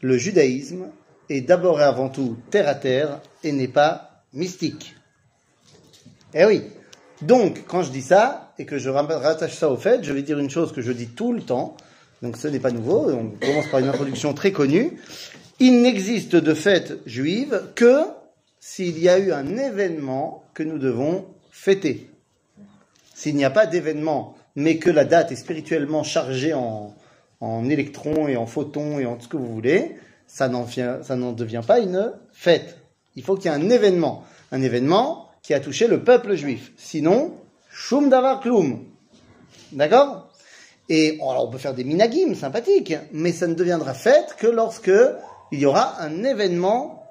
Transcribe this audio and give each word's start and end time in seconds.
le 0.00 0.18
judaïsme 0.18 0.88
est 1.28 1.42
d'abord 1.42 1.80
et 1.80 1.84
avant 1.84 2.08
tout 2.08 2.36
terre 2.50 2.68
à 2.68 2.74
terre 2.74 3.20
et 3.44 3.52
n'est 3.52 3.68
pas 3.68 4.24
mystique? 4.32 4.96
Eh 6.34 6.44
oui. 6.44 6.62
Donc, 7.22 7.64
quand 7.66 7.82
je 7.82 7.90
dis 7.90 8.02
ça 8.02 8.52
et 8.58 8.64
que 8.64 8.78
je 8.78 8.88
rattache 8.88 9.54
ça 9.54 9.70
au 9.70 9.76
fait, 9.76 10.02
je 10.02 10.12
vais 10.12 10.22
dire 10.22 10.38
une 10.38 10.50
chose 10.50 10.72
que 10.72 10.80
je 10.80 10.90
dis 10.90 11.08
tout 11.08 11.32
le 11.32 11.42
temps. 11.42 11.76
Donc, 12.22 12.36
ce 12.36 12.48
n'est 12.48 12.58
pas 12.58 12.70
nouveau. 12.70 13.10
On 13.10 13.30
commence 13.30 13.68
par 13.68 13.80
une 13.80 13.88
introduction 13.88 14.34
très 14.34 14.52
connue. 14.52 14.98
Il 15.60 15.82
n'existe 15.82 16.34
de 16.34 16.54
fête 16.54 16.98
juive 17.06 17.62
que 17.74 18.06
s'il 18.58 18.98
y 18.98 19.08
a 19.08 19.18
eu 19.18 19.32
un 19.32 19.56
événement 19.56 20.44
que 20.54 20.62
nous 20.62 20.78
devons 20.78 21.26
fêter. 21.50 22.10
S'il 23.14 23.36
n'y 23.36 23.44
a 23.44 23.50
pas 23.50 23.66
d'événement, 23.66 24.36
mais 24.56 24.78
que 24.78 24.90
la 24.90 25.04
date 25.04 25.30
est 25.30 25.36
spirituellement 25.36 26.02
chargée 26.02 26.54
en, 26.54 26.94
en 27.40 27.68
électrons 27.68 28.28
et 28.28 28.36
en 28.36 28.46
photons 28.46 28.98
et 28.98 29.06
en 29.06 29.16
tout 29.16 29.24
ce 29.24 29.28
que 29.28 29.36
vous 29.36 29.52
voulez, 29.52 29.96
ça 30.26 30.48
n'en 30.48 31.32
devient 31.32 31.62
pas 31.66 31.80
une 31.80 32.12
fête. 32.32 32.78
Il 33.16 33.24
faut 33.24 33.34
qu'il 33.34 33.50
y 33.50 33.54
ait 33.54 33.56
un 33.56 33.70
événement. 33.70 34.24
Un 34.52 34.62
événement 34.62 35.28
qui 35.42 35.54
a 35.54 35.60
touché 35.60 35.86
le 35.88 36.04
peuple 36.04 36.34
juif. 36.34 36.72
Sinon, 36.76 37.32
shum 37.70 38.08
davar 38.08 38.40
klum. 38.40 38.84
D'accord? 39.72 40.28
Et 40.88 41.18
alors 41.20 41.48
on 41.48 41.50
peut 41.50 41.58
faire 41.58 41.74
des 41.74 41.84
minagim 41.84 42.34
sympathiques, 42.34 42.94
mais 43.12 43.32
ça 43.32 43.46
ne 43.46 43.54
deviendra 43.54 43.94
fête 43.94 44.34
que 44.38 44.48
lorsque 44.48 44.90
il 45.52 45.60
y 45.60 45.66
aura 45.66 46.00
un 46.02 46.24
événement 46.24 47.06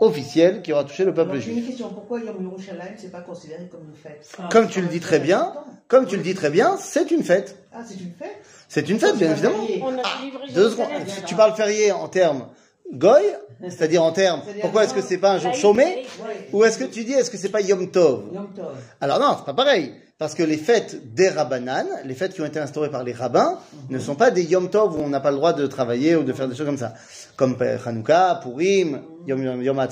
officiel 0.00 0.62
qui 0.62 0.72
aura 0.72 0.84
touché 0.84 1.04
le 1.04 1.14
peuple 1.14 1.38
juif. 1.38 1.56
Une 1.56 1.66
question, 1.66 1.88
pourquoi 1.88 2.20
Yom 2.20 2.42
Yerushalayim 2.42 2.94
c'est 2.96 3.10
pas 3.10 3.20
considéré 3.20 3.68
comme 3.70 3.88
une 3.88 3.94
fête? 3.94 4.26
Comme 4.50 4.68
tu 4.68 4.82
le 4.82 4.88
dis 4.88 5.00
très 5.00 5.20
bien, 5.20 5.54
comme 5.88 6.06
tu 6.06 6.16
le 6.16 6.22
dis 6.22 6.34
très 6.34 6.50
bien, 6.50 6.76
c'est 6.76 7.10
une 7.10 7.22
fête. 7.22 7.56
Ah, 7.72 7.82
c'est 7.86 8.00
une 8.00 8.12
fête? 8.12 8.42
C'est 8.74 8.88
une 8.88 8.98
fête, 8.98 9.18
bien 9.18 9.32
évidemment. 9.32 9.66
Ah, 10.02 10.08
deux 10.54 10.70
secondes. 10.70 10.86
Tu 11.26 11.34
parles 11.34 11.54
férié 11.54 11.92
en 11.92 12.08
termes 12.08 12.46
goy, 12.90 13.20
c'est-à-dire 13.68 14.02
en 14.02 14.12
termes, 14.12 14.40
pourquoi 14.62 14.84
est-ce 14.84 14.94
que 14.94 15.02
c'est 15.02 15.18
pas 15.18 15.32
un 15.32 15.38
jour 15.38 15.52
chômé 15.52 16.06
Ou 16.54 16.64
est-ce 16.64 16.78
que 16.78 16.84
tu 16.84 17.04
dis, 17.04 17.12
est-ce 17.12 17.30
que 17.30 17.36
c'est 17.36 17.50
pas 17.50 17.60
Yom 17.60 17.90
Tov. 17.90 18.22
Alors 18.98 19.20
non, 19.20 19.36
c'est 19.38 19.44
pas 19.44 19.52
pareil. 19.52 19.92
Parce 20.16 20.34
que 20.34 20.42
les 20.42 20.56
fêtes 20.56 21.12
des 21.12 21.28
rabbanan, 21.28 21.86
les 22.06 22.14
fêtes 22.14 22.32
qui 22.32 22.40
ont 22.40 22.46
été 22.46 22.60
instaurées 22.60 22.90
par 22.90 23.04
les 23.04 23.12
rabbins, 23.12 23.58
ne 23.90 23.98
sont 23.98 24.14
pas 24.14 24.30
des 24.30 24.44
Yom 24.44 24.70
Tov 24.70 24.98
où 24.98 25.02
on 25.02 25.08
n'a 25.10 25.20
pas 25.20 25.32
le 25.32 25.36
droit 25.36 25.52
de 25.52 25.66
travailler 25.66 26.16
ou 26.16 26.22
de 26.22 26.32
faire 26.32 26.48
des 26.48 26.56
choses 26.56 26.66
comme 26.66 26.78
ça. 26.78 26.94
Comme 27.36 27.58
Hanouka, 27.84 28.40
Purim, 28.42 29.02
Yom, 29.26 29.42
Yom, 29.42 29.62
Yom 29.62 29.86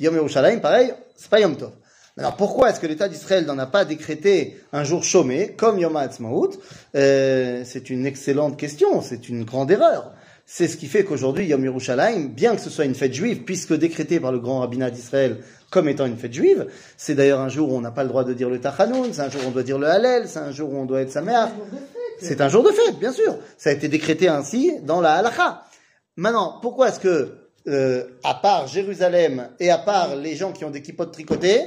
Yom 0.00 0.14
Yerushalayim, 0.16 0.58
pareil, 0.58 0.94
c'est 1.14 1.30
pas 1.30 1.38
Yom 1.38 1.56
Tov. 1.56 1.70
Alors 2.18 2.36
pourquoi 2.36 2.70
est-ce 2.70 2.80
que 2.80 2.86
l'État 2.86 3.08
d'Israël 3.08 3.46
n'en 3.46 3.58
a 3.58 3.66
pas 3.66 3.84
décrété 3.84 4.56
un 4.72 4.84
jour 4.84 5.04
chômé, 5.04 5.54
comme 5.56 5.78
Yom 5.78 5.96
Ha'atzmaut 5.96 6.50
euh, 6.94 7.62
C'est 7.64 7.90
une 7.90 8.04
excellente 8.04 8.58
question, 8.58 9.00
c'est 9.00 9.28
une 9.28 9.44
grande 9.44 9.70
erreur. 9.70 10.12
C'est 10.44 10.66
ce 10.66 10.76
qui 10.76 10.88
fait 10.88 11.04
qu'aujourd'hui, 11.04 11.46
Yom 11.46 11.64
Yerushalayim, 11.64 12.26
bien 12.26 12.56
que 12.56 12.60
ce 12.60 12.70
soit 12.70 12.84
une 12.84 12.96
fête 12.96 13.14
juive, 13.14 13.44
puisque 13.44 13.72
décrétée 13.72 14.18
par 14.18 14.32
le 14.32 14.40
grand 14.40 14.60
rabbinat 14.60 14.90
d'Israël 14.90 15.38
comme 15.70 15.88
étant 15.88 16.06
une 16.06 16.16
fête 16.16 16.32
juive, 16.32 16.66
c'est 16.96 17.14
d'ailleurs 17.14 17.38
un 17.38 17.48
jour 17.48 17.72
où 17.72 17.76
on 17.76 17.80
n'a 17.80 17.92
pas 17.92 18.02
le 18.02 18.08
droit 18.08 18.24
de 18.24 18.34
dire 18.34 18.50
le 18.50 18.60
Tachanoun, 18.60 19.12
c'est 19.12 19.22
un 19.22 19.30
jour 19.30 19.42
où 19.44 19.48
on 19.48 19.52
doit 19.52 19.62
dire 19.62 19.78
le 19.78 19.86
Hallel, 19.86 20.28
c'est 20.28 20.40
un 20.40 20.50
jour 20.50 20.72
où 20.72 20.76
on 20.76 20.86
doit 20.86 21.02
être 21.02 21.12
sa 21.12 21.22
mère. 21.22 21.50
C'est 22.20 22.40
un 22.40 22.48
jour 22.48 22.64
de 22.64 22.72
fête, 22.72 22.98
bien 22.98 23.12
sûr. 23.12 23.38
Ça 23.56 23.70
a 23.70 23.72
été 23.72 23.86
décrété 23.86 24.26
ainsi 24.26 24.72
dans 24.82 25.00
la 25.00 25.14
Halacha. 25.14 25.62
Maintenant, 26.16 26.58
pourquoi 26.60 26.88
est-ce 26.88 26.98
que, 26.98 27.36
euh, 27.68 28.04
à 28.24 28.34
part 28.34 28.66
Jérusalem 28.66 29.48
et 29.60 29.70
à 29.70 29.78
part 29.78 30.16
les 30.16 30.34
gens 30.34 30.50
qui 30.50 30.64
ont 30.64 30.70
des 30.70 30.82
kippotes 30.82 31.12
tricotées, 31.12 31.62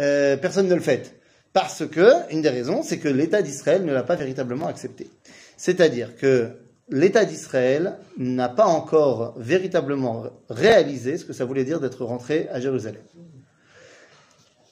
euh, 0.00 0.36
personne 0.36 0.66
ne 0.68 0.74
le 0.74 0.80
fait 0.80 1.20
Parce 1.52 1.86
que, 1.86 2.32
une 2.32 2.42
des 2.42 2.48
raisons, 2.48 2.82
c'est 2.82 2.98
que 2.98 3.08
l'État 3.08 3.42
d'Israël 3.42 3.84
ne 3.84 3.92
l'a 3.92 4.02
pas 4.02 4.16
véritablement 4.16 4.66
accepté. 4.66 5.08
C'est-à-dire 5.56 6.16
que 6.16 6.50
l'État 6.88 7.24
d'Israël 7.24 7.98
n'a 8.16 8.48
pas 8.48 8.66
encore 8.66 9.34
véritablement 9.38 10.24
réalisé 10.48 11.18
ce 11.18 11.24
que 11.24 11.32
ça 11.32 11.44
voulait 11.44 11.64
dire 11.64 11.80
d'être 11.80 12.04
rentré 12.04 12.48
à 12.50 12.60
Jérusalem. 12.60 13.02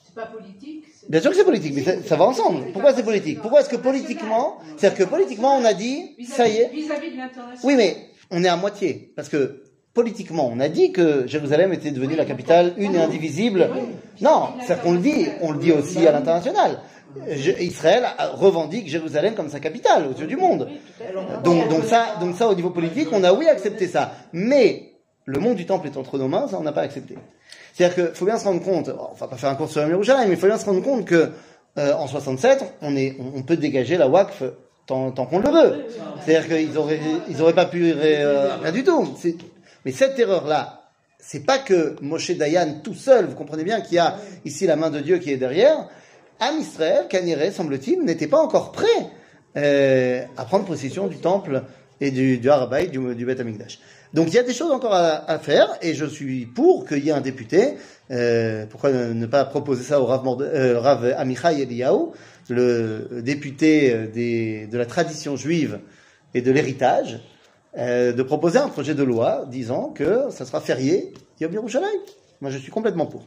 C'est 0.07 0.15
pas 0.15 0.27
politique 0.27 0.85
Bien 1.09 1.21
sûr 1.23 1.31
que 1.31 1.37
c'est 1.37 1.45
politique, 1.45 1.73
mais 1.75 1.83
ça, 1.83 2.03
ça 2.03 2.17
va 2.17 2.25
ensemble. 2.27 2.73
Pourquoi 2.73 2.93
c'est 2.93 3.03
politique? 3.03 3.41
Pourquoi 3.41 3.61
est-ce 3.61 3.71
que 3.71 3.77
politiquement, 3.77 4.59
c'est-à-dire 4.77 5.07
que 5.07 5.11
politiquement 5.11 5.57
on 5.57 5.65
a 5.65 5.73
dit, 5.73 6.17
ça 6.27 6.47
y 6.49 6.59
est. 6.59 6.69
Vis-à-vis 6.69 7.13
de 7.13 7.17
l'international. 7.17 7.59
Oui, 7.65 7.75
mais 7.77 7.97
on 8.31 8.45
est 8.45 8.49
à 8.49 8.57
moitié, 8.57 9.13
parce 9.17 9.29
que 9.29 9.63
politiquement 9.99 10.49
on 10.49 10.61
a 10.61 10.69
dit 10.69 10.93
que 10.93 11.27
Jérusalem 11.27 11.73
était 11.73 11.91
devenue 11.91 12.15
la 12.15 12.25
capitale 12.25 12.73
une 12.77 12.95
et 12.95 13.01
indivisible. 13.01 13.69
Non, 14.21 14.51
c'est 14.65 14.81
qu'on 14.81 14.93
le 14.93 15.01
dit, 15.01 15.27
on 15.41 15.51
le 15.51 15.59
dit 15.59 15.73
aussi 15.73 16.07
à 16.07 16.13
l'international. 16.13 16.79
Israël 17.59 18.05
revendique 18.35 18.87
Jérusalem 18.87 19.35
comme 19.35 19.49
sa 19.49 19.59
capitale 19.59 20.07
aux 20.07 20.17
yeux 20.17 20.29
du 20.29 20.37
monde. 20.37 20.69
Donc, 21.43 21.85
ça, 21.85 22.15
donc 22.21 22.37
ça, 22.37 22.49
au 22.49 22.55
niveau 22.55 22.71
politique, 22.71 23.09
on 23.11 23.25
a 23.25 23.33
oui 23.33 23.49
accepté 23.49 23.89
ça. 23.89 24.13
Mais 24.33 24.93
le 25.25 25.41
monde 25.41 25.57
du 25.57 25.67
temple 25.67 25.89
est 25.89 25.97
entre 25.97 26.17
nos 26.17 26.29
mains, 26.29 26.47
ça 26.47 26.59
on 26.61 26.63
n'a 26.63 26.71
pas 26.71 26.83
accepté. 26.83 27.17
C'est-à-dire 27.73 27.97
qu'il 27.97 28.15
faut 28.15 28.25
bien 28.25 28.39
se 28.39 28.45
rendre 28.45 28.63
compte, 28.63 28.91
on 28.91 29.15
va 29.15 29.27
pas 29.27 29.37
faire 29.37 29.51
un 29.51 29.57
cours 29.57 29.69
sur 29.69 29.85
Jérusalem, 29.85 30.29
mais 30.29 30.35
il 30.35 30.41
faut 30.41 30.47
bien 30.47 30.59
se 30.59 30.67
rendre 30.67 30.83
compte 30.83 31.07
que 31.07 31.31
euh, 31.77 31.93
en 31.95 32.07
67, 32.07 32.65
on 32.83 32.95
est, 32.95 33.17
on, 33.35 33.43
peut 33.43 33.57
dégager 33.57 33.97
la 33.97 34.07
WACF 34.07 34.45
tant, 34.87 35.11
qu'on 35.11 35.41
le 35.41 35.51
veut. 35.51 35.87
C'est-à-dire 36.25 36.57
qu'ils 36.57 36.79
auraient, 36.79 37.01
ils 37.29 37.55
pas 37.55 37.67
pu 37.67 37.93
euh, 37.93 38.57
rien 38.63 38.73
du 38.73 38.85
tout. 38.85 39.09
Mais 39.85 39.93
cette 39.93 40.19
erreur-là, 40.19 40.91
c'est 41.19 41.45
pas 41.45 41.59
que 41.59 41.97
Moshe 42.01 42.31
Dayan 42.31 42.81
tout 42.83 42.95
seul, 42.95 43.27
vous 43.27 43.35
comprenez 43.35 43.65
bien 43.65 43.81
qu'il 43.81 43.95
y 43.95 43.99
a 43.99 44.17
ici 44.45 44.67
la 44.67 44.77
main 44.77 44.91
de 44.91 45.01
Dieu 45.01 45.19
qui 45.19 45.31
est 45.31 45.37
derrière. 45.37 45.89
Am 46.41 46.59
Israël, 46.61 47.07
Kaniré, 47.09 47.51
semble-t-il, 47.51 48.03
n'était 48.03 48.29
pas 48.29 48.39
encore 48.39 48.73
prêt 48.73 48.87
euh, 49.57 50.23
à 50.37 50.45
prendre 50.45 50.65
possession 50.65 51.09
du 51.09 51.17
temple 51.19 51.65
et 52.01 52.11
du, 52.11 52.39
du 52.39 52.49
Harabaï, 52.49 52.89
du, 52.89 53.15
du 53.15 53.27
Beth 53.27 53.41
Amikdash. 53.41 53.81
Donc 54.15 54.29
il 54.29 54.35
y 54.35 54.39
a 54.39 54.43
des 54.43 54.55
choses 54.55 54.71
encore 54.71 54.95
à, 54.95 55.39
faire 55.39 55.77
et 55.83 55.95
je 55.95 56.07
suis 56.07 56.47
pour 56.47 56.87
qu'il 56.87 57.05
y 57.05 57.09
ait 57.09 57.13
un 57.13 57.21
député. 57.21 57.75
Euh, 58.11 58.65
pourquoi 58.71 58.91
ne, 58.91 59.27
pas 59.27 59.45
proposer 59.45 59.83
ça 59.83 60.01
au 60.01 60.07
Rav, 60.07 60.25
Morde- 60.25 60.43
euh, 60.43 61.15
Amichai 61.19 61.61
Eliyahu, 61.61 62.13
le 62.49 63.21
député 63.23 63.91
de 64.71 64.79
la 64.79 64.87
tradition 64.87 65.37
juive 65.37 65.81
et 66.33 66.41
de 66.41 66.51
l'héritage, 66.51 67.21
euh, 67.79 68.13
de 68.13 68.23
proposer 68.23 68.59
un 68.59 68.69
projet 68.69 68.95
de 68.95 69.03
loi 69.03 69.45
disant 69.47 69.91
que 69.91 70.31
ça 70.31 70.45
sera 70.45 70.61
férié 70.61 71.15
Yom 71.41 71.53
Yerushalayim. 71.53 72.01
Moi 72.41 72.51
je 72.51 72.59
suis 72.59 72.73
complètement 72.73 73.07
pour. 73.07 73.25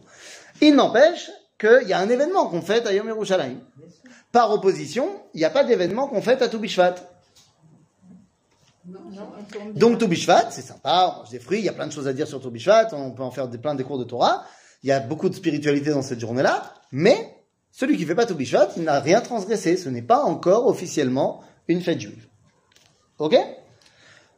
Il 0.62 0.76
n'empêche 0.76 1.32
qu'il 1.58 1.88
y 1.88 1.94
a 1.94 2.00
un 2.00 2.10
événement 2.10 2.48
qu'on 2.48 2.62
fête 2.62 2.86
à 2.86 2.94
Yom 2.94 3.08
Yerushalayim. 3.08 3.60
Par 4.32 4.52
opposition, 4.52 5.10
il 5.34 5.38
n'y 5.38 5.46
a 5.46 5.50
pas 5.50 5.64
d'événement 5.64 6.08
qu'on 6.08 6.22
fête 6.22 6.42
à 6.42 6.50
Toubishvat. 6.50 6.96
Donc 9.76 10.00
Toubishvat, 10.00 10.52
c'est 10.52 10.62
sympa, 10.62 11.14
on 11.16 11.20
mange 11.20 11.30
des 11.30 11.40
fruits, 11.40 11.60
il 11.60 11.66
y 11.66 11.70
a 11.70 11.74
plein 11.74 11.88
de 11.88 11.92
choses 11.92 12.08
à 12.08 12.14
dire 12.14 12.28
sur 12.28 12.42
Toubishvat, 12.42 12.90
on 12.94 13.12
peut 13.12 13.24
en 13.24 13.32
faire 13.32 13.48
des, 13.48 13.58
plein 13.58 13.76
des 13.76 13.84
cours 13.84 14.00
de 14.00 14.04
Torah, 14.04 14.46
il 14.84 14.90
y 14.90 14.92
a 14.92 15.00
beaucoup 15.00 15.30
de 15.30 15.36
spiritualité 15.36 15.92
dans 15.92 16.02
cette 16.02 16.20
journée-là, 16.20 16.74
mais 16.92 17.36
celui 17.72 17.96
qui 17.98 18.06
fait 18.06 18.16
pas 18.16 18.26
Toubishvat, 18.26 18.70
il 18.78 18.84
n'a 18.84 19.00
rien 19.00 19.22
transgressé, 19.22 19.78
ce 19.78 19.90
n'est 19.90 20.02
pas 20.02 20.24
encore 20.24 20.68
officiellement 20.68 21.42
une 21.68 21.82
fête 21.82 22.02
juive. 22.02 22.28
Ok? 23.20 23.38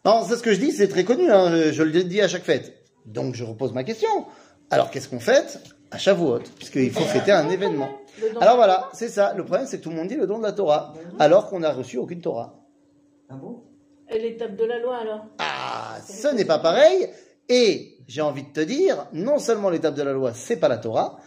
Non, 0.06 0.24
c'est 0.28 0.36
ce 0.36 0.44
que 0.44 0.54
je 0.54 0.60
dis, 0.60 0.72
c'est 0.72 0.88
très 0.90 1.04
connu, 1.06 1.32
hein, 1.32 1.50
je, 1.56 1.72
je 1.72 1.84
le 1.84 2.04
dis 2.04 2.22
à 2.22 2.28
chaque 2.28 2.44
fête. 2.44 2.74
Donc 3.06 3.36
je 3.36 3.44
repose 3.44 3.74
ma 3.74 3.84
question. 3.84 4.10
Alors 4.70 4.92
qu'est-ce 4.92 5.08
qu'on 5.08 5.20
fête 5.20 5.60
à 5.92 5.98
Shavuot? 5.98 6.40
Puisqu'il 6.58 6.92
faut 6.92 7.04
fêter 7.04 7.32
un 7.32 7.50
événement. 7.50 7.90
Alors 8.42 8.56
voilà, 8.56 8.90
c'est 8.94 9.08
ça. 9.10 9.34
Le 9.36 9.44
problème, 9.46 9.66
c'est 9.68 9.78
que 9.80 9.84
tout 9.84 9.90
le 9.90 9.96
monde 9.96 10.08
dit 10.08 10.16
le 10.16 10.28
don 10.28 10.40
de 10.40 10.44
la 10.44 10.52
Torah, 10.52 10.94
alors 11.20 11.48
qu'on 11.50 11.60
n'a 11.60 11.72
reçu 11.72 11.98
aucune 11.98 12.22
Torah. 12.22 12.60
Ah 13.30 13.36
bon? 13.36 13.64
Et 14.10 14.20
l'étape 14.20 14.56
de 14.56 14.66
la 14.66 14.80
loi 14.80 14.98
alors? 14.98 15.26
Ah, 15.40 15.98
ce 16.08 16.28
n'est 16.28 16.46
pas 16.46 16.60
pareil. 16.60 17.08
Et 17.50 17.98
j'ai 18.08 18.22
envie 18.22 18.44
de 18.44 18.50
te 18.52 18.60
dire, 18.62 19.08
non 19.14 19.40
seulement 19.40 19.70
l'étape 19.70 19.96
de 19.96 20.04
la 20.04 20.14
loi, 20.14 20.34
c'est 20.34 20.58
pas 20.58 20.68
la 20.68 20.78
Torah, 20.78 21.18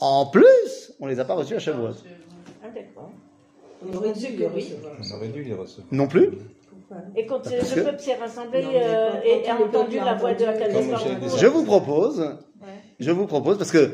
en 0.00 0.26
plus, 0.26 0.92
on 1.00 1.06
les 1.06 1.18
a 1.20 1.24
pas 1.24 1.34
reçus 1.34 1.54
à 1.54 1.58
Shavuot. 1.58 1.90
Ah 2.62 2.68
d'accord. 2.74 3.10
On 3.84 3.96
aurait 3.96 4.12
dû 4.12 4.26
les 4.28 4.46
Oui. 4.46 4.52
recevoir. 4.54 4.92
On 5.00 5.16
aurait 5.16 5.28
dû 5.28 5.42
les 5.44 5.54
recevoir. 5.54 5.86
Non 5.92 6.06
plus 6.08 6.30
Et 7.16 7.26
quand 7.26 7.46
euh, 7.46 7.50
Parce 7.58 7.74
le 7.74 7.82
que- 7.82 7.86
peuple 7.88 8.02
s'est 8.02 8.14
rassemblé 8.14 8.62
Non, 8.62 8.70
euh, 8.74 9.10
et 9.24 9.48
a 9.48 9.54
entendu 9.60 9.96
la 9.96 10.14
voix 10.14 10.32
de 10.32 10.38
des- 10.38 11.38
Je 11.38 11.46
vous 11.46 11.64
propose, 11.64 12.36
je 12.98 13.10
vous 13.10 13.26
propose, 13.26 13.58
parce 13.58 13.70
que 13.70 13.92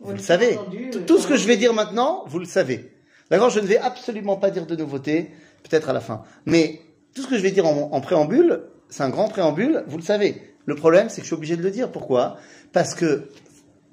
vous 0.00 0.12
le 0.12 0.18
savez, 0.18 0.58
tout, 0.92 1.00
tout 1.00 1.18
ce 1.18 1.26
que 1.26 1.36
je 1.36 1.46
vais 1.46 1.56
dire 1.56 1.72
maintenant, 1.74 2.24
vous 2.26 2.38
le 2.38 2.44
savez. 2.46 2.90
D'accord 3.30 3.50
Je 3.50 3.60
ne 3.60 3.66
vais 3.66 3.78
absolument 3.78 4.36
pas 4.36 4.50
dire 4.50 4.66
de 4.66 4.76
nouveautés, 4.76 5.30
peut-être 5.62 5.88
à 5.88 5.92
la 5.92 6.00
fin. 6.00 6.22
Mais 6.46 6.80
tout 7.14 7.22
ce 7.22 7.28
que 7.28 7.36
je 7.36 7.42
vais 7.42 7.50
dire 7.50 7.66
en, 7.66 7.90
en 7.92 8.00
préambule, 8.00 8.62
c'est 8.88 9.02
un 9.02 9.08
grand 9.10 9.28
préambule, 9.28 9.84
vous 9.86 9.96
le 9.96 10.02
savez. 10.02 10.40
Le 10.66 10.74
problème, 10.76 11.08
c'est 11.08 11.16
que 11.16 11.22
je 11.22 11.28
suis 11.28 11.34
obligé 11.36 11.56
de 11.56 11.62
le 11.62 11.70
dire. 11.70 11.90
Pourquoi? 11.90 12.36
Parce 12.72 12.94
que 12.94 13.28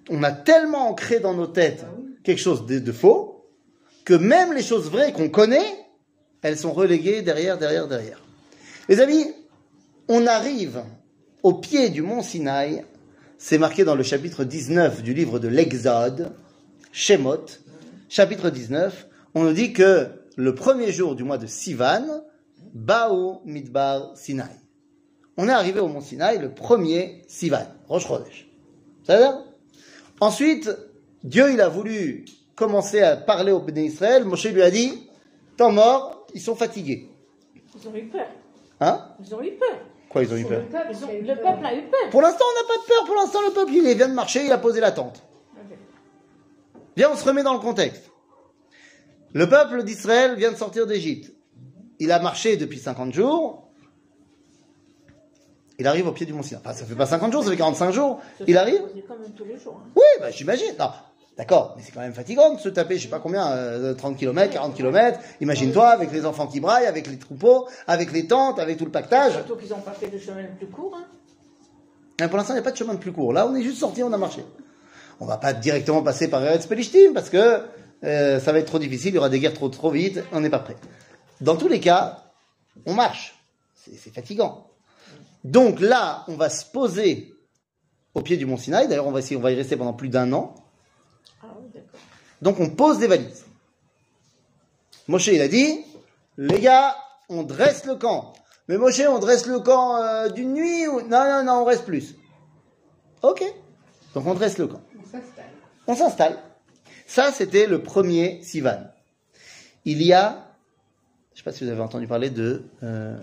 on 0.10 0.24
a 0.24 0.32
tellement 0.32 0.90
ancré 0.90 1.20
dans 1.20 1.34
nos 1.34 1.48
têtes 1.48 1.86
quelque 2.24 2.40
chose 2.40 2.66
de, 2.66 2.80
de 2.80 2.92
faux 2.92 3.46
que 4.06 4.14
même 4.14 4.54
les 4.54 4.64
choses 4.64 4.90
vraies 4.90 5.12
qu'on 5.14 5.30
connaît, 5.30 5.81
elles 6.42 6.58
sont 6.58 6.74
reléguées 6.74 7.22
derrière, 7.22 7.58
derrière, 7.58 7.88
derrière. 7.88 8.20
Les 8.90 9.00
amis, 9.00 9.26
on 10.08 10.26
arrive 10.28 10.84
au 11.44 11.54
pied 11.54 11.90
du 11.90 12.02
mont 12.02 12.22
Sinaï, 12.22 12.84
c'est 13.38 13.58
marqué 13.58 13.84
dans 13.84 13.96
le 13.96 14.04
chapitre 14.04 14.44
19 14.44 15.02
du 15.02 15.14
livre 15.14 15.40
de 15.40 15.48
l'Exode, 15.48 16.32
Shemot, 16.92 17.46
chapitre 18.10 18.50
19, 18.50 19.08
on 19.34 19.44
nous 19.44 19.54
dit 19.54 19.74
que 19.74 20.08
le 20.36 20.56
premier 20.56 20.92
jour 20.92 21.16
du 21.16 21.24
mois 21.24 21.38
de 21.38 21.48
Sivan, 21.48 22.24
Bao 22.74 23.42
Midbar 23.46 24.16
Sinaï. 24.16 24.56
on 25.38 25.48
est 25.48 25.52
arrivé 25.52 25.80
au 25.80 25.88
Mont 25.88 26.02
Sinaï, 26.02 26.40
le 26.40 26.52
premier 26.52 27.24
Sivan, 27.28 27.68
Rosh 27.88 28.08
Chodesh. 28.08 28.48
Ça 29.06 29.44
Ensuite, 30.20 30.70
Dieu, 31.24 31.52
il 31.52 31.62
a 31.62 31.68
voulu 31.68 32.26
commencer 32.56 33.02
à 33.02 33.18
parler 33.18 33.52
au 33.52 33.60
Béné 33.60 33.86
Israël. 33.86 34.24
Moshe 34.24 34.46
lui 34.46 34.62
a 34.62 34.70
dit, 34.70 35.08
temps 35.58 35.72
mort, 35.72 36.21
ils 36.34 36.42
sont 36.42 36.56
fatigués. 36.56 37.10
Ils 37.56 37.88
ont 37.88 37.96
eu 37.96 38.04
peur. 38.08 38.28
Hein 38.80 39.06
Ils 39.24 39.34
ont 39.36 39.42
eu 39.42 39.52
peur. 39.52 39.78
Quoi, 40.10 40.24
ils 40.24 40.34
ont 40.34 40.38
eu 40.38 40.46
peur 40.46 40.62
ont- 40.62 41.08
Le 41.22 41.36
peuple 41.36 41.66
a 41.66 41.74
eu 41.76 41.82
peur. 41.84 42.10
Pour 42.10 42.22
l'instant, 42.22 42.44
on 42.50 42.62
n'a 42.62 42.68
pas 42.68 42.82
de 42.82 42.88
peur. 42.88 43.06
Pour 43.06 43.16
l'instant, 43.16 43.40
le 43.48 43.54
peuple, 43.54 43.72
il 43.74 43.96
vient 43.96 44.10
de 44.10 44.14
marcher, 44.14 44.46
il 44.46 44.52
a 44.52 44.58
posé 44.58 44.80
la 44.82 44.92
tente. 44.92 45.24
Viens, 46.98 47.10
on 47.12 47.16
se 47.16 47.24
remet 47.24 47.44
dans 47.44 47.54
le 47.54 47.60
contexte. 47.60 48.10
Le 49.34 49.48
peuple 49.48 49.84
d'Israël 49.84 50.36
vient 50.36 50.52
de 50.52 50.58
sortir 50.58 50.86
d'Égypte. 50.86 51.32
Il 52.00 52.12
a 52.12 52.20
marché 52.20 52.58
depuis 52.58 52.80
50 52.80 53.14
jours. 53.14 53.70
Il 55.80 55.88
arrive 55.88 56.08
au 56.08 56.12
pied 56.12 56.26
du 56.26 56.34
mont 56.34 56.44
Sinaï. 56.44 56.62
Enfin, 56.64 56.74
ça 56.74 56.86
fait 56.86 56.96
pas 56.96 57.06
50 57.06 57.32
jours, 57.32 57.44
ça 57.44 57.50
fait 57.50 57.58
45 57.58 57.92
jours. 57.92 58.20
Il 58.46 58.58
arrive 58.58 58.82
quand 59.08 59.18
même 59.18 59.32
tous 59.32 59.46
les 59.46 59.58
jours. 59.58 59.80
hein. 59.84 59.90
Oui, 59.96 60.04
bah, 60.20 60.30
j'imagine. 60.32 60.76
D'accord, 61.38 61.74
mais 61.76 61.84
c'est 61.84 61.92
quand 61.92 62.02
même 62.02 62.14
fatigant 62.14 62.54
de 62.54 62.60
se 62.60 62.70
taper, 62.70 62.98
je 62.98 63.04
sais 63.04 63.10
pas 63.10 63.20
combien, 63.20 63.52
euh, 63.52 63.94
30 63.94 64.18
km, 64.18 64.54
40 64.54 64.76
km. 64.76 65.20
Imagine-toi, 65.40 65.88
avec 65.88 66.12
les 66.12 66.26
enfants 66.26 66.46
qui 66.48 66.60
braillent, 66.60 66.86
avec 66.86 67.08
les 67.08 67.18
troupeaux, 67.18 67.68
avec 67.88 68.12
les 68.12 68.28
tentes, 68.28 68.60
avec 68.60 68.78
tout 68.78 68.86
le 68.86 68.92
pactage. 68.92 69.34
Surtout 69.34 69.56
qu'ils 69.56 69.70
n'ont 69.70 69.80
pas 69.80 69.94
fait 69.94 70.10
de 70.10 70.18
chemin 70.18 70.42
le 70.42 70.50
plus 70.58 70.68
court. 70.68 70.94
Hein. 70.96 71.06
Mais 72.20 72.28
pour 72.28 72.38
l'instant, 72.38 72.54
il 72.54 72.58
n'y 72.58 72.62
a 72.62 72.64
pas 72.64 72.72
de 72.72 72.78
chemin 72.78 72.94
de 72.94 73.00
plus 73.00 73.14
court. 73.14 73.34
Là, 73.34 73.48
on 73.48 73.56
est 73.56 73.64
juste 73.64 73.80
sorti, 73.80 74.04
on 74.04 74.12
a 74.12 74.18
marché. 74.18 74.44
On 75.20 75.26
va 75.26 75.38
pas 75.38 75.54
directement 75.54 76.04
passer 76.04 76.30
par 76.30 76.44
Eretz 76.44 76.68
Pelishtim 76.68 77.14
parce 77.14 77.30
que 77.30 77.62
euh, 78.04 78.40
ça 78.40 78.52
va 78.52 78.60
être 78.60 78.68
trop 78.68 78.80
difficile, 78.80 79.10
il 79.12 79.16
y 79.16 79.18
aura 79.18 79.30
des 79.30 79.40
guerres 79.40 79.54
trop, 79.54 79.70
trop 79.70 79.92
vite, 79.92 80.24
on 80.32 80.42
n'est 80.42 80.50
pas 80.50 80.60
prêt. 80.60 80.76
Dans 81.40 81.56
tous 81.56 81.68
les 81.68 81.80
cas, 81.80 82.24
on 82.86 82.94
marche. 82.94 83.36
C'est 83.76 83.96
c'est 83.96 84.14
fatigant. 84.14 84.68
Donc 85.44 85.80
là, 85.80 86.24
on 86.28 86.36
va 86.36 86.50
se 86.50 86.66
poser 86.66 87.34
au 88.14 88.22
pied 88.22 88.38
du 88.38 88.46
mont 88.46 88.58
Sinaï. 88.58 88.88
D'ailleurs, 88.88 89.08
on 89.08 89.12
va 89.12 89.20
essayer, 89.20 89.38
on 89.38 89.42
va 89.42 89.52
y 89.52 89.56
rester 89.56 89.76
pendant 89.76 89.94
plus 89.94 90.10
d'un 90.10 90.34
an. 90.34 90.54
Donc 92.42 92.60
on 92.60 92.70
pose 92.70 93.00
des 93.00 93.08
valises. 93.08 93.46
Moshe, 95.08 95.28
il 95.28 95.42
a 95.42 95.48
dit, 95.48 95.80
les 96.38 96.60
gars, 96.60 96.96
on 97.30 97.44
dresse 97.44 97.86
le 97.86 97.96
camp. 97.96 98.34
Mais 98.68 98.78
Moshe, 98.78 99.02
on 99.08 99.20
dresse 99.20 99.46
le 99.46 99.60
camp 99.60 99.98
euh, 99.98 100.30
d'une 100.30 100.54
nuit 100.54 100.88
ou... 100.88 101.02
Non, 101.02 101.24
non, 101.26 101.44
non, 101.44 101.54
on 101.62 101.66
reste 101.66 101.86
plus. 101.86 102.16
Ok. 103.22 103.44
Donc 104.14 104.26
on 104.26 104.34
dresse 104.34 104.58
le 104.58 104.68
camp. 104.68 104.82
On 105.88 105.96
s'installe. 105.96 106.38
Ça, 107.06 107.32
c'était 107.32 107.68
le 107.68 107.84
premier 107.84 108.42
Sivan. 108.44 108.88
Il 109.84 110.02
y 110.02 110.14
a, 110.14 110.48
je 111.34 111.34
ne 111.34 111.38
sais 111.38 111.44
pas 111.44 111.52
si 111.52 111.64
vous 111.66 111.70
avez 111.72 111.82
entendu 111.82 112.08
parler 112.08 112.30
de 112.30 112.64
euh, 112.84 113.18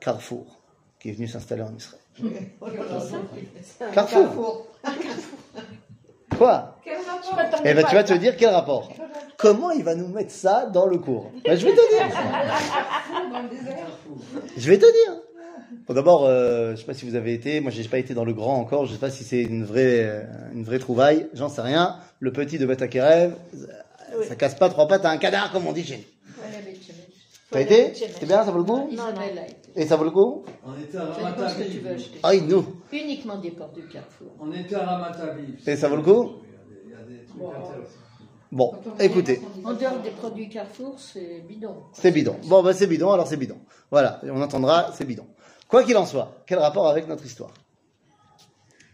Carrefour, 0.00 0.60
qui 1.00 1.10
est 1.10 1.12
venu 1.12 1.28
s'installer 1.28 1.62
en 1.62 1.74
Israël. 1.74 2.02
Carrefour. 3.94 4.66
Quoi 6.38 6.76
Eh 7.64 7.74
ben, 7.74 7.84
tu 7.88 7.94
vas 7.94 8.04
te 8.04 8.14
dire 8.14 8.36
quel 8.36 8.50
rapport 8.50 8.92
Comment 9.36 9.70
il 9.70 9.82
va 9.84 9.94
nous 9.94 10.08
mettre 10.08 10.30
ça 10.30 10.66
dans 10.66 10.86
le 10.86 10.98
cours 10.98 11.30
Ben, 11.44 11.56
Je 11.58 11.66
vais 11.66 11.72
te 11.72 11.96
dire. 11.96 12.16
Je 14.56 14.70
vais 14.70 14.78
te 14.78 14.86
dire. 14.86 15.20
Bon, 15.86 15.94
d'abord, 15.94 16.24
euh, 16.24 16.72
je 16.72 16.80
sais 16.80 16.86
pas 16.86 16.94
si 16.94 17.04
vous 17.08 17.14
avez 17.16 17.34
été. 17.34 17.60
Moi, 17.60 17.70
j'ai 17.70 17.86
pas 17.88 17.98
été 17.98 18.14
dans 18.14 18.24
le 18.24 18.32
grand 18.32 18.56
encore. 18.56 18.86
Je 18.86 18.92
sais 18.92 18.98
pas 18.98 19.10
si 19.10 19.24
c'est 19.24 19.42
une 19.42 19.64
vraie, 19.64 20.04
euh, 20.04 20.22
une 20.54 20.64
vraie 20.64 20.78
trouvaille. 20.78 21.28
J'en 21.34 21.48
sais 21.48 21.62
rien. 21.62 21.96
Le 22.20 22.32
petit 22.32 22.58
de 22.58 22.64
Batakerev, 22.66 23.34
Oui. 24.16 24.26
ça 24.28 24.36
casse 24.36 24.54
pas 24.54 24.68
trois 24.68 24.86
pattes 24.86 25.04
à 25.04 25.10
un 25.10 25.18
canard, 25.18 25.52
comme 25.52 25.66
on 25.66 25.72
dit 25.72 25.84
chez 25.84 25.96
nous. 25.98 26.04
T'as 27.50 27.60
été 27.60 27.92
C'est 27.94 28.26
bien, 28.26 28.44
ça 28.44 28.50
vaut 28.50 28.58
le 28.58 28.64
coup 28.64 28.88
a 29.38 29.46
été. 29.46 29.63
Et 29.76 29.86
ça 29.86 29.96
vaut 29.96 30.04
le 30.04 30.10
coup 30.10 30.44
On 30.64 30.80
était 30.80 30.98
à 30.98 31.04
acheter. 31.44 32.20
Aïe, 32.22 32.42
nous. 32.42 32.64
Uniquement 32.92 33.38
des 33.38 33.50
portes 33.50 33.74
du 33.74 33.86
carrefour. 33.88 34.28
On 34.40 34.52
était 34.52 34.76
à 34.76 34.86
Ramataviv. 34.86 35.60
Et 35.66 35.76
ça 35.76 35.88
vaut 35.88 35.96
le 35.96 36.02
coup 36.02 36.34
Il 36.84 36.90
y 36.90 36.94
a 36.94 36.98
des 37.04 37.24
trucs 37.24 37.42
intéressants. 37.42 38.04
Bon, 38.52 38.72
écoutez. 39.00 39.40
En 39.64 39.72
dehors 39.72 39.98
des 40.00 40.10
produits 40.10 40.48
carrefour, 40.48 40.94
c'est 41.00 41.42
bidon. 41.48 41.74
C'est 41.92 42.12
bidon. 42.12 42.36
Bon, 42.44 42.62
ben 42.62 42.72
c'est 42.72 42.86
bidon, 42.86 43.10
alors 43.10 43.26
c'est 43.26 43.36
bidon. 43.36 43.58
Voilà, 43.90 44.20
on 44.22 44.40
entendra, 44.40 44.92
c'est 44.94 45.04
bidon. 45.04 45.26
Quoi 45.66 45.82
qu'il 45.82 45.96
en 45.96 46.06
soit, 46.06 46.36
quel 46.46 46.60
rapport 46.60 46.86
avec 46.86 47.08
notre 47.08 47.26
histoire? 47.26 47.52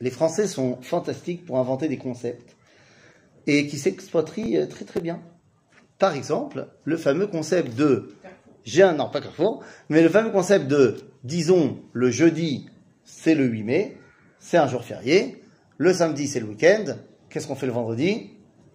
Les 0.00 0.10
Français 0.10 0.46
sont 0.46 0.78
fantastiques 0.80 1.44
pour 1.44 1.58
inventer 1.58 1.88
des 1.88 1.98
concepts 1.98 2.56
et 3.46 3.66
qui 3.66 3.76
s'exploiterient 3.76 4.56
euh, 4.56 4.66
très 4.66 4.86
très 4.86 5.00
bien. 5.00 5.20
Par 5.98 6.14
exemple, 6.14 6.68
le 6.84 6.96
fameux 6.96 7.26
concept 7.26 7.76
de 7.76 8.14
j'ai 8.64 8.82
un 8.82 8.92
non 8.94 9.08
pas 9.08 9.20
Carrefour, 9.20 9.62
mais 9.88 10.02
le 10.02 10.08
fameux 10.08 10.30
concept 10.30 10.66
de 10.66 10.96
disons 11.24 11.78
le 11.92 12.10
jeudi 12.10 12.68
c'est 13.04 13.34
le 13.34 13.44
8 13.44 13.62
mai, 13.64 13.98
c'est 14.38 14.56
un 14.56 14.68
jour 14.68 14.82
férié, 14.82 15.42
le 15.78 15.92
samedi 15.92 16.28
c'est 16.28 16.40
le 16.40 16.46
week-end, 16.46 16.84
qu'est-ce 17.28 17.46
qu'on 17.46 17.54
fait 17.54 17.66
le 17.66 17.72
vendredi 17.72 18.30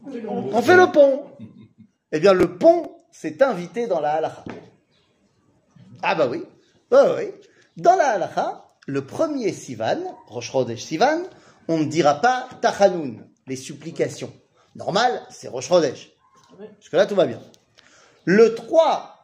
On 0.06 0.62
fait 0.62 0.76
le 0.76 0.92
pont. 0.92 1.26
Eh 2.12 2.20
bien 2.20 2.34
le 2.34 2.58
pont 2.58 2.92
s'est 3.12 3.42
invité 3.44 3.88
dans 3.88 4.00
la 4.00 4.14
halakha. 4.14 4.44
Ah 6.02 6.16
bah 6.16 6.28
oui, 6.30 6.44
bah 6.90 7.16
oui. 7.18 7.32
Dans 7.78 7.96
la 7.96 8.10
halakha, 8.10 8.66
le 8.88 9.06
premier 9.06 9.52
Sivan, 9.52 9.98
Rosh 10.28 10.52
Chodesh 10.52 10.84
Sivan, 10.84 11.24
on 11.68 11.80
ne 11.80 11.86
dira 11.86 12.22
pas 12.22 12.48
Tachanoun, 12.62 13.26
les 13.48 13.56
supplications. 13.56 14.32
Normal, 14.76 15.22
c'est 15.30 15.48
Rosh 15.48 15.68
Chodesh. 15.68 16.12
Jusque 16.80 16.94
là, 16.94 17.06
tout 17.06 17.16
va 17.16 17.26
bien. 17.26 17.40
Le 18.26 18.54
3, 18.54 19.15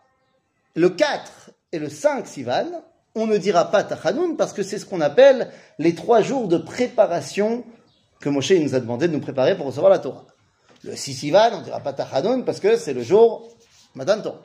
le 0.75 0.89
4 0.89 1.51
et 1.71 1.79
le 1.79 1.89
5 1.89 2.27
Sivan, 2.27 2.83
on 3.15 3.27
ne 3.27 3.37
dira 3.37 3.71
pas 3.71 3.83
Tachanoun 3.83 4.37
parce 4.37 4.53
que 4.53 4.63
c'est 4.63 4.79
ce 4.79 4.85
qu'on 4.85 5.01
appelle 5.01 5.49
les 5.79 5.95
trois 5.95 6.21
jours 6.21 6.47
de 6.47 6.57
préparation 6.57 7.65
que 8.19 8.29
Moshe 8.29 8.51
nous 8.51 8.75
a 8.75 8.79
demandé 8.79 9.07
de 9.07 9.13
nous 9.13 9.19
préparer 9.19 9.57
pour 9.57 9.65
recevoir 9.65 9.91
la 9.91 9.99
Torah. 9.99 10.25
Le 10.83 10.95
6 10.95 11.13
Sivan, 11.13 11.49
on 11.53 11.59
ne 11.59 11.63
dira 11.63 11.79
pas 11.79 11.93
Tachanoun 11.93 12.45
parce 12.45 12.59
que 12.59 12.77
c'est 12.77 12.93
le 12.93 13.03
jour 13.03 13.49
Matan 13.95 14.21
Torah. 14.21 14.41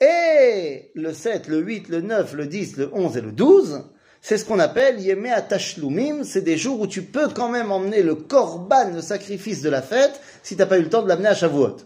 Et 0.00 0.90
le 0.94 1.12
7, 1.12 1.46
le 1.48 1.58
8, 1.58 1.88
le 1.88 2.00
9, 2.00 2.32
le 2.32 2.46
10, 2.46 2.76
le 2.78 2.90
11 2.92 3.16
et 3.16 3.20
le 3.20 3.32
12, 3.32 3.84
c'est 4.22 4.38
ce 4.38 4.44
qu'on 4.44 4.58
appelle 4.58 5.00
Yemé 5.00 5.30
Atashloumim, 5.30 6.24
c'est 6.24 6.42
des 6.42 6.56
jours 6.56 6.80
où 6.80 6.86
tu 6.86 7.02
peux 7.02 7.28
quand 7.28 7.48
même 7.48 7.70
emmener 7.70 8.02
le 8.02 8.14
korban, 8.14 8.90
le 8.92 9.02
sacrifice 9.02 9.62
de 9.62 9.70
la 9.70 9.82
fête, 9.82 10.20
si 10.42 10.56
t'as 10.56 10.66
pas 10.66 10.78
eu 10.78 10.82
le 10.82 10.88
temps 10.88 11.02
de 11.02 11.08
l'amener 11.08 11.28
à 11.28 11.34
Shavuot. 11.34 11.76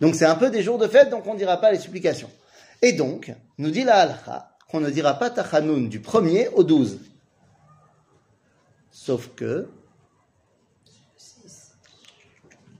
Donc 0.00 0.14
c'est 0.14 0.24
un 0.24 0.34
peu 0.36 0.50
des 0.50 0.62
jours 0.62 0.78
de 0.78 0.86
fête, 0.86 1.10
donc 1.10 1.26
on 1.26 1.34
ne 1.34 1.38
dira 1.38 1.60
pas 1.60 1.72
les 1.72 1.78
supplications. 1.78 2.30
Et 2.82 2.92
donc, 2.92 3.34
nous 3.58 3.70
dit 3.70 3.84
la 3.84 3.96
halakha, 3.96 4.56
qu'on 4.70 4.80
ne 4.80 4.90
dira 4.90 5.14
pas 5.14 5.30
Tachanoun 5.30 5.88
du 5.88 6.00
1er 6.00 6.50
au 6.54 6.62
12. 6.62 7.00
Sauf 8.90 9.30
que, 9.34 9.68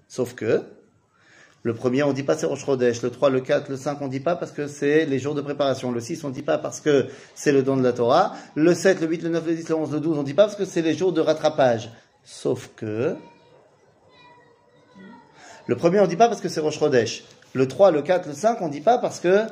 sauf 0.09 0.35
que, 0.35 0.65
le 1.63 1.75
premier, 1.75 2.03
on 2.03 2.13
dit 2.13 2.23
pas 2.23 2.37
c'est 2.37 2.47
Rosh 2.47 2.65
Chodesh. 2.65 3.03
Le 3.03 3.11
3, 3.11 3.31
le 3.31 3.41
4, 3.41 3.69
le 3.69 3.77
5, 3.77 4.01
on 4.01 4.09
dit 4.09 4.21
pas 4.21 4.37
parce 4.37 4.53
que 4.53 4.69
c'est 4.69 5.07
les 5.07 5.19
jours 5.19 5.35
de 5.35 5.41
préparation. 5.41 5.91
Le 5.91 6.01
6, 6.01 6.25
on 6.25 6.31
dit 6.31 6.43
pas 6.43 6.57
parce 6.57 6.81
que 6.81 7.09
c'est 7.35 7.53
le 7.53 7.63
don 7.63 7.77
de 7.77 7.83
la 7.83 7.93
Torah. 7.93 8.35
Le 8.55 8.75
7, 8.75 9.01
le 9.01 9.09
8, 9.09 9.23
le 9.25 9.29
9, 9.31 9.47
le 9.47 9.55
10, 9.55 9.69
le 9.69 9.75
11, 9.75 9.93
le 9.93 10.01
12, 10.01 10.19
on 10.19 10.23
dit 10.23 10.35
pas 10.35 10.45
parce 10.45 10.57
que 10.57 10.65
c'est 10.65 10.83
les 10.83 10.95
jours 10.95 11.13
de 11.13 11.21
rattrapage. 11.21 11.91
Sauf 12.25 12.71
que, 12.77 13.17
le 15.67 15.77
premier, 15.77 16.01
on 16.01 16.07
dit 16.07 16.17
pas 16.17 16.29
parce 16.29 16.41
que 16.41 16.49
c'est 16.49 16.61
Rosh 16.61 16.79
Chodesh. 16.79 17.25
Le 17.55 17.67
3, 17.67 17.91
le 17.91 18.03
4, 18.03 18.29
le 18.29 18.35
5, 18.35 18.59
on 18.61 18.69
dit 18.69 18.81
pas 18.81 18.99
parce 18.99 19.21
que. 19.21 19.47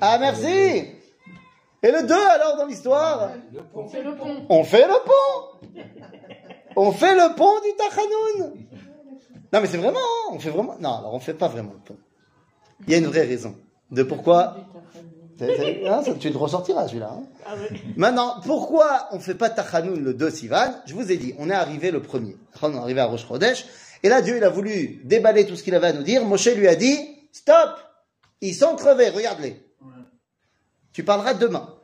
Ah, 0.00 0.18
merci! 0.18 0.84
Et 1.82 1.90
le 1.90 2.06
2, 2.06 2.14
alors, 2.14 2.56
dans 2.58 2.66
l'histoire? 2.66 3.30
C'est 3.90 4.02
le 4.02 4.14
pont. 4.14 4.44
On 4.50 4.64
fait 4.64 4.86
le 4.86 4.92
pont 5.04 5.82
On 6.76 6.92
fait 6.92 7.14
le 7.14 7.34
pont 7.34 7.54
du 7.64 7.74
Tachanoun 7.76 8.52
Non 9.52 9.60
mais 9.60 9.66
c'est 9.66 9.78
vraiment, 9.78 9.98
hein, 9.98 10.32
on 10.34 10.38
fait 10.38 10.50
vraiment... 10.50 10.76
Non, 10.78 10.98
alors 10.98 11.14
on 11.14 11.20
fait 11.20 11.32
pas 11.34 11.48
vraiment 11.48 11.72
le 11.72 11.78
pont. 11.78 11.96
Il 12.86 12.92
y 12.92 12.94
a 12.94 12.98
une 12.98 13.06
vraie 13.06 13.24
raison 13.24 13.54
de 13.90 14.02
pourquoi... 14.02 14.56
Hein, 15.42 16.02
ça, 16.04 16.12
tu 16.20 16.30
te 16.30 16.36
ressortiras 16.36 16.86
celui-là. 16.86 17.14
hein. 17.16 17.22
Ah 17.46 17.54
oui. 17.58 17.80
Maintenant, 17.96 18.34
pourquoi 18.44 19.08
on 19.12 19.18
fait 19.18 19.34
pas 19.34 19.48
Tachanoun 19.48 20.04
le 20.04 20.12
2 20.12 20.30
Sivan? 20.30 20.74
Je 20.84 20.92
vous 20.94 21.10
ai 21.10 21.16
dit, 21.16 21.34
on 21.38 21.48
est 21.48 21.54
arrivé 21.54 21.90
le 21.90 22.02
premier. 22.02 22.36
On 22.60 22.74
est 22.74 22.76
arrivé 22.76 23.00
à 23.00 23.06
Rosh 23.06 23.26
Chodesh. 23.26 23.64
Et 24.02 24.10
là, 24.10 24.20
Dieu, 24.20 24.36
il 24.36 24.44
a 24.44 24.50
voulu 24.50 25.00
déballer 25.04 25.46
tout 25.46 25.56
ce 25.56 25.62
qu'il 25.62 25.74
avait 25.74 25.86
à 25.88 25.92
nous 25.94 26.02
dire. 26.02 26.26
Moshe 26.26 26.46
lui 26.54 26.68
a 26.68 26.74
dit, 26.76 26.98
stop 27.32 27.78
Ils 28.40 28.54
sont 28.54 28.76
crevés, 28.76 29.10
regarde-les. 29.10 29.62
Tu 30.92 31.04
parleras 31.04 31.34
demain. 31.34 31.74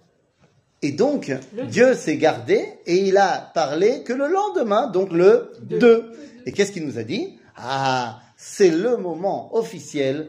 Et 0.82 0.92
donc, 0.92 1.32
Dieu 1.68 1.94
s'est 1.94 2.16
gardé 2.16 2.68
et 2.86 2.96
il 2.96 3.16
a 3.16 3.50
parlé 3.54 4.02
que 4.02 4.12
le 4.12 4.28
lendemain, 4.28 4.88
donc 4.88 5.10
le 5.12 5.52
2. 5.62 6.12
Et 6.44 6.52
qu'est-ce 6.52 6.72
qu'il 6.72 6.86
nous 6.86 6.98
a 6.98 7.02
dit? 7.02 7.38
Ah, 7.56 8.20
c'est 8.36 8.70
le 8.70 8.96
moment 8.96 9.54
officiel, 9.56 10.28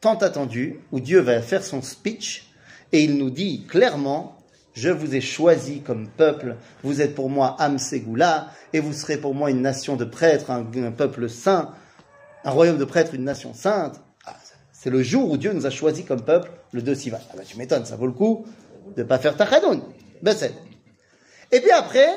tant 0.00 0.16
attendu, 0.16 0.80
où 0.92 1.00
Dieu 1.00 1.20
va 1.20 1.42
faire 1.42 1.64
son 1.64 1.82
speech 1.82 2.48
et 2.92 3.02
il 3.02 3.16
nous 3.16 3.30
dit 3.30 3.66
clairement 3.66 4.34
je 4.74 4.90
vous 4.90 5.16
ai 5.16 5.20
choisi 5.20 5.80
comme 5.80 6.08
peuple, 6.08 6.56
vous 6.84 7.00
êtes 7.00 7.16
pour 7.16 7.28
moi 7.28 7.56
Ségoula, 7.78 8.52
et 8.72 8.78
vous 8.78 8.92
serez 8.92 9.16
pour 9.16 9.34
moi 9.34 9.50
une 9.50 9.60
nation 9.60 9.96
de 9.96 10.04
prêtres, 10.04 10.52
un, 10.52 10.64
un 10.76 10.92
peuple 10.92 11.28
saint, 11.28 11.74
un 12.44 12.50
royaume 12.50 12.78
de 12.78 12.84
prêtres, 12.84 13.14
une 13.14 13.24
nation 13.24 13.54
sainte. 13.54 14.00
C'est 14.80 14.90
le 14.90 15.02
jour 15.02 15.28
où 15.28 15.36
Dieu 15.36 15.52
nous 15.52 15.66
a 15.66 15.70
choisi 15.70 16.04
comme 16.04 16.22
peuple, 16.22 16.52
le 16.70 16.82
2 16.82 16.94
Sivan. 16.94 17.18
Ah 17.32 17.34
bah, 17.36 17.42
tu 17.44 17.56
m'étonnes, 17.58 17.84
ça 17.84 17.96
vaut 17.96 18.06
le 18.06 18.12
coup 18.12 18.46
de 18.96 19.02
pas 19.02 19.18
faire 19.18 19.36
Tachanoun. 19.36 19.82
Ben, 20.22 20.36
c'est. 20.36 20.54
Et 21.50 21.60
puis 21.60 21.72
après, 21.72 22.08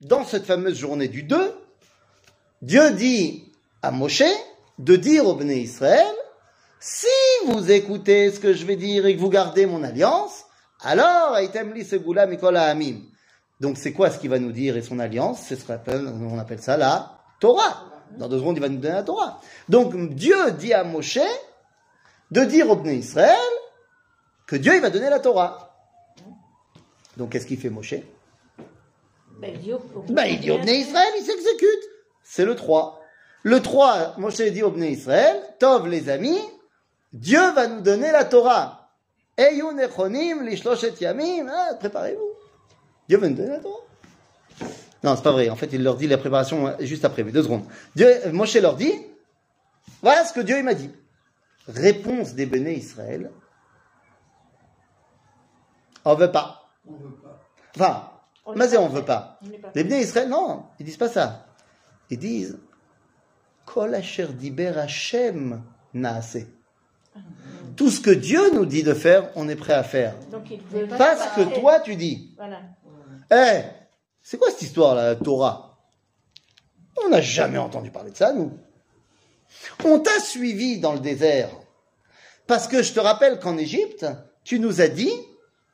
dans 0.00 0.24
cette 0.24 0.44
fameuse 0.44 0.76
journée 0.76 1.06
du 1.06 1.22
2, 1.22 1.54
Dieu 2.62 2.90
dit 2.94 3.44
à 3.80 3.92
Moshe 3.92 4.24
de 4.80 4.96
dire 4.96 5.24
au 5.24 5.36
Bnei 5.36 5.60
Israël, 5.60 6.12
si 6.80 7.06
vous 7.46 7.70
écoutez 7.70 8.32
ce 8.32 8.40
que 8.40 8.54
je 8.54 8.66
vais 8.66 8.74
dire 8.74 9.06
et 9.06 9.14
que 9.14 9.20
vous 9.20 9.30
gardez 9.30 9.64
mon 9.64 9.84
alliance, 9.84 10.46
alors, 10.80 11.38
Aitem 11.38 11.72
li 11.72 11.84
segula 11.84 12.26
mikol 12.26 12.56
ha'amim. 12.56 13.02
Donc, 13.60 13.78
c'est 13.78 13.92
quoi 13.92 14.10
ce 14.10 14.18
qu'il 14.18 14.30
va 14.30 14.40
nous 14.40 14.50
dire 14.50 14.76
et 14.76 14.82
son 14.82 14.98
alliance? 14.98 15.42
C'est 15.46 15.54
ce 15.54 15.64
qu'on 15.64 15.74
appelle, 15.74 16.08
on 16.08 16.40
appelle 16.40 16.60
ça 16.60 16.76
la 16.76 17.20
Torah. 17.38 17.84
Dans 18.18 18.28
deux 18.28 18.38
secondes, 18.38 18.56
il 18.56 18.60
va 18.60 18.68
nous 18.68 18.78
donner 18.78 18.94
la 18.94 19.04
Torah. 19.04 19.40
Donc, 19.68 19.94
Dieu 20.16 20.50
dit 20.58 20.74
à 20.74 20.82
Moshe 20.82 21.20
de 22.30 22.44
dire 22.44 22.68
au 22.70 22.76
Bnei 22.76 22.96
Israël 22.96 23.36
que 24.46 24.56
Dieu, 24.56 24.74
il 24.74 24.80
va 24.80 24.90
donner 24.90 25.10
la 25.10 25.20
Torah. 25.20 25.76
Donc, 27.16 27.30
qu'est-ce 27.30 27.46
qu'il 27.46 27.58
fait 27.58 27.70
Moshe 27.70 27.94
Ben, 29.40 29.52
il 29.54 29.60
dit 29.60 29.72
au- 29.72 29.76
au- 29.76 30.04
il 30.34 30.40
dit 30.40 30.50
au 30.50 30.58
Bnei 30.58 30.78
Israël, 30.80 31.12
il 31.18 31.24
s'exécute. 31.24 31.88
C'est 32.22 32.44
le 32.44 32.54
3. 32.56 33.00
Le 33.42 33.60
3, 33.60 34.14
Moshe 34.18 34.40
dit 34.40 34.62
au 34.62 34.70
Bnei 34.70 34.92
Israël, 34.92 35.40
Tov 35.58 35.86
les 35.88 36.08
amis, 36.08 36.40
Dieu 37.12 37.52
va 37.52 37.66
nous 37.68 37.80
donner 37.82 38.10
la 38.10 38.24
Torah. 38.24 38.90
Eyu 39.36 39.72
nechonim 39.74 40.42
lishloshet 40.44 40.94
yamim, 41.00 41.48
ah, 41.48 41.74
préparez-vous. 41.74 42.30
Dieu 43.08 43.18
va 43.18 43.28
nous 43.28 43.36
donner 43.36 43.50
la 43.50 43.58
Torah. 43.60 43.80
Non, 45.02 45.14
c'est 45.16 45.22
pas 45.22 45.32
vrai. 45.32 45.50
En 45.50 45.56
fait, 45.56 45.68
il 45.72 45.82
leur 45.82 45.96
dit 45.96 46.06
la 46.06 46.16
préparation 46.18 46.66
euh, 46.68 46.72
juste 46.80 47.04
après, 47.04 47.22
mais 47.22 47.32
deux 47.32 47.42
secondes. 47.42 47.64
Dieu, 47.94 48.08
Moshe 48.32 48.54
leur 48.56 48.74
dit, 48.76 48.94
voilà 50.02 50.24
ce 50.24 50.32
que 50.32 50.40
Dieu 50.40 50.62
m'a 50.62 50.74
dit. 50.74 50.90
Réponse 51.68 52.34
des 52.34 52.46
Béné 52.46 52.74
Israël, 52.74 53.30
on 56.04 56.14
veut 56.14 56.30
pas. 56.30 56.68
On 56.86 56.92
veut 56.92 57.16
pas. 57.22 57.40
Enfin, 57.74 58.10
On 58.44 58.54
mais 58.54 58.76
on 58.76 58.88
veut 58.88 59.04
pas. 59.04 59.38
Les 59.74 59.84
Bnei 59.84 60.02
Israël, 60.02 60.28
non, 60.28 60.64
ils 60.78 60.84
disent 60.84 60.98
pas 60.98 61.08
ça. 61.08 61.46
Ils 62.10 62.18
disent 62.18 62.58
Kol 63.64 63.94
asher 63.94 64.28
diber 64.28 64.78
Hashem 64.78 65.62
naase. 65.94 66.46
Tout 67.76 67.90
ce 67.90 68.00
que 68.00 68.10
Dieu 68.10 68.54
nous 68.54 68.66
dit 68.66 68.82
de 68.82 68.92
faire, 68.92 69.30
on 69.34 69.48
est 69.48 69.56
prêt 69.56 69.72
à 69.72 69.82
faire. 69.82 70.14
Donc, 70.30 70.50
il 70.50 70.60
veut 70.62 70.86
Pas 70.86 71.16
ce 71.16 71.36
que 71.36 71.58
toi 71.58 71.80
tu 71.80 71.96
dis. 71.96 72.34
Voilà. 72.36 72.60
Eh, 73.30 73.62
c'est 74.22 74.38
quoi 74.38 74.50
cette 74.50 74.62
histoire 74.62 74.94
là, 74.94 75.16
Torah? 75.16 75.78
On 77.04 77.08
n'a 77.08 77.20
jamais 77.20 77.58
entendu 77.58 77.90
parler 77.90 78.10
de 78.10 78.16
ça, 78.16 78.32
nous. 78.32 78.52
On 79.84 79.98
t'a 79.98 80.18
suivi 80.20 80.78
dans 80.78 80.92
le 80.92 80.98
désert. 81.00 81.50
Parce 82.46 82.68
que 82.68 82.82
je 82.82 82.92
te 82.92 83.00
rappelle 83.00 83.38
qu'en 83.38 83.56
Égypte, 83.56 84.06
tu 84.44 84.58
nous 84.60 84.80
as 84.80 84.88
dit, 84.88 85.12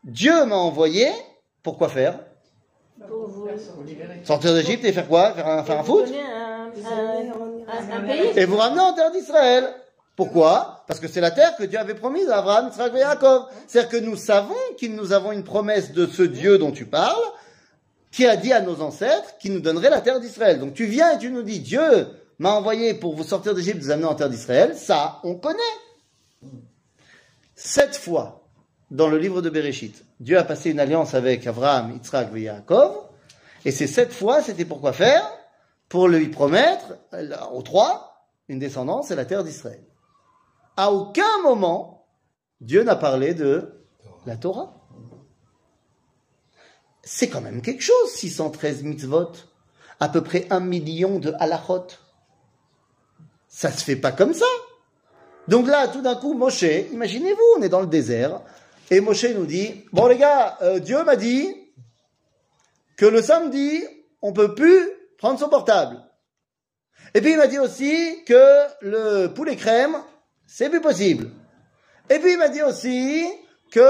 Dieu 0.04 0.44
m'a 0.44 0.56
envoyé, 0.56 1.08
pour 1.62 1.76
quoi 1.78 1.88
faire? 1.88 2.20
Pour 3.08 3.28
vous, 3.28 3.49
Sortir 4.25 4.54
d'Égypte 4.54 4.84
et 4.84 4.92
faire 4.92 5.08
quoi? 5.08 5.32
Faire 5.34 5.49
un, 5.49 5.64
faire 5.64 5.84
foot? 5.84 6.06
Un, 6.06 6.70
un- 6.87 7.96
un 7.96 8.00
pays. 8.02 8.30
Et 8.37 8.44
vous 8.44 8.56
ramener 8.56 8.80
en 8.80 8.92
terre 8.92 9.10
d'Israël. 9.10 9.68
Pourquoi? 10.16 10.84
Parce 10.87 11.00
que 11.00 11.08
c'est 11.08 11.20
la 11.20 11.30
terre 11.30 11.56
que 11.56 11.64
Dieu 11.64 11.78
avait 11.78 11.94
promise 11.94 12.28
à 12.28 12.38
Abraham, 12.38 12.68
Israël 12.70 12.92
et 12.94 13.00
Jacob. 13.00 13.44
C'est-à-dire 13.66 13.90
que 13.90 13.96
nous 14.04 14.16
savons 14.16 14.54
que 14.78 14.87
nous 14.87 15.12
avons 15.12 15.32
une 15.32 15.44
promesse 15.44 15.92
de 15.92 16.06
ce 16.06 16.22
Dieu 16.22 16.58
dont 16.58 16.72
tu 16.72 16.84
parles, 16.84 17.22
qui 18.12 18.26
a 18.26 18.37
dit 18.37 18.52
à 18.52 18.60
nos 18.60 18.82
ancêtres 18.82 19.38
qu'il 19.38 19.52
nous 19.54 19.60
donnerait 19.60 19.88
la 19.90 20.00
terre 20.02 20.20
d'Israël. 20.20 20.58
Donc 20.60 20.75
tu 20.75 20.84
viens 20.84 21.12
et 21.14 21.18
tu 21.18 21.30
nous 21.30 21.42
dis, 21.42 21.60
Dieu 21.60 22.08
m'a 22.40 22.54
envoyé 22.54 22.94
pour 22.94 23.14
vous 23.14 23.23
sortir 23.23 23.54
d'Égypte, 23.54 23.82
vous 23.82 23.90
amener 23.90 24.06
en 24.06 24.14
terre 24.14 24.30
d'Israël. 24.30 24.75
Ça, 24.75 25.20
on 25.25 25.37
connaît. 25.37 25.59
Sept 27.54 27.97
fois, 27.97 28.49
dans 28.90 29.09
le 29.09 29.18
livre 29.18 29.42
de 29.42 29.50
Bereshit, 29.50 30.02
Dieu 30.18 30.38
a 30.38 30.44
passé 30.44 30.70
une 30.70 30.80
alliance 30.80 31.12
avec 31.12 31.47
Abraham, 31.47 31.92
Yitzhak 31.92 32.35
et 32.35 32.40
Yaakov. 32.40 32.97
Et 33.66 33.70
ces 33.70 33.87
sept 33.87 34.12
fois, 34.12 34.42
c'était 34.42 34.64
pour 34.64 34.80
quoi 34.80 34.94
faire? 34.94 35.23
Pour 35.90 36.09
lui 36.09 36.28
promettre, 36.28 36.97
euh, 37.12 37.37
aux 37.52 37.61
trois, 37.61 38.26
une 38.49 38.59
descendance 38.59 39.11
et 39.11 39.16
la 39.16 39.26
terre 39.26 39.44
d'Israël. 39.44 39.85
À 40.78 40.90
aucun 40.92 41.42
moment, 41.44 42.06
Dieu 42.62 42.82
n'a 42.85 42.97
parlé 42.97 43.35
de 43.35 43.85
la 44.25 44.38
Torah. 44.38 44.75
C'est 47.02 47.28
quand 47.28 47.42
même 47.42 47.61
quelque 47.61 47.82
chose, 47.82 48.11
613 48.14 48.82
mitzvot, 48.85 49.32
à 49.99 50.09
peu 50.09 50.23
près 50.23 50.47
un 50.49 50.61
million 50.61 51.18
de 51.18 51.35
halachot. 51.38 51.87
Ça 53.50 53.71
se 53.71 53.85
fait 53.85 53.97
pas 53.97 54.12
comme 54.12 54.33
ça. 54.33 54.47
Donc 55.49 55.66
là, 55.66 55.88
tout 55.88 56.00
d'un 56.00 56.14
coup, 56.14 56.33
Moshe, 56.35 56.62
imaginez-vous, 56.62 57.59
on 57.59 57.62
est 57.62 57.69
dans 57.69 57.80
le 57.80 57.88
désert, 57.88 58.40
et 58.90 59.00
Moshe 59.00 59.25
nous 59.25 59.45
dit, 59.45 59.85
bon 59.92 60.07
les 60.07 60.16
gars, 60.16 60.57
euh, 60.62 60.78
Dieu 60.78 61.02
m'a 61.04 61.16
dit 61.16 61.52
que 62.97 63.07
le 63.07 63.21
samedi, 63.21 63.83
on 64.23 64.33
peut 64.33 64.54
plus 64.54 64.88
prendre 65.19 65.38
son 65.38 65.49
portable. 65.49 66.00
Et 67.14 67.21
puis 67.21 67.33
il 67.33 67.37
m'a 67.37 67.49
dit 67.49 67.59
aussi 67.59 68.23
que 68.25 68.62
le 68.83 69.26
poulet 69.26 69.57
crème, 69.57 69.97
c'est 70.47 70.71
plus 70.71 70.80
possible. 70.80 71.30
Et 72.09 72.21
puis 72.21 72.33
il 72.33 72.38
m'a 72.38 72.49
dit 72.49 72.62
aussi 72.62 73.26
que 73.73 73.80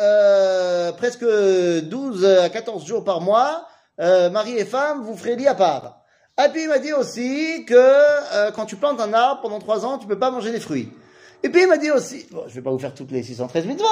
euh, 0.00 0.92
presque 0.92 1.24
12 1.24 2.24
à 2.24 2.48
14 2.48 2.86
jours 2.86 3.04
par 3.04 3.20
mois, 3.20 3.66
euh, 4.00 4.30
mari 4.30 4.56
et 4.56 4.64
femme, 4.64 5.02
vous 5.02 5.16
ferez 5.16 5.34
lit 5.34 5.48
à 5.48 5.54
part. 5.54 5.97
Et 6.38 6.48
puis 6.50 6.62
il 6.62 6.68
m'a 6.68 6.78
dit 6.78 6.92
aussi 6.92 7.64
que 7.66 7.74
euh, 7.74 8.52
quand 8.52 8.64
tu 8.66 8.76
plantes 8.76 9.00
un 9.00 9.12
arbre 9.12 9.42
pendant 9.42 9.58
3 9.58 9.84
ans, 9.84 9.98
tu 9.98 10.06
peux 10.06 10.18
pas 10.18 10.30
manger 10.30 10.52
des 10.52 10.60
fruits. 10.60 10.92
Et 11.42 11.48
puis 11.48 11.62
il 11.62 11.68
m'a 11.68 11.78
dit 11.78 11.90
aussi, 11.90 12.26
bon, 12.30 12.44
je 12.46 12.54
vais 12.54 12.62
pas 12.62 12.70
vous 12.70 12.78
faire 12.78 12.94
toutes 12.94 13.10
les 13.10 13.22
613 13.22 13.66
mitzvot. 13.66 13.86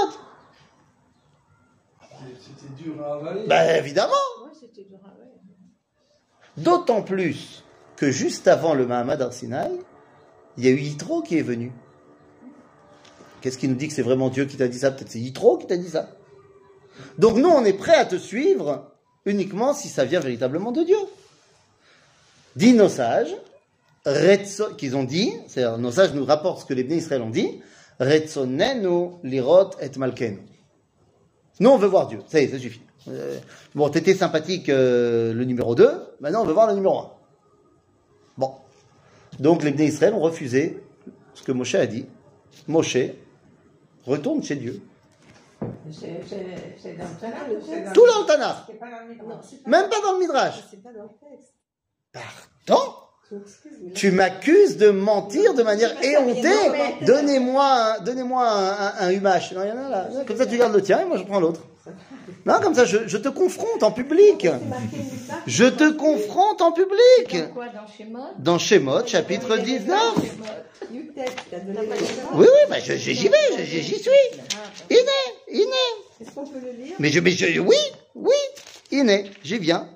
C'était 2.41 2.83
dur 2.83 3.03
à 3.05 3.15
avaler. 3.15 3.47
Ben 3.49 3.77
évidemment. 3.77 4.13
Ouais, 4.45 4.51
c'était 4.55 4.89
dur, 4.89 4.99
ah 5.05 5.09
ouais. 5.19 6.63
D'autant 6.63 7.03
plus 7.03 7.65
que 7.97 8.11
juste 8.11 8.47
avant 8.49 8.75
le 8.75 8.87
Mahamad 8.87 9.21
Arsinaï, 9.21 9.73
il 10.57 10.65
y 10.65 10.69
a 10.69 10.71
eu 10.71 10.79
Yitro 10.79 11.23
qui 11.23 11.39
est 11.39 11.43
venu. 11.43 11.73
Qu'est-ce 13.41 13.59
qui 13.59 13.69
nous 13.69 13.75
dit 13.75 13.89
que 13.89 13.95
c'est 13.95 14.03
vraiment 14.03 14.29
Dieu 14.29 14.47
qui 14.47 14.57
t'a 14.57 14.69
dit 14.69 14.79
ça? 14.79 14.91
Peut-être 14.91 15.11
c'est 15.11 15.19
Yitro 15.21 15.59
qui 15.59 15.67
t'a 15.67 15.77
dit 15.77 15.91
ça. 15.91 16.09
Donc 17.19 17.37
nous, 17.37 17.49
on 17.49 17.65
est 17.65 17.75
prêt 17.75 17.95
à 17.95 18.05
te 18.05 18.17
suivre 18.17 18.93
uniquement 19.25 19.75
si 19.75 19.89
ça 19.89 20.05
vient 20.05 20.21
véritablement 20.21 20.73
de 20.73 20.83
Dieu. 20.83 20.97
Dit 22.57 22.73
nos 22.73 22.89
sages, 22.89 23.35
qu'ils 24.79 24.97
ont 24.97 25.05
dit, 25.05 25.33
c'est-à-dire 25.47 25.79
nos 25.79 25.91
sages 25.91 26.15
nous 26.15 26.25
rapportent 26.25 26.61
ce 26.61 26.65
que 26.65 26.75
les 26.75 26.85
Bnei 26.85 26.99
Israël 26.99 27.23
ont 27.23 27.31
dit, 27.31 27.61
Retzonenu 28.01 29.13
lirot 29.23 29.71
et 29.81 29.91
malkenu. 29.99 30.41
Nous, 31.61 31.71
on 31.71 31.79
veut 31.79 31.89
voir 31.89 32.09
Dieu. 32.09 32.19
Ça 32.27 32.41
y 32.41 32.45
est, 32.45 32.49
ça 32.49 32.59
suffit. 32.59 32.83
Euh, 33.09 33.39
bon, 33.75 33.89
t'étais 33.89 34.15
sympathique 34.15 34.69
euh, 34.69 35.33
le 35.33 35.45
numéro 35.45 35.75
2, 35.75 35.89
maintenant 36.21 36.43
on 36.43 36.45
veut 36.45 36.53
voir 36.53 36.67
le 36.67 36.75
numéro 36.75 36.99
1. 36.99 37.11
Bon. 38.37 38.55
Donc 39.39 39.63
les 39.63 39.71
Bnei 39.71 39.87
Israël 39.87 40.13
ont 40.15 40.21
refusé 40.21 40.83
ce 41.35 41.43
que 41.43 41.53
Moshe 41.53 41.75
a 41.77 41.87
dit. 41.87 42.07
Moshe, 42.67 42.97
retourne 44.05 44.43
chez 44.43 44.57
Dieu. 44.57 44.83
C'est 45.91 46.97
dans 46.97 47.05
le 47.05 47.21
Tanakh 47.21 47.93
Tout 47.95 48.07
dans 48.07 48.21
le 48.21 48.27
Tanakh. 48.27 48.57
Même 49.67 49.89
pas 49.89 50.01
dans 50.01 50.13
le 50.13 50.19
Midrash. 50.19 50.65
C'est 50.71 50.83
pas 50.83 50.93
dans 50.93 51.05
le 51.05 51.09
texte. 51.09 51.56
Pardon? 52.67 52.83
Tu 53.95 54.13
m'accuses 54.13 54.77
de 54.77 54.91
mentir 54.91 55.55
de 55.55 55.63
manière 55.65 55.93
éhontée. 56.03 56.49
Donnez-moi 57.03 57.65
un, 57.65 58.01
donnez-moi 58.05 58.49
un, 58.49 58.71
un, 58.71 58.93
un 59.01 59.11
humache. 59.11 59.53
Non, 59.53 59.63
il 59.65 59.69
y 59.69 59.73
en 59.73 59.85
a 59.85 59.89
là. 59.89 60.09
Comme 60.27 60.37
ça, 60.37 60.47
tu 60.47 60.57
gardes 60.57 60.75
le 60.75 60.81
tien 60.83 61.01
et 61.01 61.05
moi, 61.05 61.17
je 61.17 61.25
prends 61.25 61.41
l'autre. 61.41 61.61
Non, 62.45 62.55
comme 62.63 62.75
ça, 62.75 62.85
je, 62.85 62.99
je 63.07 63.17
te 63.17 63.29
confronte 63.29 63.83
en 63.83 63.91
public. 63.91 64.47
Je 65.47 65.65
te 65.65 65.91
confronte 65.91 66.63
en 66.63 66.71
public. 66.73 67.33
Dans 67.33 67.49
quoi? 67.55 67.65
Dans 68.39 68.59
Shemot 68.59 69.07
chapitre 69.07 69.57
19. 69.57 69.99
Nulle 70.93 71.13
texte. 71.13 71.37
T'as 71.51 71.59
donné 71.59 71.81
le 71.81 71.93
Oui, 72.35 72.47
oui, 72.47 72.61
bah, 72.71 72.77
j'y 72.79 72.95
vais, 72.95 73.65
j'y 73.65 73.83
j'y 73.83 73.99
suis. 73.99 74.11
Il 74.91 74.97
est, 74.97 75.35
il 75.53 75.63
est. 75.63 76.23
Est-ce 76.23 76.31
qu'on 76.33 76.45
peut 76.47 76.61
le 76.65 76.71
lire? 76.85 76.95
Mais 77.01 77.09
je, 77.09 77.19
mais 77.21 77.33
je, 77.33 77.59
oui, 77.61 77.77
oui, 78.15 78.35
il 78.93 79.11
est, 79.11 79.31
j'y 79.43 79.59
viens. 79.59 79.89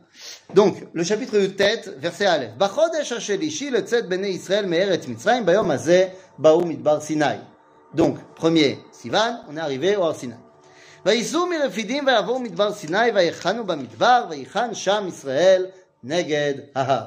Donc, 0.53 0.77
le 0.93 1.03
chapitre 1.03 1.37
de 1.39 1.47
tête, 1.47 1.89
verset 1.99 2.25
Aleph. 2.25 2.51
Bachodesh 2.57 3.13
השלישי 3.17 3.71
לצאת 3.71 4.09
בני 4.09 4.27
ישראל 4.27 4.65
מארץ 4.65 5.07
מצרים 5.07 5.45
ביום 5.45 5.71
הזה 5.71 6.07
באו 6.37 6.65
מדבר 6.65 6.99
סיני. 6.99 7.25
Donc, 7.95 8.15
premier 8.35 8.77
Sivan, 8.91 9.39
on 9.49 9.55
est 9.57 9.59
arrivé 9.59 9.95
au 9.95 10.03
Har 10.03 10.15
Sinai. 10.15 10.35
וייסעו 11.05 11.45
מרפידים 11.49 12.07
ויבואו 12.07 12.39
מדבר 12.39 12.73
סיני 12.73 13.11
ויחנו 13.15 13.63
במדבר 13.63 14.25
ויחן 14.29 14.73
שם 14.73 15.05
ישראל 15.07 15.65
נגד 16.03 16.53
ההר. 16.75 17.05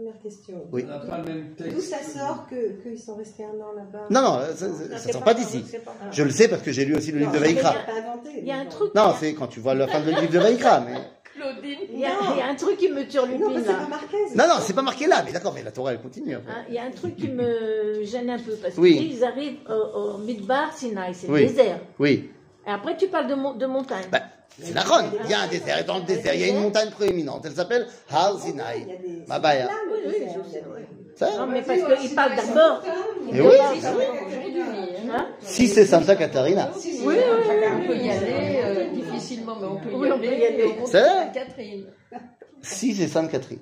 Première 0.00 0.22
question. 0.26 0.54
Oui. 0.72 0.82
On 0.84 0.88
n'a 0.88 0.98
pas 0.98 1.18
le 1.18 1.24
même 1.24 1.54
D'où 1.58 1.64
texte. 1.64 1.90
ça 1.94 2.18
sort 2.18 2.46
que- 2.48 2.80
qu'ils 2.82 2.98
sont 2.98 3.16
restés 3.16 3.44
un 3.44 3.48
an 3.66 3.72
là-bas 3.76 4.06
Non, 4.08 4.22
non, 4.22 4.34
ça, 4.56 4.66
ça, 4.68 4.98
ça 4.98 5.12
sort 5.12 5.22
pas 5.24 5.34
d'ici. 5.34 5.62
Je 6.10 6.22
le 6.22 6.30
sais 6.30 6.48
parce 6.48 6.62
que 6.62 6.72
j'ai 6.72 6.86
lu 6.86 6.96
aussi 6.96 7.12
le 7.12 7.18
livre 7.18 7.32
de 7.32 7.36
Non, 7.38 7.44
Vaïkra. 7.44 7.74
c'est 7.76 7.92
pas 7.92 7.98
inventé. 7.98 8.30
Il 8.38 8.46
y 8.46 8.50
a 8.50 8.54
un 8.54 8.64
mais 8.64 8.70
truc. 8.70 8.94
Non, 8.94 9.12
c'est 9.20 9.34
quand 9.34 9.48
tu 9.48 9.60
vois 9.60 9.74
la 9.74 9.86
fin 9.88 10.00
du 10.00 10.10
livre 10.20 10.30
de 10.32 10.38
Vaïkra, 10.38 10.80
mais... 10.80 10.96
Claudine. 11.35 11.79
Il 11.93 11.99
y, 11.99 12.05
a, 12.05 12.09
il 12.33 12.37
y 12.37 12.41
a 12.41 12.47
un 12.47 12.55
truc 12.55 12.77
qui 12.77 12.89
me 12.89 13.01
Non, 13.01 13.07
turlupine 13.07 13.47
mais 13.53 13.59
c'est 13.59 13.65
pas 13.65 13.71
là. 13.73 13.87
marqué. 13.89 14.17
c'est- 14.29 14.35
Non, 14.35 14.43
non, 14.47 14.55
c'est 14.61 14.73
pas 14.73 14.81
marqué 14.81 15.07
là, 15.07 15.21
mais 15.25 15.31
d'accord, 15.31 15.53
mais 15.53 15.63
la 15.63 15.71
Torah, 15.71 15.91
elle 15.93 15.99
continue 16.01 16.35
après. 16.35 16.51
Hein, 16.51 16.65
Il 16.69 16.75
y 16.75 16.77
a 16.79 16.83
un 16.83 16.91
truc 16.91 17.15
qui 17.17 17.27
me 17.27 18.03
gêne 18.03 18.29
un 18.29 18.39
peu 18.39 18.53
parce 18.61 18.75
Oui. 18.77 18.97
qu'ils 18.97 19.23
arrivent 19.23 19.57
au, 19.69 19.73
au 19.99 20.17
Midbar 20.19 20.73
Sinai, 20.73 21.13
c'est 21.13 21.27
Oui. 21.29 21.41
le 21.43 21.47
désert. 21.49 21.79
Oui. 21.99 22.29
Et 22.67 22.69
après 22.71 22.95
tu 22.97 23.07
parles 23.07 23.27
de, 23.27 23.35
mon- 23.35 23.53
de 23.53 23.65
montagne. 23.65 24.05
Bah, 24.11 24.21
C'est 24.59 24.73
Nachon. 24.73 25.03
Il 25.25 25.29
y 25.29 25.33
a 25.33 25.41
un 25.41 25.47
désert, 25.47 25.79
et 25.79 25.83
dans 25.83 25.97
le 25.97 26.03
désert, 26.05 26.33
il 26.33 26.39
y 26.41 26.43
a 26.45 26.47
une 26.47 26.61
montagne 26.61 26.89
proéminente. 26.89 27.43
Elle 27.45 27.51
s'appelle 27.55 27.87
Har 28.09 28.39
Sinai. 28.39 28.87
Ma 29.27 29.37
baya. 29.39 29.67
Ça 29.67 29.73
Non, 31.21 31.47
mais 31.47 31.61
parce 31.61 31.99
qu'il 32.01 32.13
parle 32.15 32.35
d'abord. 32.35 32.81
Mais 33.31 33.41
oui, 33.41 33.55
Hein 35.07 35.27
si 35.39 35.67
c'est 35.67 35.85
Santa 35.85 36.15
Catarina. 36.15 36.71
Oui, 36.75 36.81
oui, 36.83 37.01
oui. 37.05 37.15
On 37.83 37.87
peut 37.87 37.95
y 37.95 38.09
aller 38.09 38.59
euh, 38.63 38.87
difficilement, 38.93 39.55
mais 39.61 39.67
on 39.67 39.75
peut 39.77 39.91
y 39.91 39.95
Oui, 39.95 40.11
aller. 40.11 40.75
mont 40.79 40.85
C'est 40.85 41.31
Catherine. 41.33 41.85
Si 42.61 42.93
c'est 42.95 43.07
Sainte 43.07 43.31
Catherine. 43.31 43.59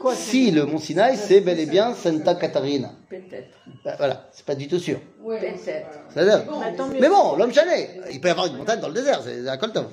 Quoi 0.00 0.14
Si 0.14 0.50
le 0.50 0.64
Mont 0.64 0.78
Sinaï, 0.78 1.16
c'est 1.18 1.40
bel 1.42 1.60
et 1.60 1.66
bien 1.66 1.94
Santa 1.94 2.34
Catarina. 2.36 2.90
Peut-être. 3.10 3.58
Ben, 3.84 3.94
voilà, 3.98 4.28
c'est 4.32 4.46
pas 4.46 4.54
du 4.54 4.66
tout 4.66 4.78
sûr. 4.78 4.98
Peut-être. 5.24 5.60
C'est-à-dire- 6.08 6.46
Bah. 6.50 6.84
Mais 6.98 7.08
bon, 7.10 7.36
l'homme 7.36 7.52
chané, 7.52 7.90
il 8.10 8.20
peut 8.20 8.28
y 8.28 8.30
avoir 8.30 8.46
une 8.46 8.56
montagne 8.56 8.80
dans 8.80 8.88
le 8.88 8.94
désert, 8.94 9.20
c'est 9.22 9.46
à 9.46 9.58
Koltov. 9.58 9.88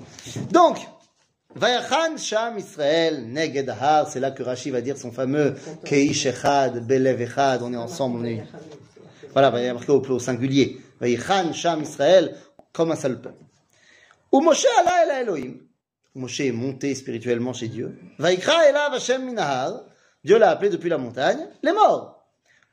Donc, 0.49 0.77
Vayachan 1.55 2.17
Sham 2.17 2.57
Israël 2.57 3.25
Neged 3.27 3.69
Har, 3.69 4.09
c'est 4.09 4.19
là 4.19 4.31
que 4.31 4.43
Rashi 4.43 4.71
va 4.71 4.81
dire 4.81 4.97
son 4.97 5.11
fameux 5.11 5.55
Keish 5.85 6.25
Echad, 6.25 6.85
Belev 6.85 7.21
Echad, 7.21 7.61
on 7.61 7.71
est 7.73 7.77
ensemble, 7.77 8.19
on 8.19 8.25
est. 8.25 8.43
Voilà, 9.33 9.51
il 9.59 9.65
y 9.65 9.67
a 9.67 9.73
marqué 9.73 9.91
au, 9.91 10.01
au 10.01 10.19
singulier. 10.19 10.81
Vayachan 10.99 11.53
Sham 11.53 11.83
Israël, 11.83 12.35
comme 12.71 12.91
un 12.91 12.95
seul 12.95 13.21
peuple. 13.21 13.43
Ou 14.31 14.41
Moshe 14.41 14.65
Allah 14.79 15.03
El 15.03 15.21
Elohim. 15.23 15.57
Moshe 16.15 16.41
est 16.41 16.51
monté 16.51 16.95
spirituellement 16.95 17.53
chez 17.53 17.67
Dieu. 17.67 17.99
Vaikra 18.17 18.67
Elav 18.69 18.93
Hashem 18.93 19.23
Minahar. 19.23 19.83
Dieu 20.23 20.37
l'a 20.37 20.51
appelé 20.51 20.69
depuis 20.69 20.89
la 20.89 20.97
montagne, 20.97 21.47
les 21.61 21.73
morts. 21.73 22.23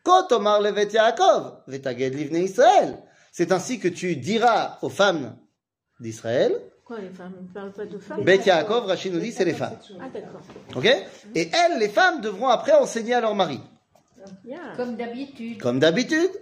Kotomar 0.03 0.61
levet 0.61 0.93
Yaakov, 0.93 1.63
vetaged 1.67 2.15
livne 2.15 2.37
Israël. 2.37 2.99
C'est 3.33 3.53
ainsi 3.53 3.79
que 3.79 3.89
tu 3.89 4.17
diras 4.17 4.79
aux 4.83 4.89
femmes 4.89 5.37
d'Israël, 5.99 6.53
Quoi, 6.91 6.99
les 6.99 7.11
femmes 7.11 7.35
ne 7.41 7.55
parlent 7.55 7.71
pas 7.71 7.87
de 7.87 7.99
femmes 7.99 8.25
Bet 8.25 8.41
Yaakov, 8.47 8.87
Rachid 8.87 9.13
nous 9.15 9.21
dit, 9.21 9.31
c'est 9.31 9.45
les 9.45 9.55
femmes. 9.55 9.77
Ah, 10.01 10.09
d'accord. 10.13 10.41
Ok 10.75 10.87
Et 11.37 11.49
elles, 11.53 11.79
les 11.79 11.89
femmes, 11.89 12.21
devront 12.21 12.49
après 12.49 12.73
enseigner 12.73 13.15
à 13.15 13.21
leur 13.21 13.37
mari. 13.37 13.61
Comme 14.77 14.97
d'habitude. 14.97 15.61
Comme 15.61 15.79
d'habitude. 15.79 16.33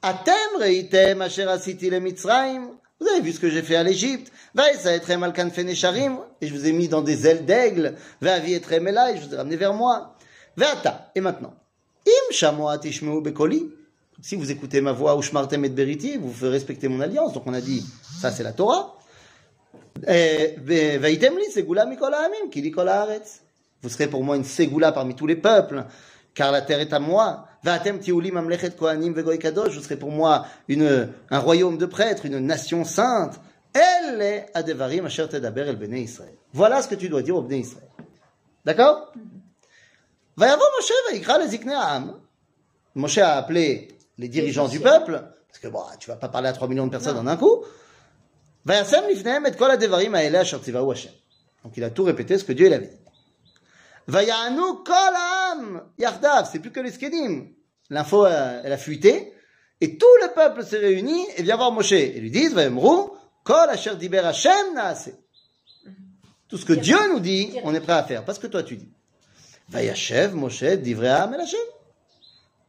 Atem 0.00 0.60
reitem 0.60 1.22
asher 1.22 1.48
asiti 1.48 1.90
le 1.90 1.98
Mitzrayim. 1.98 2.68
Vous 3.00 3.08
avez 3.08 3.20
vu 3.20 3.32
ce 3.32 3.40
que 3.40 3.50
j'ai 3.50 3.62
fait 3.62 3.74
à 3.74 3.82
l'Égypte. 3.82 4.30
Vaïsa 4.54 4.94
etrem 4.94 5.24
al 5.24 5.32
kanfen 5.32 5.68
esharim. 5.68 6.18
Et 6.40 6.46
je 6.46 6.54
vous 6.54 6.68
ai 6.68 6.72
mis 6.72 6.86
dans 6.86 7.02
des 7.02 7.26
ailes 7.26 7.44
d'aigle. 7.44 7.96
Vavi 8.20 8.54
etrem 8.54 8.86
elai. 8.86 9.16
Je 9.16 9.26
vous 9.26 9.34
ai 9.34 9.38
ramené 9.38 9.56
vers 9.56 9.74
moi. 9.74 10.14
Veata. 10.56 11.10
Et 11.16 11.20
maintenant. 11.20 11.54
Im 12.06 12.32
shamoa 12.32 12.78
tishmeu 12.78 13.20
bekoli. 13.20 13.72
Si 14.22 14.36
vous 14.36 14.52
écoutez 14.52 14.80
ma 14.80 14.92
voix, 14.92 15.16
ou 15.16 15.22
shmartem 15.22 15.64
et 15.64 15.68
beriti, 15.68 16.16
vous 16.16 16.32
ferez 16.32 16.50
respecter 16.50 16.86
mon 16.86 17.00
alliance. 17.00 17.32
Donc 17.32 17.42
on 17.46 17.54
a 17.54 17.60
dit, 17.60 17.84
ça 18.20 18.30
c'est 18.30 18.44
la 18.44 18.52
Torah. 18.52 18.96
Eh, 20.06 20.56
li. 20.66 21.08
Vous 23.82 23.88
serez 23.90 24.06
pour 24.08 24.24
moi 24.24 24.36
une 24.36 24.44
ségoula 24.44 24.92
parmi 24.92 25.14
tous 25.14 25.26
les 25.26 25.36
peuples, 25.36 25.84
car 26.34 26.50
la 26.52 26.62
terre 26.62 26.80
est 26.80 26.92
à 26.92 26.98
moi. 26.98 27.46
Mamlechet 27.64 28.72
vegoy 28.78 29.38
kadosh. 29.38 29.74
Vous 29.74 29.82
serez 29.82 29.96
pour 29.96 30.10
moi 30.10 30.46
une, 30.68 31.10
un 31.30 31.38
royaume 31.38 31.78
de 31.78 31.86
prêtres, 31.86 32.26
une 32.26 32.38
nation 32.38 32.84
sainte. 32.84 33.40
Elle 33.74 34.22
est 34.22 34.46
adevarim 34.54 35.06
asher 35.06 35.28
tedaber 35.28 35.62
el 35.68 35.76
bnei 35.76 36.02
Israël. 36.02 36.34
Voilà 36.52 36.80
ce 36.80 36.88
que 36.88 36.94
tu 36.94 37.08
dois 37.08 37.22
dire 37.22 37.36
au 37.36 37.42
bnei 37.42 37.60
Israël. 37.60 37.88
D'accord? 38.64 39.12
Vayavo 40.36 40.62
Moshe 40.76 40.92
vayikra 41.10 41.38
les 41.38 41.48
ziknei 41.48 41.74
ha'am. 41.74 42.20
Moshe 42.94 43.18
a 43.18 43.36
appelé 43.36 43.88
les 44.18 44.28
dirigeants 44.28 44.68
du 44.68 44.80
peuple, 44.80 45.22
parce 45.48 45.58
que 45.60 45.68
bon, 45.68 45.82
tu 45.98 46.08
vas 46.08 46.16
pas 46.16 46.28
parler 46.28 46.48
à 46.48 46.52
3 46.52 46.68
millions 46.68 46.86
de 46.86 46.90
personnes 46.90 47.18
en 47.18 47.26
un 47.26 47.36
coup. 47.36 47.64
Donc 51.64 51.76
il 51.76 51.84
a 51.84 51.90
tout 51.90 52.04
répété 52.04 52.38
ce 52.38 52.44
que 52.44 52.52
Dieu 52.52 52.66
il 52.66 52.72
avait 52.72 52.86
dit. 52.86 52.96
C'est 56.52 56.58
plus 56.58 56.70
que 56.70 56.80
les 56.80 56.90
skedim. 56.90 57.46
L'info, 57.90 58.24
euh, 58.24 58.60
elle 58.64 58.72
a 58.72 58.78
fuité. 58.78 59.32
Et 59.80 59.96
tout 59.98 60.06
le 60.22 60.34
peuple 60.34 60.64
s'est 60.64 60.78
réuni 60.78 61.26
et 61.36 61.42
vient 61.42 61.56
voir 61.56 61.72
Moshe. 61.72 61.92
Et 61.92 62.20
lui 62.20 62.30
disent. 62.30 62.54
Tout 66.48 66.58
ce 66.58 66.64
que 66.64 66.72
Dieu 66.72 66.98
nous 67.10 67.20
dit, 67.20 67.54
on 67.64 67.74
est 67.74 67.80
prêt 67.80 67.92
à 67.92 68.04
faire. 68.04 68.24
Parce 68.24 68.38
que 68.38 68.46
toi 68.46 68.62
tu 68.62 68.76
dis. 68.76 68.88
Vayashev 69.68 70.34
Moshe 70.34 70.62
el 70.62 70.80
Hashem. 70.80 71.60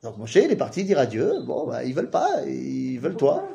Donc 0.03 0.17
Moshe, 0.17 0.35
il 0.35 0.51
est 0.51 0.55
parti 0.55 0.83
dire 0.83 0.99
à 0.99 1.05
Dieu, 1.05 1.41
bon, 1.45 1.67
bah, 1.67 1.83
ils 1.83 1.93
veulent 1.93 2.11
pas, 2.11 2.41
ils 2.45 2.99
veulent 2.99 3.17
toi. 3.17 3.49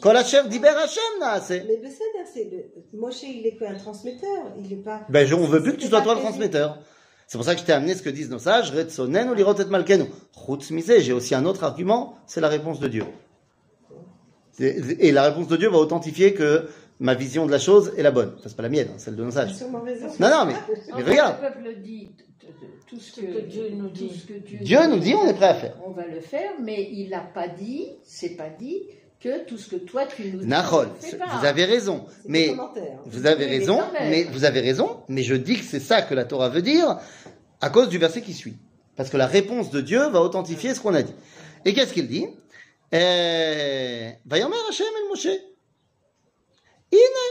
Kol- 0.00 0.16
asher 0.16 0.42
diber 0.48 0.68
Hashem 0.68 1.20
naase. 1.20 1.62
Mais 1.66 1.76
Besséder. 1.76 2.72
Moshe, 2.92 3.22
il 3.22 3.46
est 3.46 3.56
qu'un 3.56 3.74
transmetteur, 3.74 4.52
il 4.58 4.72
est 4.72 4.76
pas. 4.76 5.02
Ben, 5.08 5.32
on 5.34 5.44
veut 5.46 5.62
plus 5.62 5.72
que 5.72 5.80
tu 5.80 5.86
sois 5.88 6.02
toi 6.02 6.14
le 6.14 6.20
transmetteur. 6.20 6.78
C'est 7.26 7.38
pour 7.38 7.44
ça 7.44 7.54
que 7.54 7.60
je 7.60 7.66
t'ai 7.66 7.72
amené 7.72 7.94
ce 7.94 8.02
que 8.02 8.10
disent 8.10 8.30
nos 8.30 8.38
sages, 8.38 8.70
Retsonen 8.70 9.28
ou 9.28 9.34
lirot 9.34 9.54
et 9.54 9.64
malkenu. 9.64 10.04
J'ai 10.98 11.12
aussi 11.12 11.34
un 11.34 11.44
autre 11.44 11.64
argument, 11.64 12.14
c'est 12.26 12.40
la 12.40 12.48
réponse 12.48 12.78
de 12.78 12.88
Dieu. 12.88 13.04
Et 14.58 15.12
la 15.12 15.24
réponse 15.24 15.48
de 15.48 15.56
Dieu 15.56 15.68
va 15.68 15.78
authentifier 15.78 16.32
que 16.34 16.68
ma 17.00 17.14
vision 17.14 17.46
de 17.46 17.50
la 17.50 17.58
chose 17.58 17.92
est 17.96 18.02
la 18.02 18.10
bonne. 18.10 18.34
Ça, 18.42 18.48
c'est 18.48 18.56
pas 18.56 18.62
la 18.62 18.68
mienne, 18.68 18.88
hein, 18.90 18.98
celle 18.98 19.16
de 19.16 19.24
nos 19.24 19.30
sages. 19.30 19.60
Non, 20.18 20.30
non, 20.30 20.46
mais, 20.46 21.02
regarde. 21.02 21.36
Le 21.42 21.48
peuple 21.48 21.82
dit 21.82 22.10
tout 22.88 23.00
ce 23.00 23.20
que, 23.20 23.26
que 23.26 23.40
Dieu 23.40 23.70
nous 23.74 23.88
dit. 23.88 24.08
tout 24.08 24.14
ce 24.14 24.26
que 24.26 24.38
Dieu, 24.38 24.58
Dieu 24.60 24.78
nous 24.88 24.98
dit, 24.98 25.14
on 25.14 25.26
est 25.26 25.34
prêt 25.34 25.48
à 25.48 25.54
faire. 25.54 25.74
On 25.84 25.90
va 25.90 26.06
le 26.06 26.20
faire, 26.20 26.52
mais 26.62 26.88
il 26.92 27.10
n'a 27.10 27.20
pas 27.20 27.48
dit, 27.48 27.88
c'est 28.04 28.36
pas 28.36 28.48
dit 28.48 28.82
que 29.20 29.44
tout 29.44 29.58
ce 29.58 29.68
que 29.68 29.76
toi 29.76 30.06
tu 30.06 30.24
nous 30.30 30.40
dis. 30.40 30.46
Nahol, 30.46 30.88
vous 31.40 31.44
avez 31.44 31.64
raison. 31.64 32.04
Mais, 32.26 32.54
vous 33.06 33.26
avez 33.26 33.46
raison, 33.46 33.80
mais 34.00 34.24
vous 34.24 34.44
avez 34.44 34.60
raison, 34.60 35.02
mais 35.08 35.22
je 35.22 35.34
dis 35.34 35.56
que 35.56 35.64
c'est 35.64 35.80
ça 35.80 36.02
que 36.02 36.14
la 36.14 36.24
Torah 36.24 36.48
veut 36.48 36.62
dire 36.62 36.98
à 37.60 37.70
cause 37.70 37.88
du 37.88 37.98
verset 37.98 38.20
qui 38.20 38.32
suit. 38.34 38.56
Parce 38.96 39.10
que 39.10 39.16
la 39.16 39.26
réponse 39.26 39.70
de 39.70 39.80
Dieu 39.80 40.08
va 40.08 40.22
authentifier 40.22 40.74
ce 40.74 40.80
qu'on 40.80 40.94
a 40.94 41.02
dit. 41.02 41.14
Et 41.64 41.74
qu'est-ce 41.74 41.92
qu'il 41.92 42.08
dit? 42.08 42.26
Eh, 42.92 44.12
Vayomer 44.24 44.56
Hashem 44.70 44.86
el 44.86 45.08
Moshe. 45.08 45.36
Ine, 46.92 47.26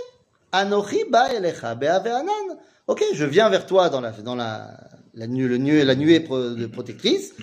Anochi 0.52 1.06
ba 1.10 1.34
elecha 1.34 1.76
be'ah 1.76 2.00
ve'anan. 2.00 2.58
Ok, 2.88 3.04
je 3.14 3.26
viens 3.26 3.50
vers 3.50 3.66
toi 3.66 3.90
dans 3.90 4.02
la, 4.02 4.12
dans 4.12 4.36
la, 4.36 4.78
la, 5.14 5.28
nu- 5.28 5.48
le 5.48 5.58
nu- 5.58 5.84
la 5.84 5.96
nuée 5.96 6.20
de 6.20 6.66
protectrice. 6.68 7.34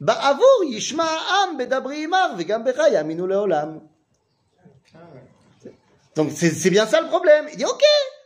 Ba'avur 0.00 0.64
yishma 0.64 1.06
am 1.42 1.56
bedabri 1.56 2.02
imar 2.02 2.36
ve'gam 2.36 2.62
becha 2.64 2.88
yaminu 2.90 3.26
leolam. 3.26 3.80
Donc 6.16 6.32
c'est 6.34 6.50
c'est 6.50 6.70
bien 6.70 6.86
ça 6.86 7.00
le 7.00 7.08
problème. 7.08 7.46
Il 7.52 7.56
dit 7.58 7.64
ok, 7.64 7.82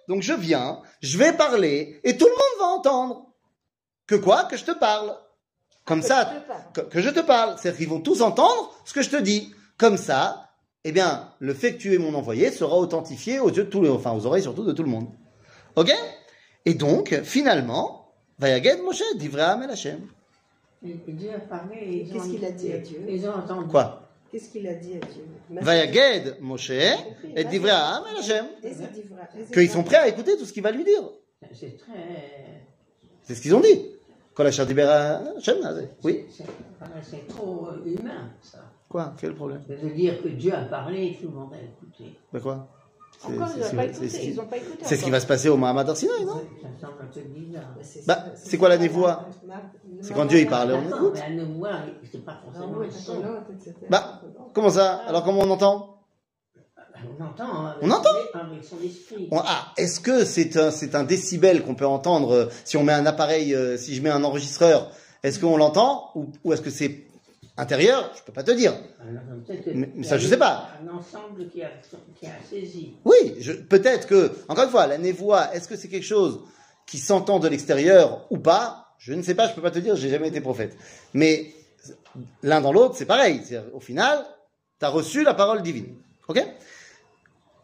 donc 0.09 0.23
je 0.23 0.33
viens, 0.33 0.81
je 1.01 1.19
vais 1.19 1.33
parler 1.33 2.01
et 2.05 2.17
tout 2.17 2.27
le 2.27 2.31
monde 2.33 2.59
va 2.61 2.67
entendre. 2.67 3.27
Que 4.07 4.15
quoi? 4.17 4.45
Que 4.45 4.57
je 4.57 4.65
te 4.65 4.73
parle. 4.73 5.17
Comme 5.85 6.03
ça, 6.03 6.33
que, 6.73 6.81
que 6.81 7.01
je 7.01 7.11
te 7.11 7.21
parle. 7.21 7.57
C'est-à-dire 7.59 7.79
qu'ils 7.79 7.89
vont 7.89 8.01
tous 8.01 8.23
entendre 8.23 8.73
ce 8.85 8.95
que 8.95 9.03
je 9.03 9.11
te 9.11 9.17
dis. 9.17 9.53
Comme 9.77 9.97
ça, 9.99 10.44
eh 10.85 10.93
bien, 10.93 11.31
le 11.41 11.55
fait 11.55 11.73
que 11.75 11.79
tu 11.79 11.95
es 11.95 11.99
mon 11.99 12.15
envoyé 12.15 12.51
sera 12.51 12.77
authentifié 12.77 13.41
aux 13.41 13.49
yeux 13.51 13.65
de 13.65 13.71
tous 13.71 13.83
les, 13.83 13.89
enfin 13.89 14.13
aux 14.13 14.27
oreilles 14.27 14.43
surtout 14.43 14.65
de 14.65 14.73
tout 14.73 14.83
le 14.83 14.91
monde. 14.91 15.09
Ok? 15.77 15.93
Et 16.67 16.75
donc, 16.75 17.15
finalement, 17.25 18.13
Vayaged 18.39 18.83
Moshe, 18.83 19.03
d'Ivraam 19.17 19.63
el 19.63 19.71
Hashem. 19.71 20.01
Et 20.87 21.13
Dieu 21.13 21.31
a 21.35 21.39
parlé 21.39 21.77
et 21.79 22.09
Qu'est-ce 22.13 22.29
qu'il 22.29 22.45
a 22.45 22.51
dit 22.51 22.73
à 22.73 22.79
Dieu? 22.79 23.01
Ils 23.09 23.27
ont 23.27 23.33
entendu. 23.33 23.69
Quoi? 23.69 24.09
Qu'est-ce 24.31 24.51
qu'il 24.51 24.67
a 24.67 24.75
dit 24.75 24.95
à 24.95 25.07
Dieu? 25.07 25.25
Vayaged 25.51 26.37
Moshe 26.41 26.71
et 26.71 27.45
d'Ivraam 27.45 28.05
el 28.13 28.19
Hashem. 28.19 28.47
D'Ivra- 28.63 29.27
Qu'ils 29.53 29.71
sont 29.71 29.79
d'Ivra- 29.79 29.85
prêts 29.85 29.97
à 29.97 30.09
écouter 30.09 30.37
tout 30.37 30.45
ce 30.45 30.53
qu'il 30.53 30.63
va 30.63 30.71
lui 30.73 30.85
dire. 30.85 31.03
C'est 31.53 31.77
très. 31.79 31.93
C'est 33.23 33.35
ce 33.35 33.41
qu'ils 33.41 33.55
ont 33.55 33.61
dit. 33.61 33.91
Quand 34.35 34.43
la 34.43 34.51
chair 34.51 34.67
Hashem, 34.69 35.57
oui. 36.03 36.27
c'est- 36.31 37.29
trop 37.29 37.69
humain, 37.87 38.31
ça. 38.43 38.59
Quoi 38.89 39.15
Quel 39.21 39.35
problème? 39.35 39.63
Ça 39.67 39.75
veut 39.75 39.91
dire 39.95 40.23
que 40.23 40.29
Dieu 40.29 40.55
a 40.55 40.63
parlé 40.63 41.07
et 41.07 41.15
tout 41.21 41.29
le 41.29 41.35
monde 41.35 41.53
a 41.53 41.57
écouté. 41.59 42.17
De 42.33 42.39
quoi? 42.39 42.69
C'est- 43.19 43.33
Encore, 43.33 43.49
c'est- 43.49 43.59
ils 43.59 43.65
n'ont 43.65 43.77
pas 43.77 43.85
écouté. 43.87 44.09
ce 44.09 44.19
qui- 44.19 44.27
Ils 44.31 44.37
n'ont 44.37 44.47
pas 44.47 44.57
écouté. 44.57 44.79
C'est 44.85 44.97
ce 44.97 45.05
qui 45.05 45.11
va 45.11 45.21
se 45.21 45.27
passer 45.27 45.49
au 45.49 45.57
Mahamad 45.57 45.89
Arsinaï, 45.89 46.25
non? 46.25 46.33
Ça 46.35 46.69
semble 46.81 46.95
un 47.03 47.07
peu 47.07 47.21
bizarre. 47.21 47.75
c'est 47.83 48.07
Bah, 48.07 48.25
c'est 48.37 48.59
quoi 48.59 48.69
la 48.69 48.77
névoie 48.79 49.27
C'est 50.01 50.11
ma- 50.11 50.17
quand 50.17 50.25
Dieu 50.27 50.41
il 50.41 50.47
parle, 50.49 50.73
on 50.73 50.83
écoute. 50.89 51.23
nous 51.31 51.55
voir, 51.59 51.81
c'est 52.11 52.25
pas 52.25 52.41
Ah 52.41 52.45
forcément 52.53 52.79
le 52.79 52.91
son. 52.91 53.23
etc. 53.51 53.73
Bah, 53.89 54.21
Comment 54.53 54.71
ça? 54.71 55.01
Alors 55.07 55.25
comment 55.25 55.41
on 55.41 55.51
entend? 55.51 55.91
On 57.19 57.23
entend. 57.25 57.67
avec 57.67 57.83
On 57.83 57.91
entend? 57.91 58.03
son- 58.33 58.39
Avec 58.39 58.65
son 58.65 58.77
esprit. 58.85 59.29
On- 59.31 59.41
Ah, 59.45 59.73
est-ce 59.77 60.01
que 60.01 60.25
c'est 60.25 60.57
un, 60.57 60.71
c'est 60.71 60.95
un 60.95 61.05
décibel 61.05 61.63
qu'on 61.63 61.75
peut 61.75 61.87
entendre 61.87 62.33
euh, 62.33 62.47
si 62.65 62.77
on 62.77 62.83
met 62.85 62.93
un 62.93 63.05
appareil, 63.07 63.55
euh, 63.55 63.77
si 63.77 63.95
je 63.95 64.03
mets 64.03 64.11
un 64.11 64.23
enregistreur 64.25 64.91
Est-ce 65.23 65.41
qu'on 65.41 65.57
l'entend 65.57 66.11
ou, 66.15 66.27
ou 66.45 66.53
est-ce 66.53 66.61
que 66.61 66.69
c'est 66.71 67.07
intérieur 67.57 68.11
Je 68.17 68.23
peux 68.23 68.33
pas 68.33 68.43
te 68.43 68.51
dire. 68.51 68.75
Mais- 69.75 70.03
ça, 70.03 70.19
je 70.19 70.27
eu 70.27 70.31
sais 70.31 70.37
pas. 70.37 70.71
Un 70.85 70.89
ensemble 70.97 71.49
qui 71.49 71.63
a, 71.63 71.71
qui 72.19 72.27
a 72.27 72.31
saisi. 72.49 72.95
Oui, 73.05 73.35
je- 73.39 73.53
peut-être 73.53 74.07
que, 74.07 74.33
encore 74.49 74.65
une 74.65 74.71
fois, 74.71 74.87
la 74.87 74.99
névoie, 74.99 75.55
est-ce 75.55 75.69
que 75.69 75.77
c'est 75.77 75.89
quelque 75.89 76.03
chose 76.07 76.41
qui 76.87 76.99
s'entend 76.99 77.39
de 77.39 77.49
l'extérieur 77.49 78.27
ou 78.31 78.39
pas? 78.39 78.95
Je 78.99 79.13
ne 79.13 79.23
sais 79.23 79.35
pas, 79.35 79.49
je 79.49 79.55
peux 79.55 79.63
pas 79.63 79.71
te 79.71 79.79
dire, 79.79 79.97
j'ai 79.97 80.09
jamais 80.09 80.29
été 80.29 80.41
prophète. 80.41 80.77
Mais 81.13 81.53
l'un 82.43 82.61
dans 82.61 82.73
l'autre, 82.73 82.95
c'est 82.97 83.07
pareil. 83.07 83.43
Au 83.73 83.81
final, 83.81 84.25
tu 84.79 84.85
as 84.87 84.89
reçu 84.89 85.23
la 85.25 85.35
parole 85.35 85.63
divine. 85.63 85.95
Ok? 86.29 86.43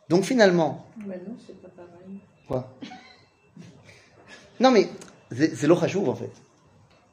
Donc 0.09 0.24
finalement, 0.24 0.87
Mais 1.07 1.16
non, 1.26 1.37
c'est 1.46 1.61
pas 1.62 1.68
pareil. 1.68 2.18
quoi? 2.48 2.68
Non 4.59 4.70
mais 4.70 4.88
c'est 5.33 5.66
en 6.11 6.14
fait. 6.14 6.31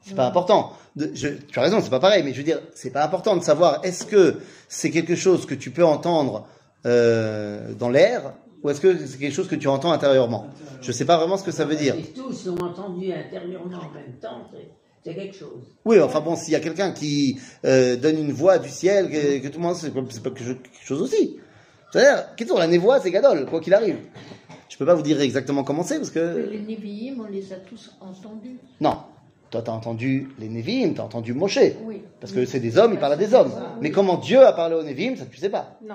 C'est 0.08 0.14
pas 0.14 0.26
important. 0.26 0.72
De- 0.96 1.10
je- 1.14 1.28
tu 1.28 1.58
as 1.58 1.62
raison, 1.62 1.80
c'est 1.80 1.90
pas 1.90 2.00
pareil, 2.00 2.22
mais 2.24 2.32
je 2.32 2.38
veux 2.38 2.44
dire, 2.44 2.60
c'est 2.74 2.90
pas 2.90 3.04
important 3.04 3.36
de 3.36 3.42
savoir 3.42 3.80
est-ce 3.84 4.04
que 4.04 4.36
c'est 4.68 4.90
quelque 4.90 5.14
chose 5.14 5.46
que 5.46 5.54
tu 5.54 5.70
peux 5.70 5.84
entendre 5.84 6.46
euh, 6.86 7.72
dans 7.74 7.88
l'air 7.90 8.34
ou 8.62 8.70
est-ce 8.70 8.80
que 8.80 9.06
c'est 9.06 9.18
quelque 9.18 9.34
chose 9.34 9.48
que 9.48 9.54
tu 9.54 9.68
entends 9.68 9.92
intérieurement? 9.92 10.46
Je 10.80 10.90
sais 10.92 11.04
pas 11.04 11.16
vraiment 11.16 11.36
ce 11.36 11.44
que 11.44 11.50
ça 11.52 11.64
veut 11.64 11.76
dire. 11.76 11.94
Si 11.94 12.12
tous 12.12 12.46
l'ont 12.46 12.58
entendu 12.64 13.12
intérieurement 13.12 13.78
en 13.78 13.94
même 13.94 14.14
temps, 14.20 14.42
c'est- 14.52 14.68
quelque 15.14 15.34
chose. 15.34 15.64
Oui, 15.86 15.98
enfin 16.00 16.20
bon, 16.20 16.36
s'il 16.36 16.52
y 16.52 16.56
a 16.56 16.60
quelqu'un 16.60 16.90
qui 16.92 17.40
euh, 17.64 17.96
donne 17.96 18.18
une 18.18 18.32
voix 18.32 18.58
du 18.58 18.68
ciel, 18.68 19.08
que, 19.10 19.38
que 19.38 19.48
tout 19.48 19.58
le 19.58 19.64
monde, 19.64 19.74
c'est 19.74 19.90
pas 19.90 20.00
c'est 20.10 20.22
pas 20.22 20.28
quelque 20.30 20.58
chose- 20.84 21.00
aussi. 21.00 21.38
C'est-à-dire, 21.90 22.34
qui 22.36 22.44
tourne 22.44 22.58
la 22.60 22.66
névoie, 22.66 23.00
c'est 23.00 23.10
gadol, 23.10 23.46
quoi 23.46 23.60
qu'il 23.62 23.72
arrive. 23.72 23.96
Je 24.68 24.76
peux 24.76 24.84
pas 24.84 24.94
vous 24.94 25.00
dire 25.02 25.18
exactement 25.22 25.64
comment 25.64 25.82
c'est 25.82 25.96
parce 25.96 26.10
que 26.10 26.48
Les 26.50 26.58
Nevi'im, 26.60 27.20
on 27.26 27.30
les 27.30 27.50
a 27.54 27.56
tous 27.56 27.96
entendus. 28.02 28.58
non. 28.82 28.98
Toi, 29.50 29.62
t'as 29.62 29.72
entendu 29.72 30.28
les 30.38 30.48
Nevi'im, 30.48 30.92
t'as 30.94 31.04
entendu 31.04 31.32
Moshe. 31.32 31.58
Oui. 31.84 32.02
Parce 32.20 32.32
que 32.32 32.44
c'est 32.44 32.60
des 32.60 32.76
hommes, 32.76 32.92
ils 32.92 32.98
parlent 33.00 33.14
à 33.14 33.16
des 33.16 33.32
hommes. 33.32 33.52
Mais 33.80 33.90
comment 33.90 34.16
Dieu 34.16 34.44
a 34.44 34.52
parlé 34.52 34.74
aux 34.74 34.82
Nevi'im, 34.82 35.16
ça 35.16 35.24
tu 35.30 35.38
sais 35.38 35.48
pas. 35.48 35.78
Non. 35.82 35.94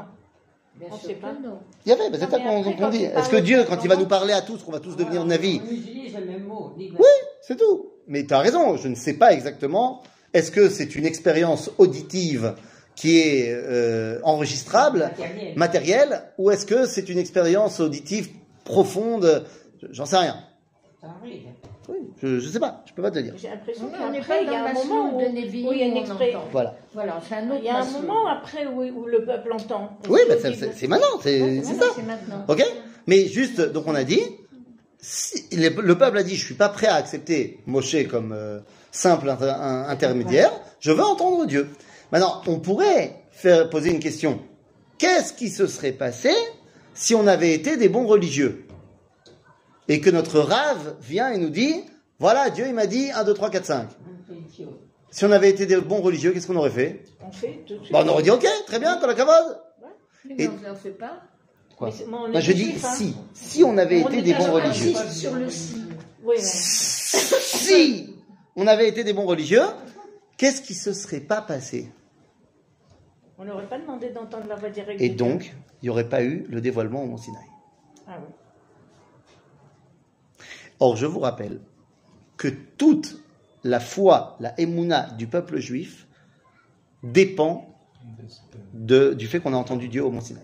Bien 0.75 0.87
On 0.91 0.97
sûr 0.97 1.09
sait 1.09 1.13
pas. 1.15 1.33
non. 1.33 1.59
Il 1.85 1.89
y 1.89 1.91
avait, 1.91 2.09
mais 2.09 2.17
c'est 2.17 2.29
ça 2.31 2.39
qu'on 2.39 2.63
dit. 2.89 2.97
il 2.99 3.03
Est-ce 3.05 3.13
parle 3.13 3.29
que 3.29 3.35
Dieu, 3.37 3.63
quand 3.69 3.77
il 3.83 3.87
va 3.89 3.95
nous 3.95 4.07
parler 4.07 4.33
à 4.33 4.41
tous, 4.41 4.63
qu'on 4.63 4.71
va 4.71 4.79
tous 4.79 4.95
devenir 4.95 5.23
Navi, 5.23 5.61
On 5.63 5.71
utilise 5.71 6.15
le 6.15 6.25
même 6.25 6.45
mot. 6.45 6.71
dis- 6.75 6.91
Oui, 6.97 7.05
c'est 7.43 7.57
tout. 7.59 7.91
Mais 8.07 8.25
tu 8.25 8.33
as 8.33 8.39
raison, 8.39 8.75
je 8.75 8.87
ne 8.87 8.95
sais 8.95 9.13
pas 9.13 9.33
exactement. 9.33 10.01
Est-ce 10.33 10.49
que 10.49 10.69
c'est 10.69 10.95
une 10.95 11.05
expérience 11.05 11.69
auditive 11.77 12.55
qui 12.95 13.19
est 13.19 13.51
euh, 13.51 14.19
enregistrable, 14.23 14.99
Matériel. 14.99 15.57
matérielle, 15.57 16.23
ou 16.39 16.49
est-ce 16.49 16.65
que 16.65 16.87
c'est 16.87 17.07
une 17.07 17.19
expérience 17.19 17.79
auditive 17.79 18.29
profonde? 18.65 19.45
J'en 19.91 20.05
sais 20.07 20.17
rien. 20.17 20.37
Ça 21.01 21.07
arrive. 21.21 21.43
Oui, 21.89 21.97
je 22.21 22.27
ne 22.27 22.39
sais 22.39 22.59
pas, 22.59 22.83
je 22.87 22.93
peux 22.93 23.01
pas 23.01 23.11
te 23.11 23.19
dire. 23.19 23.33
J'ai 23.37 23.49
l'impression 23.49 23.89
qu'après, 23.89 24.43
il 24.43 24.51
y 24.51 24.55
a 24.55 24.65
un 24.65 24.73
moment 24.73 25.17
où, 25.17 25.19
il 25.21 25.77
y 25.77 25.81
a 25.83 25.85
une 25.85 25.93
où 25.93 25.97
on 25.97 25.99
expérience. 25.99 26.35
entend. 26.37 26.47
Voilà. 26.51 26.75
Voilà, 26.93 27.21
c'est 27.27 27.35
un 27.35 27.49
autre 27.49 27.59
Il 27.59 27.65
y 27.65 27.69
a 27.69 27.77
un 27.77 27.85
moment 27.91 28.27
après 28.27 28.65
où, 28.67 28.81
où 28.81 29.05
le 29.05 29.25
peuple 29.25 29.51
entend. 29.53 29.97
Oui, 30.09 30.21
bah, 30.27 30.35
c'est- 30.41 30.87
maintenant, 30.87 31.07
c'est 31.21 31.41
Ouais, 31.41 31.61
ça. 31.63 31.85
C'est 31.95 32.03
maintenant. 32.03 32.45
Ok 32.47 32.63
Mais 33.07 33.25
juste, 33.27 33.59
donc 33.59 33.85
on 33.87 33.95
a 33.95 34.03
dit, 34.05 34.21
si 34.99 35.45
le, 35.55 35.69
le 35.81 35.97
peuple 35.97 36.17
a 36.17 36.23
dit, 36.23 36.35
je 36.35 36.45
suis 36.45 36.53
pas 36.55 36.69
prêt 36.69 36.87
à 36.87 36.95
accepter 36.95 37.59
Moshe 37.65 38.07
comme 38.09 38.31
euh, 38.31 38.59
simple 38.91 39.29
inter- 39.29 39.49
un- 39.59 39.87
intermédiaire, 39.89 40.51
je 40.79 40.91
veux 40.91 41.03
entendre 41.03 41.45
Dieu. 41.45 41.67
Maintenant, 42.11 42.41
on 42.47 42.59
pourrait 42.59 43.15
faire 43.31 43.69
poser 43.69 43.91
une 43.91 43.99
question. 43.99 44.39
Qu'est-ce 44.97 45.33
qui 45.33 45.49
se 45.49 45.67
serait 45.67 45.91
passé 45.91 46.31
si 46.93 47.15
on 47.15 47.27
avait 47.27 47.53
été 47.53 47.75
des 47.75 47.89
bons 47.89 48.05
religieux? 48.05 48.62
Et 49.87 49.99
que 50.01 50.09
notre 50.09 50.39
rave 50.39 50.95
vient 51.01 51.31
et 51.31 51.37
nous 51.37 51.49
dit, 51.49 51.83
voilà, 52.19 52.49
Dieu 52.49 52.65
il 52.67 52.73
m'a 52.73 52.87
dit 52.87 53.11
1, 53.11 53.23
2, 53.23 53.33
3, 53.33 53.49
4, 53.49 53.65
5. 53.65 53.87
On 53.89 54.23
fait 54.33 54.39
une 54.39 54.49
chose. 54.65 54.73
Si 55.11 55.25
on 55.25 55.31
avait 55.31 55.49
été 55.49 55.65
des 55.65 55.79
bons 55.79 56.01
religieux, 56.01 56.31
qu'est-ce 56.31 56.47
qu'on 56.47 56.55
aurait 56.55 56.69
fait 56.69 57.03
On 57.25 57.31
fait 57.31 57.63
tout 57.67 57.73
de 57.75 57.79
suite. 57.79 57.91
Bah, 57.91 58.03
On 58.05 58.07
aurait 58.09 58.23
dit, 58.23 58.31
ok, 58.31 58.45
très 58.65 58.79
bien, 58.79 58.97
qu'on 58.97 59.07
la 59.07 59.13
cavode. 59.13 59.59
Mais 60.25 60.35
Et- 60.37 60.47
on 60.47 60.53
ne 60.53 60.69
le 60.69 60.75
fait 60.75 60.91
pas. 60.91 61.21
Quoi 61.77 61.89
moi, 62.07 62.29
Bah, 62.31 62.39
Je 62.39 62.51
dis 62.53 62.73
hein. 62.83 62.93
si. 62.95 63.15
Si 63.33 63.63
on 63.63 63.77
avait 63.77 64.01
On 64.03 64.07
été 64.09 64.21
des 64.21 64.33
bons 64.33 64.51
religieux. 64.51 64.93
Insiste 64.95 65.11
sur 65.19 65.33
le 65.35 65.49
si. 65.49 65.83
Oui, 66.23 66.35
mais 66.37 66.41
si 66.43 68.15
on 68.55 68.65
avait 68.67 68.87
été 68.87 69.03
des 69.03 69.13
bons 69.13 69.25
religieux, 69.25 69.63
qu'est-ce 70.37 70.61
qui 70.61 70.73
se 70.73 70.93
serait 70.93 71.19
pas 71.19 71.41
passé 71.41 71.91
on 73.39 73.45
n'aurait 73.45 73.67
pas 73.67 73.79
demandé 73.79 74.09
d'entendre 74.11 74.45
la 74.47 74.55
voix 74.55 74.69
directe. 74.69 75.01
Et 75.01 75.09
donc, 75.09 75.53
il 75.81 75.85
n'y 75.85 75.89
aurait 75.89 76.07
pas 76.07 76.23
eu 76.23 76.45
le 76.49 76.61
dévoilement 76.61 77.03
au 77.03 77.07
Mont 77.07 77.17
Sinaï. 77.17 77.41
Ah 78.07 78.11
oui. 78.21 78.33
Or, 80.79 80.95
je 80.95 81.05
vous 81.05 81.19
rappelle 81.19 81.59
que 82.37 82.47
toute 82.47 83.21
la 83.63 83.79
foi, 83.79 84.37
la 84.39 84.59
émouna 84.59 85.11
du 85.11 85.27
peuple 85.27 85.59
juif 85.59 86.07
dépend 87.03 87.69
du 88.73 89.27
fait 89.27 89.39
qu'on 89.39 89.53
a 89.53 89.57
entendu 89.57 89.87
Dieu 89.87 90.03
au 90.03 90.11
Mont 90.11 90.21
Sinaï. 90.21 90.43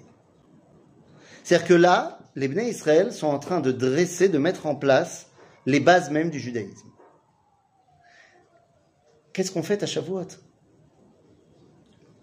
C'est-à-dire 1.44 1.68
que 1.68 1.74
là, 1.74 2.20
les 2.36 2.48
Bnei 2.48 2.70
Israël 2.70 3.12
sont 3.12 3.28
en 3.28 3.40
train 3.40 3.60
de 3.60 3.72
dresser, 3.72 4.30
de 4.30 4.38
mettre 4.38 4.66
en 4.66 4.76
place 4.76 5.28
les 5.66 5.80
bases 5.80 6.10
même 6.12 6.30
du 6.30 6.40
judaïsme. 6.40 6.88
Qu'est-ce 9.34 9.52
qu'on 9.52 9.64
fait 9.64 9.84
à 9.84 9.86
Shavuot? 9.86 10.28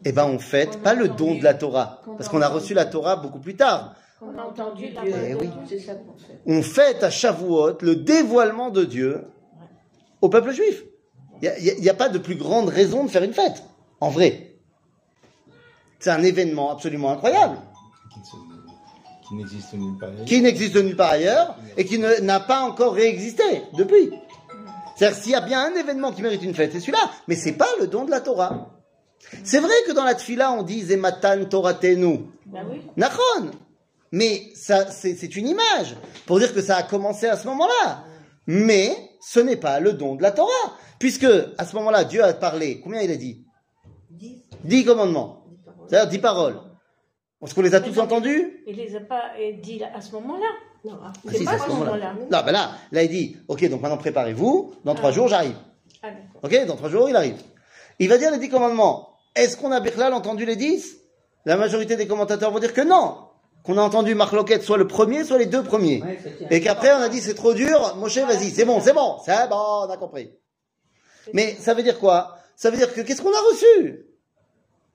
Eh 0.04 0.12
ben, 0.12 0.24
on 0.26 0.38
fête 0.38 0.82
pas 0.82 0.94
le 0.94 1.08
don 1.08 1.36
de 1.36 1.42
la 1.42 1.54
Torah, 1.54 2.02
parce 2.04 2.28
qu'on 2.28 2.42
a 2.42 2.48
reçu 2.48 2.74
la 2.74 2.84
Torah 2.84 3.16
beaucoup 3.16 3.40
plus 3.40 3.56
tard. 3.56 3.96
On 4.22 4.38
a 4.38 4.42
entendu 4.44 4.88
Dieu. 4.88 4.98
Eh 5.05 5.35
de 5.35 5.38
oui. 5.38 5.48
Dieu. 5.66 5.79
C'est 5.79 5.87
ça 5.87 5.94
qu'on 5.94 6.16
fait. 6.16 6.40
On 6.46 6.62
fête 6.62 7.02
à 7.02 7.11
Shavuot 7.11 7.79
le 7.83 7.96
dévoilement 7.96 8.70
de 8.70 8.85
Dieu 8.85 9.26
au 10.22 10.29
peuple 10.29 10.52
juif. 10.52 10.85
Il 11.42 11.81
n'y 11.81 11.88
a, 11.90 11.94
pas 11.94 12.09
de 12.09 12.18
plus 12.18 12.37
grande 12.37 12.70
raison 12.70 13.05
de 13.05 13.11
faire 13.11 13.22
une 13.22 13.35
fête, 13.35 13.62
en 14.00 14.09
vrai. 14.09 14.55
C'est 15.98 16.09
un 16.09 16.22
événement 16.22 16.70
absolument 16.70 17.11
incroyable, 17.11 17.59
qui, 19.29 19.35
n'existe 19.35 19.74
nulle 19.74 19.98
part. 19.98 20.11
qui 20.24 20.40
n'existe 20.40 20.76
nulle 20.76 20.96
part 20.96 21.11
ailleurs 21.11 21.57
et 21.76 21.85
qui 21.85 21.98
n'a 21.98 22.40
pas 22.40 22.62
encore 22.62 22.94
réexisté 22.94 23.64
depuis. 23.76 24.12
C'est-à-dire 24.96 25.18
s'il 25.18 25.33
y 25.33 25.35
a 25.35 25.42
bien 25.42 25.66
un 25.66 25.74
événement 25.74 26.11
qui 26.12 26.22
mérite 26.22 26.42
une 26.42 26.55
fête, 26.55 26.72
c'est 26.72 26.81
celui-là. 26.81 27.11
Mais 27.29 27.35
c'est 27.35 27.52
pas 27.52 27.68
le 27.81 27.87
don 27.87 28.07
de 28.07 28.11
la 28.11 28.20
Torah. 28.22 28.70
C'est 29.44 29.61
vrai 29.61 29.74
que 29.87 29.92
dans 29.92 30.05
la 30.05 30.14
Tfila, 30.14 30.52
on 30.52 30.62
dit 30.62 30.81
Zematan 30.85 31.44
Toratenu. 31.46 32.20
Ben 32.46 32.64
oui. 32.70 32.81
Nachon. 32.96 33.50
Mais 34.12 34.50
ça, 34.54 34.90
c'est 34.90 35.36
une 35.36 35.48
image 35.48 35.96
pour 36.26 36.38
dire 36.38 36.54
que 36.54 36.62
ça 36.62 36.76
a 36.76 36.82
commencé 36.82 37.26
à 37.26 37.36
ce 37.36 37.46
moment-là. 37.48 38.04
Mais 38.46 38.96
ce 39.20 39.40
n'est 39.40 39.56
pas 39.56 39.80
le 39.80 39.92
don 39.92 40.14
de 40.14 40.22
la 40.22 40.30
Torah. 40.30 40.76
Puisque, 40.98 41.26
à 41.58 41.66
ce 41.66 41.74
moment-là, 41.76 42.04
Dieu 42.04 42.22
a 42.24 42.32
parlé. 42.32 42.80
Combien 42.80 43.00
il 43.02 43.10
a 43.10 43.16
dit? 43.16 43.44
Dix 44.64 44.84
commandements. 44.84 45.44
C'est-à-dire 45.88 46.08
dix 46.10 46.18
paroles. 46.18 46.60
Est-ce 47.44 47.54
qu'on 47.54 47.62
les 47.62 47.74
a 47.74 47.80
tous 47.80 47.98
entendus? 47.98 48.62
Il 48.66 48.76
les 48.76 48.96
a 48.96 49.00
pas 49.00 49.22
euh, 49.38 49.52
dit 49.62 49.78
là, 49.78 49.88
à 49.94 50.00
ce 50.00 50.10
moment-là. 50.12 50.46
Non, 50.84 50.98
ah, 51.04 51.12
Ah, 51.14 51.30
si, 51.32 51.44
pas 51.44 51.52
à 51.52 51.58
ce 51.58 51.68
moment-là. 51.68 51.90
moment-là. 51.90 52.14
Non, 52.30 52.46
ben 52.46 52.52
là, 52.52 52.70
là, 52.92 53.02
il 53.02 53.10
dit, 53.10 53.36
ok, 53.48 53.68
donc 53.68 53.82
maintenant 53.82 53.98
préparez-vous, 53.98 54.74
dans 54.84 54.94
trois 54.94 55.10
Ah. 55.10 55.12
jours, 55.12 55.28
j'arrive. 55.28 55.56
Ah. 56.02 56.08
Ok, 56.42 56.64
dans 56.66 56.76
trois 56.76 56.88
jours, 56.88 57.08
il 57.10 57.16
arrive. 57.16 57.36
Il 57.98 58.08
va 58.08 58.18
dire 58.18 58.30
les 58.30 58.38
dix 58.38 58.48
commandements. 58.48 59.10
Est-ce 59.34 59.56
qu'on 59.56 59.70
a 59.70 59.80
Birklal 59.80 60.14
entendu 60.14 60.44
les 60.46 60.56
dix? 60.56 60.96
La 61.44 61.56
majorité 61.56 61.96
des 61.96 62.06
commentateurs 62.06 62.50
vont 62.50 62.58
dire 62.58 62.72
que 62.72 62.80
non. 62.80 63.25
Qu'on 63.66 63.79
a 63.79 63.83
entendu 63.83 64.14
Marc 64.14 64.33
Loquette 64.33 64.62
soit 64.62 64.79
le 64.79 64.87
premier, 64.87 65.24
soit 65.24 65.38
les 65.38 65.46
deux 65.46 65.64
premiers. 65.64 66.00
Ouais, 66.00 66.18
Et 66.50 66.61
qu'après, 66.61 66.92
on 66.92 66.98
a 66.98 67.09
dit 67.09 67.20
c'est 67.20 67.35
trop 67.35 67.52
dur, 67.52 67.96
Moshe, 67.96 68.18
vas-y, 68.18 68.50
c'est 68.50 68.64
bon, 68.64 68.81
c'est 68.81 68.92
bon, 68.92 69.16
c'est 69.24 69.48
bon, 69.48 69.57
on 69.57 69.90
a 69.90 69.96
compris. 69.96 70.31
Mais 71.33 71.57
ça 71.59 71.74
veut 71.74 71.83
dire 71.83 71.98
quoi? 71.98 72.38
Ça 72.55 72.70
veut 72.70 72.76
dire 72.76 72.94
que 72.94 73.00
qu'est-ce 73.00 73.20
qu'on 73.20 73.33
a 73.33 73.50
reçu? 73.50 74.07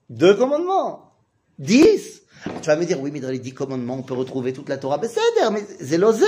Deux 0.10 0.36
commandements. 0.36 1.12
Dix. 1.60 2.22
Tu 2.62 2.68
vas 2.68 2.78
me 2.78 2.86
dire, 2.86 3.00
oui, 3.02 3.12
mais 3.12 3.20
dans 3.20 3.30
les 3.30 3.40
dix 3.40 3.54
commandements, 3.54 3.98
on 4.00 4.04
peut 4.04 4.14
retrouver 4.14 4.54
toute 4.54 4.70
la 4.70 4.78
Torah. 4.78 4.98
Mais 5.02 5.10
c'est 5.10 5.20
mais 5.52 5.64
c'est 5.82 5.98
l'osé. 5.98 6.26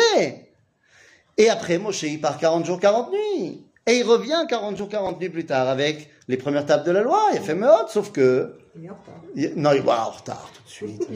Et 1.38 1.50
après, 1.50 1.78
Moshe, 1.78 2.04
il 2.04 2.20
part 2.20 2.38
40 2.38 2.66
jours, 2.66 2.80
40 2.80 3.12
nuits. 3.12 3.66
Et 3.88 3.98
il 3.98 4.04
revient 4.04 4.46
40 4.48 4.78
jours, 4.78 4.90
40 4.90 5.20
nuits 5.20 5.30
plus 5.30 5.46
tard 5.46 5.70
avec 5.70 6.10
les 6.28 6.38
premières 6.38 6.66
tables 6.66 6.86
de 6.86 6.92
la 6.92 7.02
loi. 7.02 7.30
Il 7.32 7.38
a 7.38 7.42
fait 7.42 7.56
Meot, 7.56 7.88
sauf 7.88 8.12
que... 8.12 8.58
il 8.76 8.86
est 8.86 8.90
en 8.90 8.94
retard. 8.94 9.22
il- 9.36 9.54
Non, 9.56 9.72
il 9.74 9.82
va 9.82 10.08
en 10.08 10.12
retard 10.12 10.50
tout 10.54 10.64
de 10.64 10.70
suite. 10.70 11.08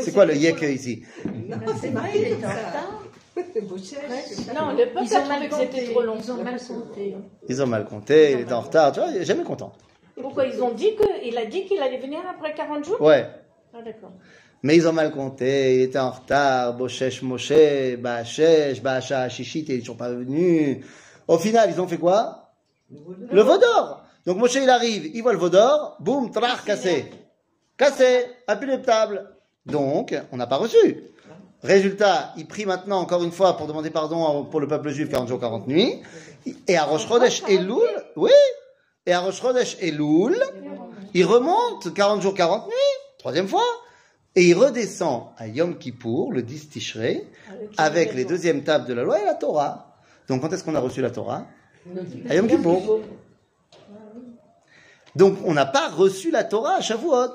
C'est 0.00 0.12
quoi 0.12 0.24
le 0.26 0.34
yek 0.36 0.60
ici 0.62 1.02
C'est 1.80 1.88
vrai, 1.90 2.10
il 2.14 2.24
était 2.24 2.46
en 2.46 2.48
retard. 2.48 3.02
Beau 3.68 3.76
chef. 3.76 4.02
Non, 4.54 4.70
le 4.72 4.86
peuple 4.86 5.04
Ils 5.04 5.14
a 5.14 5.20
ont 5.20 5.26
mal 5.26 5.48
trouvé 5.48 5.48
que 5.48 5.54
c'était 5.56 5.80
compté. 5.80 5.92
trop 5.92 6.02
long. 6.02 6.16
Ils 6.18 6.32
ont 6.32 6.42
mal 6.42 6.56
compté. 6.58 7.16
Ils 7.48 7.62
ont 7.62 7.66
mal 7.66 7.84
compté, 7.84 8.32
il 8.32 8.40
était 8.40 8.52
en 8.54 8.60
retard, 8.62 8.92
tu 8.92 9.00
vois, 9.00 9.10
il 9.10 9.16
est 9.18 9.24
jamais 9.24 9.44
content. 9.44 9.72
Pourquoi 10.20 10.46
ils 10.46 10.62
ont 10.62 10.72
dit 10.72 10.94
que 10.96 11.04
il 11.26 11.36
a 11.36 11.44
dit 11.44 11.66
qu'il 11.66 11.78
allait 11.82 11.98
venir 11.98 12.20
après 12.28 12.54
40 12.54 12.84
jours 12.84 13.00
Ouais. 13.00 13.26
Ah 13.74 13.82
d'accord. 13.84 14.12
Mais 14.62 14.74
ils 14.76 14.88
ont 14.88 14.92
mal 14.94 15.10
compté, 15.12 15.76
il 15.76 15.80
était 15.82 15.98
en 15.98 16.10
retard, 16.12 16.74
Boshesh 16.74 17.20
Moshe, 17.22 17.52
Bachesh, 17.98 18.82
Bacha 18.82 19.28
Shishit, 19.28 19.66
il 19.68 19.74
est 19.76 19.78
toujours 19.80 19.98
pas 19.98 20.10
venu. 20.10 20.82
Au 21.28 21.36
final, 21.36 21.70
ils 21.70 21.78
ont 21.80 21.86
fait 21.86 21.98
quoi? 21.98 22.52
Le 22.90 23.42
Vaudor. 23.42 24.02
Donc 24.26 24.38
Moshe, 24.38 24.56
il 24.56 24.68
arrive, 24.68 25.10
il 25.14 25.22
voit 25.22 25.32
le 25.32 25.38
Vaudor, 25.38 25.96
boum, 26.00 26.30
trach, 26.32 26.64
cassé. 26.64 27.10
Cassé, 27.76 28.26
impénétrable. 28.48 29.30
Donc, 29.64 30.14
on 30.32 30.36
n'a 30.36 30.46
pas 30.46 30.56
reçu. 30.56 31.02
Résultat, 31.62 32.32
il 32.36 32.46
prie 32.46 32.66
maintenant, 32.66 33.00
encore 33.00 33.22
une 33.22 33.32
fois, 33.32 33.56
pour 33.56 33.66
demander 33.66 33.90
pardon 33.90 34.44
pour 34.44 34.60
le 34.60 34.68
peuple 34.68 34.90
juif 34.90 35.08
40 35.08 35.28
jours, 35.28 35.40
40 35.40 35.68
nuits. 35.68 36.02
Et 36.68 36.76
à 36.76 36.84
Rosh 36.84 37.06
Chodesh 37.08 37.42
Elul, 37.48 37.80
oui, 38.16 38.30
et 39.06 39.12
à 39.12 39.20
Rosh 39.20 39.40
Chodesh 39.40 39.76
Elul, 39.80 40.36
il 41.14 41.24
remonte 41.24 41.92
40 41.94 42.20
jours, 42.20 42.34
40 42.34 42.66
nuits, 42.66 42.74
troisième 43.18 43.48
fois, 43.48 43.64
et 44.34 44.42
il 44.42 44.54
redescend 44.54 45.28
à 45.38 45.46
Yom 45.46 45.78
Kippour, 45.78 46.32
le 46.32 46.42
10 46.42 46.68
Tishrei, 46.68 47.26
avec 47.78 48.14
les 48.14 48.24
deuxièmes 48.24 48.64
tables 48.64 48.86
de 48.86 48.92
la 48.94 49.02
loi 49.02 49.20
et 49.20 49.24
la 49.24 49.34
Torah. 49.34 49.96
Donc 50.28 50.42
quand 50.42 50.52
est-ce 50.52 50.62
qu'on 50.62 50.74
a 50.74 50.80
reçu 50.80 51.00
la 51.00 51.10
Torah? 51.10 51.46
À 52.28 52.34
Yom 52.34 52.46
Kippour. 52.48 53.00
Donc 55.16 55.38
on 55.44 55.54
n'a 55.54 55.66
pas 55.66 55.88
reçu 55.88 56.30
la 56.30 56.44
Torah 56.44 56.74
à 56.76 56.80
Shavuot. 56.80 57.32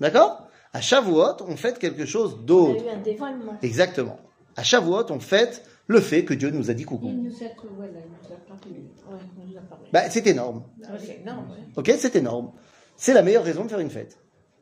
D'accord? 0.00 0.48
À 0.72 0.80
Shavuot, 0.80 1.42
on 1.46 1.56
fête 1.56 1.78
quelque 1.78 2.06
chose 2.06 2.36
Il 2.38 2.42
y 2.42 2.46
d'autre. 2.46 2.84
a 2.84 2.92
eu 2.92 2.96
un 2.96 3.00
dévoilement. 3.02 3.58
Exactement. 3.62 4.18
À 4.56 4.62
Shavuot, 4.62 5.10
on 5.10 5.18
fête 5.18 5.64
le 5.88 6.00
fait 6.00 6.24
que 6.24 6.34
Dieu 6.34 6.50
nous 6.50 6.70
a 6.70 6.74
dit 6.74 6.84
coucou. 6.84 7.08
Il 7.08 7.22
nous 7.24 7.32
a, 7.32 7.48
voilà, 7.76 7.92
il 7.92 8.10
nous 8.10 8.34
a 8.34 8.38
parlé. 8.46 8.76
Ouais, 9.10 9.18
on 9.42 9.46
nous 9.50 9.56
a 9.58 9.60
parlé. 9.62 9.84
Bah, 9.92 10.10
c'est 10.10 10.26
énorme. 10.26 10.62
Ouais, 10.78 10.98
c'est 10.98 11.20
énorme. 11.22 11.48
Ok, 11.76 11.92
c'est 11.98 12.14
énorme. 12.16 12.52
C'est 12.96 13.14
la 13.14 13.22
meilleure 13.22 13.44
raison 13.44 13.64
de 13.64 13.68
faire 13.68 13.80
une 13.80 13.90
fête. 13.90 14.18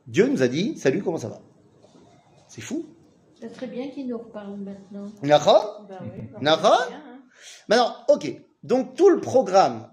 Dieu 0.07 0.27
nous 0.29 0.43
a 0.43 0.49
dit, 0.49 0.79
salut, 0.79 1.03
comment 1.03 1.19
ça 1.19 1.29
va? 1.29 1.41
C'est 2.49 2.61
fou. 2.62 2.87
C'est 3.39 3.53
très 3.53 3.67
bien 3.67 3.91
qu'il 3.91 4.07
nous 4.07 4.17
reparle 4.19 4.57
maintenant. 4.57 5.11
D'accord 5.23 5.85
oui, 5.91 5.97
ben, 6.33 6.41
D'accord 6.43 6.87
bien, 6.89 6.97
hein. 6.97 7.21
Maintenant, 7.69 7.95
ok. 8.09 8.33
Donc 8.62 8.95
tout 8.95 9.11
le 9.11 9.21
programme 9.21 9.91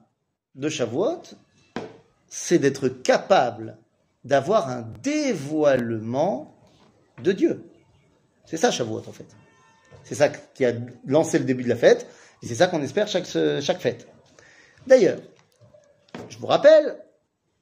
de 0.56 0.69
Shavuot, 0.69 1.22
c'est 2.36 2.58
d'être 2.58 2.89
capable 2.89 3.78
d'avoir 4.26 4.67
un 4.67 4.82
dévoilement 5.04 6.58
de 7.22 7.32
Dieu. 7.32 7.63
C'est 8.43 8.58
ça 8.58 8.72
Shavuot 8.72 9.04
en 9.08 9.12
fait. 9.12 9.28
C'est 10.04 10.15
ça 10.15 10.30
qui 10.30 10.65
a 10.65 10.74
lancé 11.06 11.38
le 11.38 11.46
début 11.46 11.62
de 11.62 11.69
la 11.69 11.76
fête, 11.76 12.08
et 12.41 12.48
c'est 12.48 12.56
ça 12.56 12.65
qu'on 12.65 12.82
espère 12.82 13.08
chaque, 13.08 13.28
chaque 13.28 13.80
fête. 13.80 14.08
D'ailleurs, 14.88 15.19
je 16.28 16.39
vous 16.39 16.48
rappelle 16.48 16.98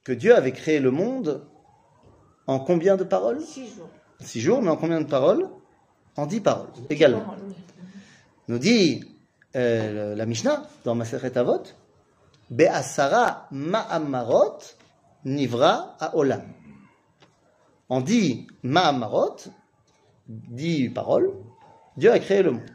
que 0.04 0.12
Dieu 0.12 0.34
avait 0.34 0.52
créé 0.52 0.80
le 0.80 0.90
monde 0.90 1.46
en 2.46 2.58
combien 2.58 2.96
de 2.96 3.04
paroles? 3.04 3.42
Six 3.42 3.74
jours. 3.74 3.90
Six 4.20 4.40
jours, 4.40 4.62
mais 4.62 4.70
en 4.70 4.78
combien 4.78 5.02
de 5.02 5.06
paroles? 5.06 5.50
En 6.16 6.24
dix 6.24 6.40
paroles, 6.40 6.70
également. 6.88 7.36
nous 8.48 8.58
dit 8.58 9.04
euh, 9.54 10.14
la 10.14 10.24
Mishnah 10.24 10.66
dans 10.84 10.94
Maseret 10.94 11.36
Avot, 11.36 11.62
Be'asara 12.52 13.48
ma'amarot 13.50 14.58
nivra 15.24 15.96
olam. 16.12 16.42
On 17.88 18.02
dit 18.02 18.46
ma'amarot, 18.62 19.36
dix 20.28 20.90
paroles, 20.90 21.32
Dieu 21.96 22.12
a 22.12 22.18
créé 22.18 22.42
le 22.42 22.52
monde. 22.52 22.70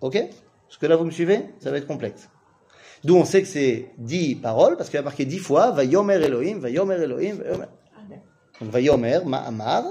Ok? 0.00 0.16
Est-ce 0.16 0.78
que 0.78 0.86
là 0.86 0.96
vous 0.96 1.04
me 1.04 1.12
suivez 1.12 1.54
Ça 1.60 1.70
va 1.70 1.78
être 1.78 1.86
complexe. 1.86 2.28
D'où 3.04 3.14
on 3.14 3.24
sait 3.24 3.42
que 3.42 3.48
c'est 3.48 3.92
dix 3.96 4.34
paroles, 4.34 4.76
parce 4.76 4.90
qu'il 4.90 4.98
a 4.98 5.02
marqué 5.02 5.24
dix 5.24 5.38
fois, 5.38 5.70
va 5.70 5.84
yomer 5.84 6.14
Elohim, 6.14 6.58
va 6.58 6.68
yomer 6.68 6.96
Elohim, 6.96 7.36
va 7.36 7.44
yomer. 7.52 7.66
D'accord. 8.08 8.24
Donc 8.60 8.70
va 8.70 8.80
yomer 8.80 9.20
ma'amar. 9.24 9.84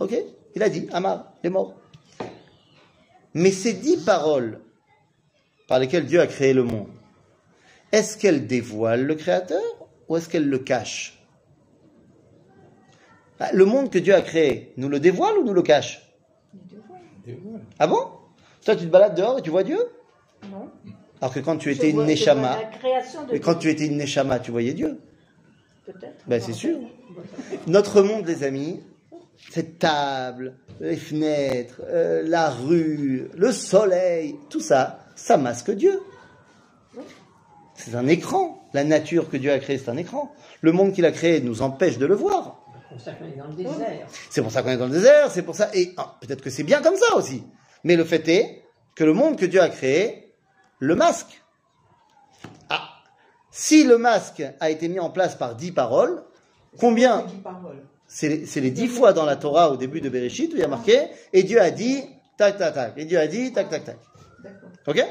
Ok? 0.00 0.14
Il 0.56 0.62
a 0.64 0.68
dit, 0.68 0.88
Amar, 0.92 1.32
il 1.42 1.46
est 1.46 1.50
mort. 1.50 1.74
Mais 3.34 3.52
ces 3.52 3.74
dix 3.74 3.98
paroles 3.98 4.60
par 5.68 5.78
lesquelles 5.78 6.06
Dieu 6.06 6.20
a 6.20 6.26
créé 6.26 6.52
le 6.52 6.64
monde, 6.64 6.88
est-ce 7.92 8.16
qu'elles 8.18 8.46
dévoilent 8.46 9.04
le 9.04 9.14
Créateur 9.14 9.62
ou 10.08 10.16
est-ce 10.16 10.28
qu'elles 10.28 10.48
le 10.48 10.58
cachent 10.58 11.18
Ah, 13.40 13.50
Le 13.52 13.64
monde 13.64 13.90
que 13.90 13.98
Dieu 13.98 14.14
a 14.14 14.22
créé, 14.22 14.72
nous 14.76 14.88
le 14.88 15.00
dévoile 15.00 15.36
ou 15.38 15.44
nous 15.44 15.52
le 15.52 15.62
cache? 15.62 16.02
Dévoile. 17.24 17.60
Ah 17.78 17.86
bon? 17.86 18.00
Toi, 18.64 18.76
tu 18.76 18.84
te 18.86 18.90
balades 18.90 19.14
dehors 19.16 19.38
et 19.38 19.42
tu 19.42 19.50
vois 19.50 19.62
Dieu? 19.62 19.78
Non. 20.50 20.70
Alors 21.20 21.32
que 21.32 21.40
quand 21.40 21.56
tu 21.56 21.70
Je 21.70 21.76
étais 21.76 21.90
une 21.90 21.96
vois- 21.96 22.06
Neshama, 22.06 22.56
La 22.60 22.64
création 22.78 23.24
de 23.24 23.34
et 23.34 23.40
quand 23.40 23.52
Dieu, 23.58 23.70
tu 23.70 23.76
étais 23.76 23.86
une 23.86 23.96
Neshama, 23.98 24.38
tu 24.38 24.50
voyais 24.50 24.74
Dieu? 24.74 24.98
Peut-être. 25.84 26.24
Ben, 26.26 26.40
c'est 26.40 26.52
sûr. 26.52 26.78
Notre 27.66 28.02
monde, 28.02 28.26
les 28.26 28.42
amis, 28.42 28.80
cette 29.50 29.78
table, 29.78 30.56
les 30.80 30.96
fenêtres, 30.96 31.80
euh, 31.86 32.22
la 32.26 32.50
rue, 32.50 33.28
le 33.34 33.52
soleil, 33.52 34.36
tout 34.50 34.60
ça, 34.60 35.06
ça 35.14 35.36
masque 35.36 35.70
Dieu. 35.70 36.00
C'est 37.76 37.94
un 37.94 38.06
écran. 38.06 38.62
La 38.72 38.84
nature 38.84 39.28
que 39.30 39.36
Dieu 39.36 39.52
a 39.52 39.58
créée, 39.58 39.78
c'est 39.78 39.90
un 39.90 39.96
écran. 39.96 40.32
Le 40.60 40.72
monde 40.72 40.92
qu'il 40.92 41.04
a 41.06 41.12
créé 41.12 41.40
nous 41.40 41.62
empêche 41.62 41.98
de 41.98 42.06
le 42.06 42.14
voir. 42.14 42.62
C'est 42.88 42.94
pour 42.94 43.00
ça 43.00 43.12
qu'on 43.12 43.26
est 43.26 43.36
dans 43.36 43.46
le 43.48 43.54
désert. 43.54 44.06
C'est 44.30 44.42
pour 44.42 44.50
ça 44.52 44.62
qu'on 44.62 44.70
est 44.70 44.76
dans 44.76 44.86
le 44.86 44.92
désert, 44.92 45.30
c'est 45.30 45.42
pour 45.42 45.54
ça. 45.54 45.70
Et 45.74 45.92
ah, 45.96 46.16
peut-être 46.20 46.40
que 46.42 46.50
c'est 46.50 46.62
bien 46.62 46.80
comme 46.82 46.96
ça 46.96 47.16
aussi. 47.16 47.42
Mais 47.84 47.96
le 47.96 48.04
fait 48.04 48.26
est 48.28 48.62
que 48.94 49.04
le 49.04 49.12
monde 49.12 49.36
que 49.36 49.44
Dieu 49.46 49.60
a 49.60 49.68
créé 49.68 50.32
le 50.78 50.94
masque. 50.94 51.42
Ah, 52.70 52.88
si 53.50 53.84
le 53.84 53.98
masque 53.98 54.42
a 54.60 54.70
été 54.70 54.88
mis 54.88 55.00
en 55.00 55.10
place 55.10 55.34
par 55.34 55.54
dix 55.54 55.72
paroles, 55.72 56.22
combien. 56.78 57.26
C'est 58.06 58.28
les- 58.28 58.46
c'est 58.46 58.60
les 58.60 58.70
dix 58.70 58.86
fois 58.88 59.12
dans 59.12 59.24
la 59.24 59.36
Torah 59.36 59.70
au 59.70 59.76
début 59.76 60.00
de 60.00 60.08
Bereshit 60.08 60.52
où 60.52 60.56
il 60.56 60.60
y 60.60 60.64
a 60.64 60.68
marqué 60.68 61.08
et 61.32 61.42
Dieu 61.42 61.60
a 61.60 61.70
dit 61.70 62.04
tac 62.36 62.56
tac 62.56 62.74
tac 62.74 62.92
et 62.96 63.04
Dieu 63.04 63.18
a 63.18 63.26
dit 63.26 63.52
tac 63.52 63.68
tac 63.68 63.84
tac. 63.84 63.96
D'accord. 64.44 64.68
Ok? 64.86 65.04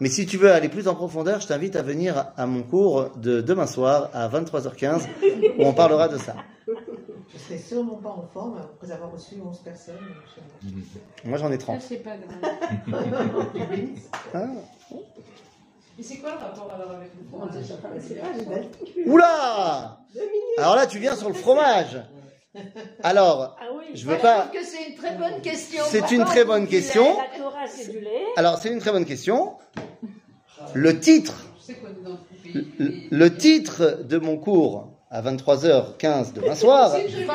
Mais 0.00 0.08
si 0.10 0.26
tu 0.26 0.36
veux 0.36 0.52
aller 0.52 0.68
plus 0.68 0.88
en 0.88 0.94
profondeur, 0.94 1.40
je 1.40 1.46
t'invite 1.46 1.74
à 1.76 1.82
venir 1.82 2.26
à 2.36 2.46
mon 2.46 2.62
cours 2.62 3.10
de 3.16 3.40
demain 3.40 3.66
soir 3.66 4.10
à 4.12 4.28
23h15 4.28 5.02
où 5.58 5.62
on 5.64 5.72
parlera 5.72 6.08
de 6.08 6.18
ça. 6.18 6.34
Je 6.66 7.38
serais 7.38 7.58
sûrement 7.58 7.96
pas 7.96 8.10
en 8.10 8.26
forme 8.32 8.58
après 8.58 8.90
avoir 8.92 9.12
reçu 9.12 9.36
11 9.42 9.58
personnes. 9.60 9.94
Je- 10.62 11.28
Moi 11.28 11.38
j'en 11.38 11.50
ai 11.50 11.54
Ça, 11.58 11.64
30. 11.64 11.80
c'est 11.82 11.96
pas 11.96 12.16
grave. 12.16 12.86
Ah. 14.34 14.44
Et 15.98 16.02
c'est 16.02 16.16
quoi 16.18 16.32
le 16.32 16.36
rapport 16.38 16.70
alors 16.74 16.90
avec 16.90 17.10
le 17.18 17.26
fromage? 17.26 18.66
Oula 19.06 19.98
Alors 20.58 20.76
là 20.76 20.86
tu 20.86 20.98
viens 20.98 21.16
sur 21.16 21.28
le 21.28 21.34
fromage. 21.34 21.96
Alors, 23.02 23.56
Ah 23.60 23.64
oui. 23.76 23.84
je 23.94 24.06
veux 24.06 24.16
Je 24.16 24.20
pas. 24.22 24.50
c'est 24.62 24.88
une 24.88 24.94
très 24.96 25.16
bonne 25.16 25.40
question. 25.42 25.82
C'est 25.88 26.10
une 26.10 26.24
très 26.24 26.44
bonne 26.44 26.66
question. 26.66 27.16
La 27.18 27.38
Torah, 27.38 27.66
c'est 27.66 27.90
du 27.90 28.00
lait. 28.00 28.24
Alors 28.36 28.58
c'est 28.58 28.70
une 28.70 28.78
très 28.78 28.92
bonne 28.92 29.04
question. 29.04 29.54
Le 30.74 30.98
titre 30.98 31.34
le 33.10 33.36
titre 33.36 33.98
de 34.04 34.18
mon 34.18 34.36
cours 34.38 34.88
à 35.16 35.22
23h15 35.22 36.34
demain 36.34 36.54
soir. 36.54 36.94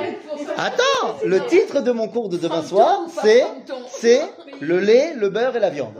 Attends, 0.57 1.15
le 1.25 1.43
titre 1.47 1.81
de 1.81 1.91
mon 1.91 2.07
cours 2.07 2.29
de 2.29 2.37
demain 2.37 2.61
soir, 2.61 3.07
c'est 3.23 3.43
c'est 3.89 4.21
le 4.59 4.79
lait, 4.79 5.15
le 5.15 5.29
beurre 5.29 5.55
et 5.55 5.59
la 5.59 5.71
viande. 5.71 5.93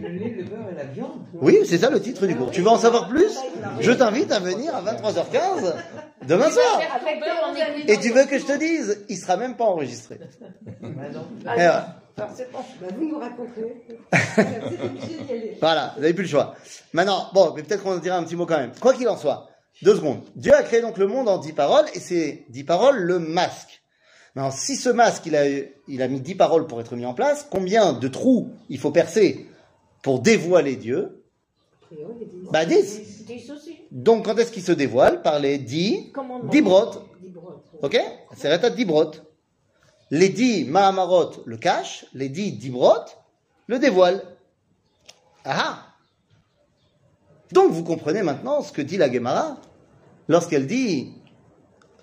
Le 0.00 0.08
lait, 0.08 0.34
le 0.36 0.42
beurre 0.42 0.68
et 0.72 0.76
la 0.76 0.84
viande. 0.84 1.20
Oui, 1.34 1.58
c'est 1.64 1.78
ça 1.78 1.88
le 1.88 2.00
titre 2.00 2.26
du 2.26 2.34
cours. 2.34 2.50
Tu 2.50 2.62
veux 2.62 2.68
en 2.68 2.78
savoir 2.78 3.08
plus? 3.08 3.38
Je 3.78 3.92
t'invite 3.92 4.32
à 4.32 4.40
venir 4.40 4.74
à 4.74 4.82
23h15 4.82 5.72
demain 6.26 6.50
soir. 6.50 6.80
Et 7.86 7.98
tu 7.98 8.10
veux 8.10 8.24
que 8.24 8.40
je 8.40 8.44
te 8.44 8.58
dise, 8.58 9.04
il 9.08 9.16
sera 9.16 9.36
même 9.36 9.56
pas 9.56 9.66
enregistré. 9.66 10.18
Bah 11.44 11.52
Ah. 11.56 11.86
Bah 12.16 12.28
vous 12.98 13.08
nous. 13.08 13.20
Voilà, 15.60 15.92
vous 15.94 16.02
n'avez 16.02 16.12
plus 16.12 16.24
le 16.24 16.28
choix. 16.28 16.54
Maintenant, 16.92 17.28
bon, 17.32 17.52
mais 17.54 17.62
peut-être 17.62 17.84
qu'on 17.84 17.94
en 17.94 17.98
dira 17.98 18.16
un 18.16 18.24
petit 18.24 18.36
mot 18.36 18.46
quand 18.46 18.58
même. 18.58 18.72
Quoi 18.80 18.92
qu'il 18.92 19.08
en 19.08 19.16
soit, 19.16 19.46
deux 19.80 19.96
secondes. 19.96 20.20
Dieu 20.36 20.54
a 20.54 20.62
créé 20.62 20.80
donc 20.80 20.98
le 20.98 21.06
monde 21.06 21.28
en 21.28 21.38
dix 21.38 21.52
paroles, 21.52 21.86
et 21.94 22.00
ces 22.00 22.44
dix 22.50 22.64
paroles 22.64 22.98
le 22.98 23.18
masque. 23.18 23.82
Maintenant, 24.34 24.50
si 24.50 24.76
ce 24.76 24.88
masque, 24.88 25.26
il 25.26 25.36
a, 25.36 25.46
il 25.88 26.02
a 26.02 26.08
mis 26.08 26.20
dix 26.20 26.34
paroles 26.34 26.66
pour 26.66 26.80
être 26.80 26.96
mis 26.96 27.06
en 27.06 27.14
place, 27.14 27.46
combien 27.50 27.92
de 27.92 28.08
trous 28.08 28.50
il 28.68 28.78
faut 28.78 28.90
percer 28.90 29.46
pour 30.02 30.20
dévoiler 30.20 30.76
Dieu? 30.76 31.24
Bah 32.50 32.64
dix. 32.64 33.24
Donc 33.90 34.24
quand 34.24 34.36
est-ce 34.38 34.50
qu'il 34.50 34.62
se 34.62 34.72
dévoile? 34.72 35.22
Par 35.22 35.38
les 35.38 35.58
dix, 35.58 36.12
dix 36.50 36.62
brottes. 36.62 37.04
Ok? 37.82 38.00
C'est 38.36 38.48
rétat 38.48 38.70
dix 38.70 38.84
brotes. 38.84 39.24
Les 40.10 40.28
dix 40.28 40.64
Mahamarot 40.64 41.42
le 41.46 41.56
cachent, 41.56 42.06
les 42.12 42.28
dix 42.28 42.52
Dibrot 42.52 43.04
le 43.66 43.78
dévoilent. 43.78 44.22
Ah 45.44 45.56
ah 45.56 45.86
Donc 47.52 47.72
vous 47.72 47.84
comprenez 47.84 48.22
maintenant 48.22 48.62
ce 48.62 48.72
que 48.72 48.80
dit 48.80 48.96
la 48.96 49.12
Gemara 49.12 49.58
lorsqu'elle 50.28 50.66
dit 50.66 51.12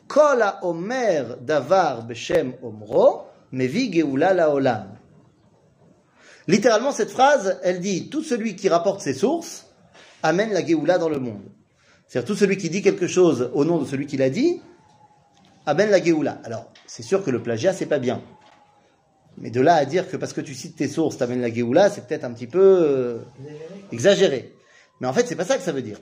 Kol 0.08 0.44
Omer 0.62 1.38
Davar 1.42 2.06
Beshem 2.06 2.54
Omro 2.62 3.24
Mevi 3.52 3.92
Geoula 3.92 4.34
Laolam. 4.34 4.96
Littéralement, 6.48 6.92
cette 6.92 7.10
phrase, 7.10 7.60
elle 7.64 7.80
dit 7.80 8.10
Tout 8.10 8.24
celui 8.24 8.56
qui 8.56 8.70
rapporte 8.70 9.02
ses 9.02 9.14
sources 9.14 9.68
amène 10.22 10.54
la 10.54 10.66
Geoula 10.66 10.98
dans 10.98 11.10
le 11.10 11.20
monde. 11.20 11.42
C'est-à-dire 12.08 12.28
tout 12.28 12.36
celui 12.36 12.58
qui 12.58 12.70
dit 12.70 12.82
quelque 12.82 13.08
chose 13.08 13.50
au 13.54 13.66
nom 13.66 13.80
de 13.80 13.86
celui 13.86 14.06
qui 14.06 14.18
l'a 14.18 14.30
dit 14.30 14.62
amène 15.66 15.90
la 15.90 16.04
Géoula. 16.04 16.40
Alors, 16.44 16.72
c'est 16.86 17.04
sûr 17.04 17.24
que 17.24 17.32
le 17.32 17.42
plagiat, 17.42 17.74
c'est 17.74 17.86
pas 17.86 18.00
bien. 18.00 18.22
Mais 19.38 19.52
de 19.52 19.62
là 19.62 19.76
à 19.76 19.86
dire 19.86 20.10
que 20.10 20.18
parce 20.18 20.34
que 20.34 20.42
tu 20.42 20.54
cites 20.54 20.76
tes 20.76 20.88
sources, 20.88 21.18
t'amènes 21.18 21.42
la 21.42 21.54
Géoula, 21.54 21.90
c'est 21.90 22.08
peut-être 22.08 22.24
un 22.24 22.34
petit 22.34 22.48
peu 22.48 22.60
euh, 22.60 23.20
exagéré. 23.92 24.54
Mais 25.00 25.08
en 25.08 25.14
fait, 25.14 25.28
c'est 25.28 25.36
pas 25.36 25.46
ça 25.46 25.58
que 25.58 25.64
ça 25.64 25.72
veut 25.72 25.82
dire. 25.82 25.98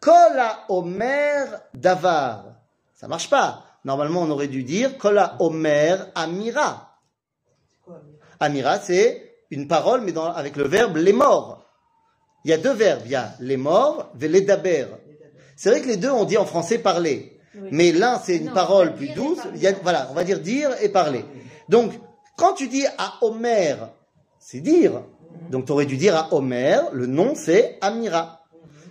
Kola 0.00 0.60
Omer 0.68 1.46
Davar. 1.74 2.46
Ça 2.94 3.08
marche 3.08 3.28
pas. 3.30 3.64
Normalement, 3.84 4.22
on 4.22 4.30
aurait 4.30 4.48
dû 4.48 4.62
dire 4.62 4.96
Kola 4.98 5.36
Omer 5.40 6.06
Amira. 6.14 6.98
Amira, 8.40 8.78
c'est 8.78 9.34
une 9.50 9.68
parole, 9.68 10.00
mais 10.02 10.12
dans- 10.12 10.32
avec 10.32 10.56
le 10.56 10.64
verbe 10.66 10.96
les 10.96 11.12
morts. 11.12 11.64
Il 12.44 12.50
y 12.50 12.54
a 12.54 12.58
deux 12.58 12.72
verbes. 12.72 13.02
Il 13.04 13.10
y 13.10 13.16
a 13.16 13.32
les 13.40 13.56
morts, 13.56 14.10
les 14.18 14.40
daber. 14.42 14.86
C'est 15.56 15.70
vrai 15.70 15.80
que 15.80 15.86
les 15.86 15.96
deux, 15.96 16.10
on 16.10 16.24
dit 16.24 16.36
en 16.36 16.44
français 16.44 16.78
parler. 16.78 17.38
Oui. 17.54 17.68
Mais 17.70 17.92
l'un, 17.92 18.18
c'est 18.18 18.36
une 18.36 18.46
Non, 18.46 18.52
parole 18.52 18.94
plus 18.94 19.06
et 19.10 19.14
douce. 19.14 19.38
parler. 19.38 19.52
Il 19.58 19.62
y 19.62 19.66
a, 19.68 19.72
voilà, 19.82 20.08
on 20.10 20.14
va 20.14 20.24
dire 20.24 20.40
dire 20.40 20.70
et 20.82 20.88
parler. 20.88 21.24
Donc, 21.68 21.92
quand 22.36 22.54
tu 22.54 22.68
dis 22.68 22.84
à 22.98 23.14
Homer, 23.20 23.76
c'est 24.40 24.60
dire. 24.60 25.02
Donc, 25.50 25.66
tu 25.66 25.72
aurais 25.72 25.86
dû 25.86 25.96
dire 25.96 26.16
à 26.16 26.32
Homer, 26.32 26.78
le 26.92 27.06
nom, 27.06 27.34
c'est 27.34 27.78
Amira. 27.80 28.44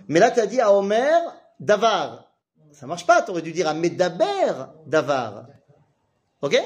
Mais 0.08 0.20
là, 0.20 0.30
tu 0.30 0.40
as 0.40 0.46
dit 0.46 0.60
à 0.60 0.72
Homer, 0.72 1.12
Davar. 1.60 2.30
Ça 2.72 2.86
marche 2.86 3.06
pas, 3.06 3.22
tu 3.22 3.30
aurais 3.30 3.42
dû 3.42 3.52
dire 3.52 3.68
à 3.68 3.74
Medaber, 3.74 4.72
Davar. 4.86 5.46
Ok? 6.42 6.60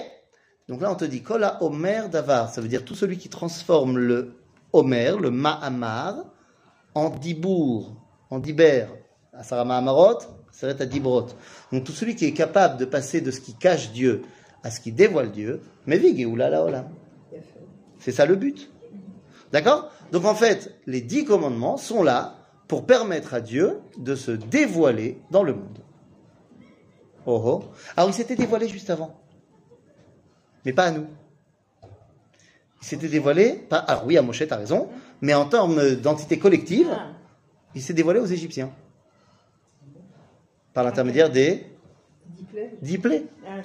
Donc 0.69 0.83
là, 0.83 0.91
on 0.91 0.95
te 0.95 1.05
dit 1.05 1.23
Kola 1.23 1.62
Omer 1.62 2.09
Davar. 2.09 2.51
Ça 2.51 2.61
veut 2.61 2.69
dire 2.69 2.85
tout 2.85 2.95
celui 2.95 3.17
qui 3.17 3.29
transforme 3.29 3.99
le 3.99 4.35
Omer, 4.73 5.19
le 5.19 5.31
Ma'amar, 5.31 6.25
en 6.95 7.11
Dibour, 7.11 7.97
en 8.31 8.38
Diber. 8.38 8.87
Asara 9.33 9.64
Ma'amarot, 9.64 10.19
serait 10.53 10.81
à 10.81 10.87
Dibrot. 10.87 11.29
Donc 11.73 11.85
tout 11.85 11.93
celui 11.93 12.17
qui 12.17 12.27
est 12.27 12.33
capable 12.33 12.77
de 12.79 12.85
passer 12.85 13.21
de 13.21 13.31
ce 13.31 13.41
qui 13.41 13.55
cache 13.55 13.93
Dieu 13.93 14.23
à 14.62 14.71
ce 14.71 14.81
qui 14.81 14.93
dévoile 14.93 15.31
Dieu, 15.31 15.62
mais 15.87 15.97
vig 15.99 16.27
la 16.37 16.62
olam. 16.62 16.88
C'est 17.99 18.12
ça 18.12 18.27
le 18.27 18.35
but. 18.35 18.71
D'accord? 19.52 19.90
Donc 20.12 20.24
en 20.24 20.34
fait, 20.34 20.74
les 20.87 21.00
dix 21.00 21.24
commandements 21.24 21.76
sont 21.76 22.02
là 22.02 22.34
pour 22.66 22.84
permettre 22.87 23.34
à 23.34 23.40
Dieu 23.40 23.80
de 23.96 24.14
se 24.14 24.30
dévoiler 24.30 25.20
dans 25.30 25.42
le 25.42 25.54
monde. 25.54 25.78
Oh 27.26 27.40
oh. 27.44 27.64
Alors 27.96 28.11
il 28.11 28.14
s'était 28.14 28.37
dévoilé 28.37 28.68
juste 28.68 28.90
avant. 28.90 29.18
Mais 30.64 30.72
pas 30.72 30.84
à 30.87 30.90
nous. 30.90 31.06
Il 32.80 32.87
s'était 32.87 33.08
dévoilé, 33.08 33.54
pas, 33.54 33.78
alors 33.78 34.06
oui, 34.06 34.16
à 34.16 34.22
Moshe, 34.22 34.46
t'as 34.46 34.56
raison, 34.56 34.88
mais 35.20 35.34
en 35.34 35.46
termes 35.48 35.96
d'entité 35.96 36.38
collective, 36.38 36.88
Ah. 36.92 37.08
il 37.74 37.82
s'est 37.82 37.92
dévoilé 37.94 38.20
aux 38.20 38.26
Égyptiens. 38.26 38.70
Par 40.72 40.84
l'intermédiaire 40.84 41.30
des 41.30 41.66
dix 42.82 42.98
plaies. 42.98 43.24
Ah. 43.46 43.56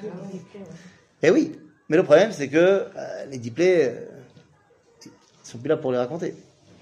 Eh 1.22 1.30
oui, 1.30 1.52
mais 1.90 1.98
le 1.98 2.04
problème 2.04 2.32
c'est 2.32 2.48
que 2.48 2.58
euh, 2.58 3.26
les 3.30 3.38
dix 3.38 3.52
plaies, 3.52 3.94
euh, 3.96 4.13
sont 5.54 5.60
plus 5.60 5.70
là 5.70 5.78
pour 5.78 5.92
les 5.92 5.98
raconter. 6.00 6.34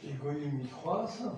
Les 0.03 0.13
goyim, 0.13 0.59
ils 0.61 0.69
croient 0.69 1.03
à 1.03 1.07
ça 1.07 1.35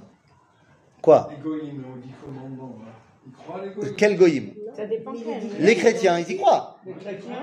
Quoi 1.02 1.30
Les 1.32 1.43
goyim, 1.43 1.84
on 1.91 1.98
dit 1.98 2.13
commandement. 2.24 2.78
Ils 3.26 3.34
croient 3.34 3.62
les 3.65 3.72
goyim 3.74 3.93
Quel 3.98 4.17
goïm 4.17 4.54
Ça 4.76 4.86
dépend 4.86 5.13
quel. 5.13 5.65
Les 5.65 5.76
chrétiens, 5.76 6.19
ils 6.19 6.32
y 6.32 6.38
croient. 6.38 6.80
Ah 6.86 6.89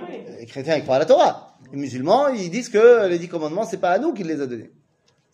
oui. 0.09 0.19
Les 0.39 0.47
chrétiens, 0.47 0.77
ils 0.77 0.83
croient 0.83 0.97
à 0.97 1.01
la 1.01 1.07
Torah. 1.07 1.57
Les 1.73 1.79
musulmans, 1.79 2.29
ils 2.29 2.51
disent 2.51 2.69
que 2.69 3.09
les 3.09 3.19
dix 3.19 3.29
commandements, 3.29 3.65
c'est 3.65 3.79
pas 3.79 3.91
à 3.91 3.99
nous 3.99 4.13
qu'il 4.13 4.27
les 4.27 4.41
a 4.41 4.47
donnés. 4.47 4.71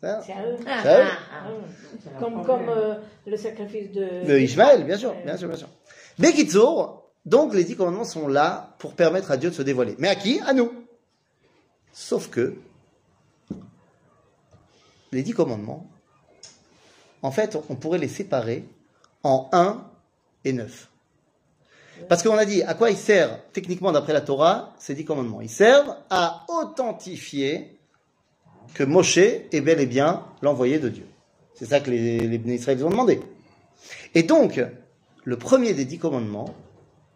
C'est 0.01 0.09
à 0.09 0.21
eux. 0.21 0.57
c'est 0.59 0.69
à 0.69 1.03
eux. 1.03 1.07
Ah. 1.33 2.21
Comme, 2.21 2.45
comme 2.45 2.69
euh, 2.69 2.97
le 3.27 3.37
sacrifice 3.37 3.91
de. 3.93 4.27
De 4.27 4.39
Ishmaël, 4.39 4.85
bien 4.85 4.99
sûr, 4.99 5.15
bien 5.25 5.37
sûr, 5.37 5.49
bien 5.49 5.57
sûr. 5.57 5.69
Bekitsour, 6.19 7.11
donc 7.25 7.55
les 7.55 7.65
dix 7.65 7.77
commandements 7.77 8.05
sont 8.05 8.29
là 8.29 8.75
pour 8.79 8.95
permettre 8.95 9.31
à 9.31 9.37
Dieu 9.37 9.51
de 9.51 9.55
se 9.55 9.63
dévoiler. 9.63 9.95
Mais 9.99 10.09
à 10.09 10.15
qui? 10.15 10.41
À 10.41 10.53
nous. 10.53 10.73
Sauf 11.93 12.29
que 12.29 12.57
les 15.13 15.23
dix 15.23 15.33
commandements, 15.33 15.87
en 17.23 17.31
fait, 17.31 17.59
on 17.69 17.75
pourrait 17.75 17.99
les 17.99 18.09
séparer 18.09 18.65
en 19.23 19.49
1 19.53 19.85
et 20.45 20.53
9. 20.53 20.89
Parce 22.09 22.23
qu'on 22.23 22.37
a 22.37 22.45
dit 22.45 22.63
à 22.63 22.75
quoi 22.75 22.91
ils 22.91 22.97
servent, 22.97 23.39
techniquement 23.53 23.91
d'après 23.91 24.13
la 24.13 24.21
Torah, 24.21 24.75
ces 24.79 24.95
dix 24.95 25.05
commandements? 25.05 25.41
Ils 25.41 25.49
servent 25.49 25.97
à 26.11 26.45
authentifier 26.49 27.79
que 28.75 28.85
Moshe 28.85 29.19
est 29.19 29.61
bel 29.61 29.81
et 29.81 29.87
bien 29.87 30.25
l'envoyé 30.43 30.79
de 30.79 30.89
Dieu. 30.89 31.07
C'est 31.55 31.67
ça 31.67 31.81
que 31.81 31.91
les, 31.91 32.19
les 32.21 32.85
ont 32.85 32.91
demandé. 32.91 33.21
Et 34.15 34.23
donc, 34.23 34.61
le 35.25 35.37
premier 35.39 35.73
des 35.73 35.85
dix 35.87 35.99
commandements, 35.99 36.55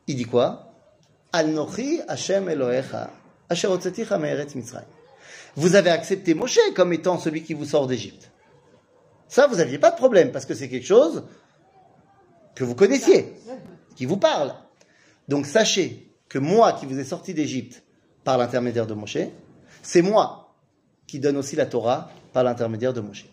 il 0.07 0.17
dit 0.17 0.25
quoi? 0.25 0.73
Al-Nochi 1.33 2.01
Hashem 2.09 2.49
Elohecha. 2.49 3.11
Vous 5.57 5.75
avez 5.75 5.91
accepté 5.91 6.35
Moshe 6.35 6.59
comme 6.75 6.93
étant 6.93 7.19
celui 7.19 7.43
qui 7.43 7.55
vous 7.55 7.65
sort 7.65 7.87
d'Égypte. 7.87 8.31
Ça, 9.29 9.47
vous 9.47 9.57
n'aviez 9.57 9.79
pas 9.79 9.91
de 9.91 9.97
problème, 9.97 10.33
parce 10.33 10.45
que 10.45 10.55
c'est 10.55 10.69
quelque 10.69 10.87
chose 10.87 11.25
que 12.55 12.65
vous 12.65 12.75
connaissiez, 12.75 13.33
qui 13.97 14.05
vous 14.05 14.17
parle. 14.17 14.55
Donc 15.29 15.47
sachez 15.47 16.13
que 16.29 16.39
moi 16.39 16.73
qui 16.73 16.87
vous 16.87 16.99
ai 16.99 17.05
sorti 17.05 17.35
d'Égypte 17.35 17.85
par 18.25 18.39
l'intermédiaire 18.39 18.87
de 18.87 18.95
Moshe, 18.95 19.19
c'est 19.83 20.03
moi 20.03 20.55
qui 21.07 21.21
donne 21.21 21.37
aussi 21.37 21.57
la 21.57 21.67
Torah 21.67 22.11
par 22.33 22.45
l'intermédiaire 22.45 22.93
de 22.93 23.01
Moshe. 23.01 23.27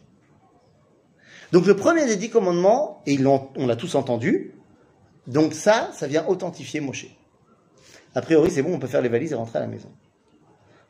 Donc 1.51 1.65
le 1.65 1.75
premier 1.75 2.05
des 2.05 2.15
dix 2.15 2.29
commandements, 2.29 3.01
et 3.05 3.17
on 3.25 3.67
l'a 3.67 3.75
tous 3.75 3.95
entendu, 3.95 4.53
donc 5.25 5.53
ça, 5.53 5.91
ça 5.93 6.07
vient 6.07 6.25
authentifier 6.27 6.79
Moshe. 6.79 7.07
A 8.15 8.21
priori, 8.21 8.51
c'est 8.51 8.61
bon, 8.61 8.73
on 8.73 8.79
peut 8.79 8.87
faire 8.87 9.01
les 9.01 9.09
valises 9.09 9.31
et 9.31 9.35
rentrer 9.35 9.57
à 9.57 9.61
la 9.61 9.67
maison. 9.67 9.91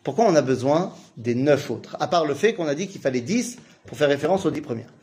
Pourquoi 0.08 0.24
on 0.24 0.36
a 0.38 0.41
besoin 0.41 0.93
des 1.17 1.36
neuf 1.36 1.70
autres? 1.70 1.98
À 2.00 2.08
part 2.08 2.26
le 2.26 2.34
fait 2.34 2.54
qu'on 2.54 2.65
a 2.65 2.76
dit 2.76 2.88
qu'il 2.88 3.02
fallait 3.02 3.20
dix 3.20 3.58
pour 3.86 3.98
faire 3.98 4.08
référence 4.08 4.46
aux 4.46 4.52
dix 4.52 4.62
premières. 4.62 4.93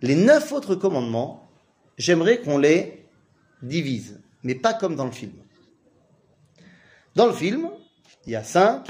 Les 0.00 0.14
neuf 0.14 0.52
autres 0.52 0.74
commandements, 0.74 1.46
j'aimerais 1.98 2.38
qu'on 2.40 2.56
les 2.56 3.04
divise, 3.60 4.18
mais 4.42 4.54
pas 4.54 4.72
comme 4.72 4.96
dans 4.96 5.04
le 5.04 5.10
film. 5.10 5.32
Dans 7.14 7.26
le 7.26 7.34
film, 7.34 7.68
il 8.24 8.32
y 8.32 8.36
a 8.36 8.42
cinq 8.42 8.86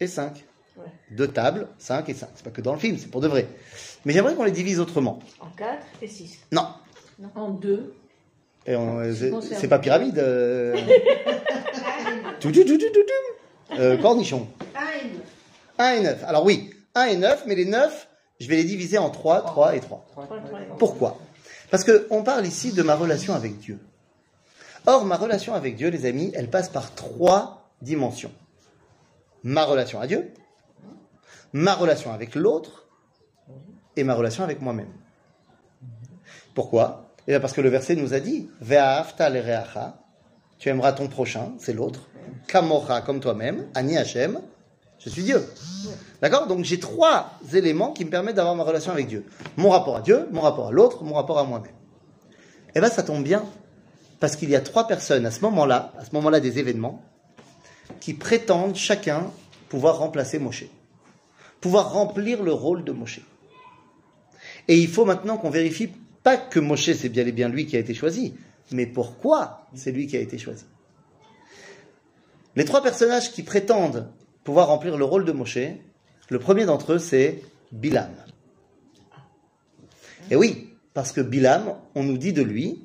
et 0.00 0.06
cinq. 0.06 0.46
Ouais. 0.78 0.84
Deux 1.10 1.28
tables, 1.28 1.68
cinq 1.76 2.08
et 2.08 2.14
cinq. 2.14 2.30
C'est 2.34 2.42
pas 2.44 2.50
que 2.50 2.62
dans 2.62 2.72
le 2.72 2.78
film, 2.78 2.96
c'est 2.96 3.10
pour 3.10 3.20
de 3.20 3.28
vrai. 3.28 3.48
Mais 4.06 4.14
j'aimerais 4.14 4.34
qu'on 4.34 4.44
les 4.44 4.50
divise 4.50 4.80
autrement. 4.80 5.18
En 5.40 5.50
4 5.50 5.84
et 6.00 6.08
6. 6.08 6.38
Non. 6.52 6.68
En 7.34 7.50
deux. 7.50 7.92
Et 8.64 8.74
on- 8.76 9.12
c'est- 9.14 9.28
conserve. 9.28 9.60
c'est 9.60 9.68
pas 9.68 9.78
pyramide. 9.78 10.18
euh. 10.18 10.74
Tout, 12.40 12.50
tout, 12.50 12.64
tout, 12.64 12.78
tout, 12.78 12.86
tout, 12.94 13.02
tout. 13.02 13.47
Euh, 13.72 13.96
cornichon. 13.98 14.48
Un 14.74 14.98
et 14.98 15.10
neuf. 15.10 15.22
1 15.78 15.90
et 15.92 16.00
9. 16.00 16.24
Alors 16.24 16.44
oui, 16.44 16.70
1 16.94 17.04
et 17.04 17.16
9, 17.16 17.44
mais 17.46 17.54
les 17.54 17.64
9, 17.64 18.08
je 18.40 18.48
vais 18.48 18.56
les 18.56 18.64
diviser 18.64 18.98
en 18.98 19.10
3, 19.10 19.42
3 19.42 19.76
et 19.76 19.80
3. 19.80 20.06
Pourquoi? 20.78 21.18
Parce 21.70 21.84
qu'on 21.84 22.22
parle 22.22 22.46
ici 22.46 22.72
de 22.72 22.82
ma 22.82 22.94
relation 22.94 23.34
avec 23.34 23.58
Dieu. 23.58 23.78
Or, 24.86 25.04
ma 25.04 25.16
relation 25.16 25.54
avec 25.54 25.76
Dieu, 25.76 25.90
les 25.90 26.06
amis, 26.06 26.32
elle 26.34 26.48
passe 26.48 26.70
par 26.70 26.94
trois 26.94 27.70
dimensions. 27.82 28.32
Ma 29.42 29.64
relation 29.64 30.00
à 30.00 30.06
Dieu, 30.06 30.32
ma 31.52 31.74
relation 31.74 32.12
avec 32.12 32.34
l'autre 32.34 32.88
et 33.96 34.04
ma 34.04 34.14
relation 34.14 34.44
avec 34.44 34.62
moi-même. 34.62 34.92
Pourquoi? 36.54 37.12
Eh 37.26 37.32
bien 37.32 37.40
parce 37.40 37.52
que 37.52 37.60
le 37.60 37.68
verset 37.68 37.96
nous 37.96 38.14
a 38.14 38.20
dit 38.20 38.48
tu 40.58 40.68
aimeras 40.70 40.92
ton 40.92 41.08
prochain, 41.08 41.52
c'est 41.58 41.74
l'autre, 41.74 42.08
kamocha, 42.46 43.00
comme 43.02 43.20
toi-même, 43.20 43.66
ani 43.74 43.96
Hashem, 43.96 44.40
je 44.98 45.10
suis 45.10 45.22
Dieu. 45.22 45.44
D'accord? 46.20 46.46
Donc 46.46 46.64
j'ai 46.64 46.80
trois 46.80 47.38
éléments 47.54 47.92
qui 47.92 48.04
me 48.04 48.10
permettent 48.10 48.36
d'avoir 48.36 48.54
ma 48.56 48.64
relation 48.64 48.92
avec 48.92 49.06
Dieu. 49.06 49.24
Mon 49.56 49.70
rapport 49.70 49.96
à 49.96 50.00
Dieu, 50.00 50.26
mon 50.32 50.40
rapport 50.40 50.68
à 50.68 50.72
l'autre, 50.72 51.04
mon 51.04 51.14
rapport 51.14 51.38
à 51.38 51.44
moi-même. 51.44 51.72
Eh 52.74 52.80
bien 52.80 52.88
ça 52.88 53.02
tombe 53.02 53.22
bien, 53.22 53.44
parce 54.20 54.36
qu'il 54.36 54.50
y 54.50 54.56
a 54.56 54.60
trois 54.60 54.86
personnes 54.86 55.26
à 55.26 55.30
ce 55.30 55.40
moment-là, 55.42 55.92
à 55.98 56.04
ce 56.04 56.10
moment-là 56.14 56.40
des 56.40 56.58
événements, 56.58 57.02
qui 58.00 58.14
prétendent 58.14 58.76
chacun 58.76 59.30
pouvoir 59.68 59.98
remplacer 59.98 60.38
Moshe, 60.38 60.64
pouvoir 61.60 61.92
remplir 61.92 62.42
le 62.42 62.52
rôle 62.52 62.84
de 62.84 62.92
Moshe. 62.92 63.20
Et 64.66 64.76
il 64.76 64.88
faut 64.88 65.04
maintenant 65.04 65.38
qu'on 65.38 65.50
vérifie 65.50 65.90
pas 66.22 66.36
que 66.36 66.60
Moshe 66.60 66.92
c'est 66.92 67.08
bien 67.08 67.26
et 67.26 67.32
bien 67.32 67.48
lui 67.48 67.66
qui 67.66 67.76
a 67.76 67.80
été 67.80 67.94
choisi, 67.94 68.34
mais 68.72 68.86
pourquoi 68.86 69.66
c'est 69.74 69.92
lui 69.92 70.06
qui 70.06 70.16
a 70.16 70.20
été 70.20 70.38
choisi. 70.38 70.64
Les 72.58 72.64
trois 72.64 72.82
personnages 72.82 73.30
qui 73.30 73.44
prétendent 73.44 74.08
pouvoir 74.42 74.66
remplir 74.66 74.96
le 74.96 75.04
rôle 75.04 75.24
de 75.24 75.30
Moshe, 75.30 75.58
le 76.28 76.38
premier 76.40 76.64
d'entre 76.64 76.94
eux 76.94 76.98
c'est 76.98 77.40
Bilam. 77.70 78.10
Et 80.30 80.34
oui, 80.36 80.70
parce 80.92 81.12
que 81.12 81.20
Bilam, 81.20 81.74
on 81.94 82.02
nous 82.02 82.18
dit 82.18 82.32
de 82.32 82.42
lui, 82.42 82.84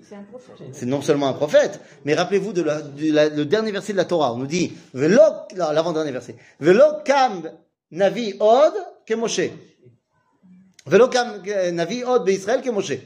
C'est 0.74 0.86
non 0.86 1.02
seulement 1.02 1.28
un 1.28 1.34
prophète, 1.34 1.80
mais 2.06 2.14
rappelez-vous 2.14 2.54
de 2.54 2.62
la- 2.62 2.82
du 2.84 3.12
la- 3.12 3.30
le 3.30 3.46
dernier 3.46 3.72
verset 3.72 3.94
de 3.94 3.98
la 3.98 4.06
Torah. 4.06 4.32
On 4.34 4.38
nous 4.38 4.46
dit, 4.46 4.74
l'avant-dernier 4.94 6.12
verset, 6.12 6.36
Velo 6.60 6.84
kam 7.04 7.50
navi 7.90 8.36
od 8.40 8.74
ke 9.08 9.16
Moshe. 9.16 9.50
Velo 10.86 11.08
kam 11.08 11.42
euh, 11.48 11.72
navi 11.72 12.04
od 12.04 12.24
be'Israël 12.24 12.62
ke 12.62 12.70
Moshe. 12.70 13.00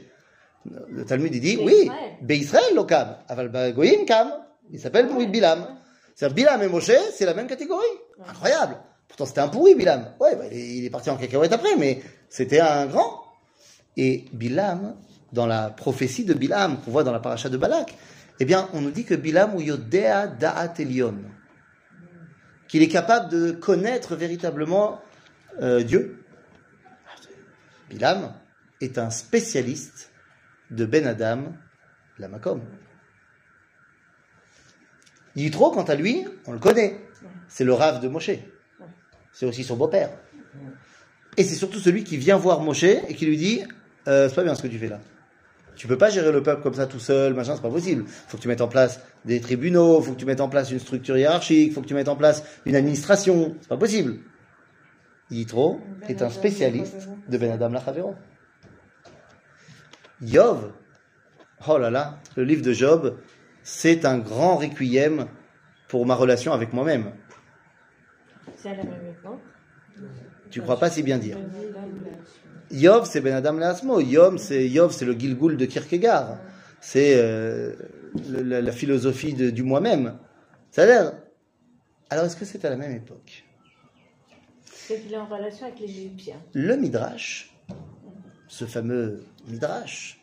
Le 0.90 1.04
Talmud 1.06 1.34
il 1.34 1.40
dit, 1.40 1.56
oui, 1.56 1.88
Be'Israël. 1.88 2.16
be'Israël 2.20 2.74
lo 2.74 2.84
kam, 2.84 3.16
aval 3.26 3.48
ba'goyim 3.48 4.04
kam. 4.04 4.28
Il 4.70 4.78
s'appelle 4.78 5.08
Bilam. 5.30 5.66
C'est-à-dire 6.18 6.34
Bilam 6.34 6.62
et 6.64 6.66
Moshe, 6.66 6.90
c'est 7.14 7.24
la 7.24 7.32
même 7.32 7.46
catégorie. 7.46 7.86
Incroyable. 8.28 8.76
Pourtant 9.06 9.24
c'était 9.24 9.40
un 9.40 9.46
pourri 9.46 9.76
Bilam. 9.76 10.14
Ouais, 10.18 10.34
bah, 10.34 10.46
il, 10.50 10.84
est, 10.84 10.90
parti 10.90 11.10
en 11.10 11.16
cacahuète 11.16 11.52
après, 11.52 11.76
mais 11.78 12.02
c'était 12.28 12.58
un 12.58 12.86
grand. 12.86 13.22
Et 13.96 14.24
Bilam, 14.32 14.96
dans 15.32 15.46
la 15.46 15.70
prophétie 15.70 16.24
de 16.24 16.34
Bilam 16.34 16.80
qu'on 16.80 16.90
voit 16.90 17.04
dans 17.04 17.12
la 17.12 17.20
paracha 17.20 17.48
de 17.48 17.56
Balak, 17.56 17.96
eh 18.40 18.44
bien, 18.44 18.68
on 18.72 18.80
nous 18.80 18.90
dit 18.90 19.04
que 19.04 19.14
Bilam 19.14 19.54
ou 19.54 19.60
Yodea 19.60 20.26
Da'at 20.26 20.74
Elion, 20.80 21.14
qu'il 22.66 22.82
est 22.82 22.88
capable 22.88 23.30
de 23.30 23.52
connaître 23.52 24.16
véritablement 24.16 25.00
euh, 25.62 25.84
Dieu. 25.84 26.24
Bilam 27.90 28.34
est 28.80 28.98
un 28.98 29.10
spécialiste 29.10 30.10
de 30.72 30.84
Ben 30.84 31.06
Adam, 31.06 31.52
la 32.18 32.26
Makom. 32.26 32.60
Yitro, 35.38 35.70
quant 35.70 35.84
à 35.84 35.94
lui, 35.94 36.24
on 36.46 36.52
le 36.52 36.58
connaît. 36.58 37.00
C'est 37.48 37.64
le 37.64 37.72
rave 37.72 38.00
de 38.00 38.08
Moshe. 38.08 38.30
C'est 39.32 39.46
aussi 39.46 39.62
son 39.62 39.76
beau-père. 39.76 40.10
Et 41.36 41.44
c'est 41.44 41.54
surtout 41.54 41.78
celui 41.78 42.02
qui 42.02 42.16
vient 42.16 42.36
voir 42.36 42.60
Moshe 42.60 42.82
et 42.82 43.14
qui 43.14 43.26
lui 43.26 43.36
dit 43.36 43.62
euh, 44.08 44.28
C'est 44.28 44.34
pas 44.34 44.42
bien 44.42 44.54
ce 44.54 44.62
que 44.62 44.68
tu 44.68 44.78
fais 44.78 44.88
là. 44.88 45.00
Tu 45.76 45.86
peux 45.86 45.96
pas 45.96 46.10
gérer 46.10 46.32
le 46.32 46.42
peuple 46.42 46.60
comme 46.62 46.74
ça 46.74 46.88
tout 46.88 46.98
seul, 46.98 47.34
machin, 47.34 47.54
c'est 47.54 47.62
pas 47.62 47.70
possible. 47.70 48.04
Faut 48.08 48.36
que 48.36 48.42
tu 48.42 48.48
mettes 48.48 48.60
en 48.60 48.66
place 48.66 49.00
des 49.24 49.40
tribunaux, 49.40 50.02
faut 50.02 50.14
que 50.14 50.18
tu 50.18 50.26
mettes 50.26 50.40
en 50.40 50.48
place 50.48 50.72
une 50.72 50.80
structure 50.80 51.16
hiérarchique, 51.16 51.72
faut 51.72 51.82
que 51.82 51.86
tu 51.86 51.94
mettes 51.94 52.08
en 52.08 52.16
place 52.16 52.42
une 52.66 52.74
administration. 52.74 53.54
C'est 53.60 53.68
pas 53.68 53.76
possible. 53.76 54.18
Yitro 55.30 55.80
est 56.08 56.20
un 56.20 56.30
spécialiste 56.30 57.08
de 57.28 57.38
Ben 57.38 57.52
Adam 57.52 57.68
Lachavero. 57.68 58.16
Yov, 60.20 60.72
oh 61.68 61.78
là 61.78 61.90
là, 61.90 62.18
le 62.34 62.42
livre 62.42 62.62
de 62.62 62.72
Job, 62.72 63.16
c'est 63.70 64.06
un 64.06 64.16
grand 64.18 64.56
requiem 64.56 65.26
pour 65.88 66.06
ma 66.06 66.14
relation 66.14 66.54
avec 66.54 66.72
moi-même. 66.72 67.12
C'est 68.56 68.70
à 68.70 68.76
la 68.76 68.82
même 68.84 69.06
époque. 69.10 69.40
Tu 70.50 70.62
crois 70.62 70.78
pas 70.78 70.88
si 70.88 71.02
bien 71.02 71.18
dire. 71.18 71.36
Yov, 72.70 73.04
c'est 73.06 73.20
Ben 73.20 73.34
Adam 73.34 73.52
Leasmo. 73.58 74.00
Yom, 74.00 74.38
c'est 74.38 74.66
Yov, 74.66 74.92
c'est 74.92 75.04
le 75.04 75.12
Gilgul 75.12 75.58
de 75.58 75.66
Kierkegaard. 75.66 76.38
C'est 76.80 77.16
euh, 77.18 77.74
la, 78.30 78.62
la 78.62 78.72
philosophie 78.72 79.34
de- 79.34 79.50
du 79.50 79.62
moi-même. 79.62 80.18
Ça 80.70 80.84
a 80.84 80.86
l'air. 80.86 81.12
Alors, 82.08 82.24
est-ce 82.24 82.36
que 82.36 82.46
c'est 82.46 82.64
à 82.64 82.70
la 82.70 82.76
même 82.76 82.92
époque? 82.96 83.44
C'est 84.64 85.02
qu'il 85.02 85.12
est 85.12 85.18
en 85.18 85.26
relation 85.26 85.66
avec 85.66 85.78
les 85.80 85.90
Égyptiens. 85.90 86.40
Le 86.54 86.74
Midrash, 86.76 87.54
ce 88.46 88.64
fameux 88.64 89.24
Midrash, 89.46 90.22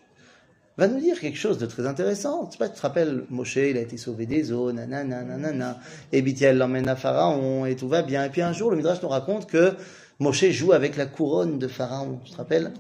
va 0.78 0.88
nous 0.88 1.00
dire 1.00 1.20
quelque 1.20 1.38
chose 1.38 1.58
de 1.58 1.66
très 1.66 1.88
intéressant. 1.88 2.46
Tu 2.46 2.54
sais 2.54 2.58
pas, 2.58 2.70
tu 2.70 2.76
te 2.76 2.82
rappelles, 2.82 3.26
Moshe, 3.30 3.56
il 3.56 3.78
a 3.78 3.82
été 3.82 3.98
sauvé 3.98 4.26
des 4.26 4.52
eaux, 4.52 4.72
nanana, 4.72 5.24
nanana, 5.24 5.80
et 6.12 6.22
Bitiel 6.22 6.58
l'emmène 6.58 6.90
à 6.90 6.96
Pharaon, 6.96 7.66
et 7.66 7.76
tout 7.76 7.88
va 7.88 8.02
bien. 8.02 8.26
Et 8.26 8.30
puis 8.30 8.42
un 8.42 8.54
jour, 8.54 8.72
le 8.72 8.78
Midrash 8.78 9.02
nous 9.02 9.10
raconte 9.10 9.48
que 9.48 9.74
Moshe 10.20 10.50
joue 10.50 10.74
avec 10.74 10.98
la 10.98 11.06
couronne 11.06 11.60
de 11.60 11.68
Pharaon, 11.68 12.20
tu 12.24 12.32
te 12.32 12.38
rappelles? 12.38 12.74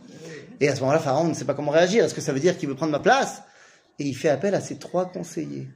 Et 0.59 0.69
à 0.69 0.75
ce 0.75 0.81
moment-là, 0.81 0.99
Pharaon 0.99 1.27
ne 1.27 1.33
sait 1.33 1.45
pas 1.45 1.53
comment 1.53 1.71
réagir. 1.71 2.03
Est-ce 2.03 2.13
que 2.13 2.21
ça 2.21 2.33
veut 2.33 2.39
dire 2.39 2.57
qu'il 2.57 2.69
veut 2.69 2.75
prendre 2.75 2.91
ma 2.91 2.99
place? 2.99 3.43
Et 3.99 4.05
il 4.05 4.15
fait 4.15 4.29
appel 4.29 4.55
à 4.55 4.61
ses 4.61 4.77
trois 4.77 5.05
conseillers, 5.05 5.67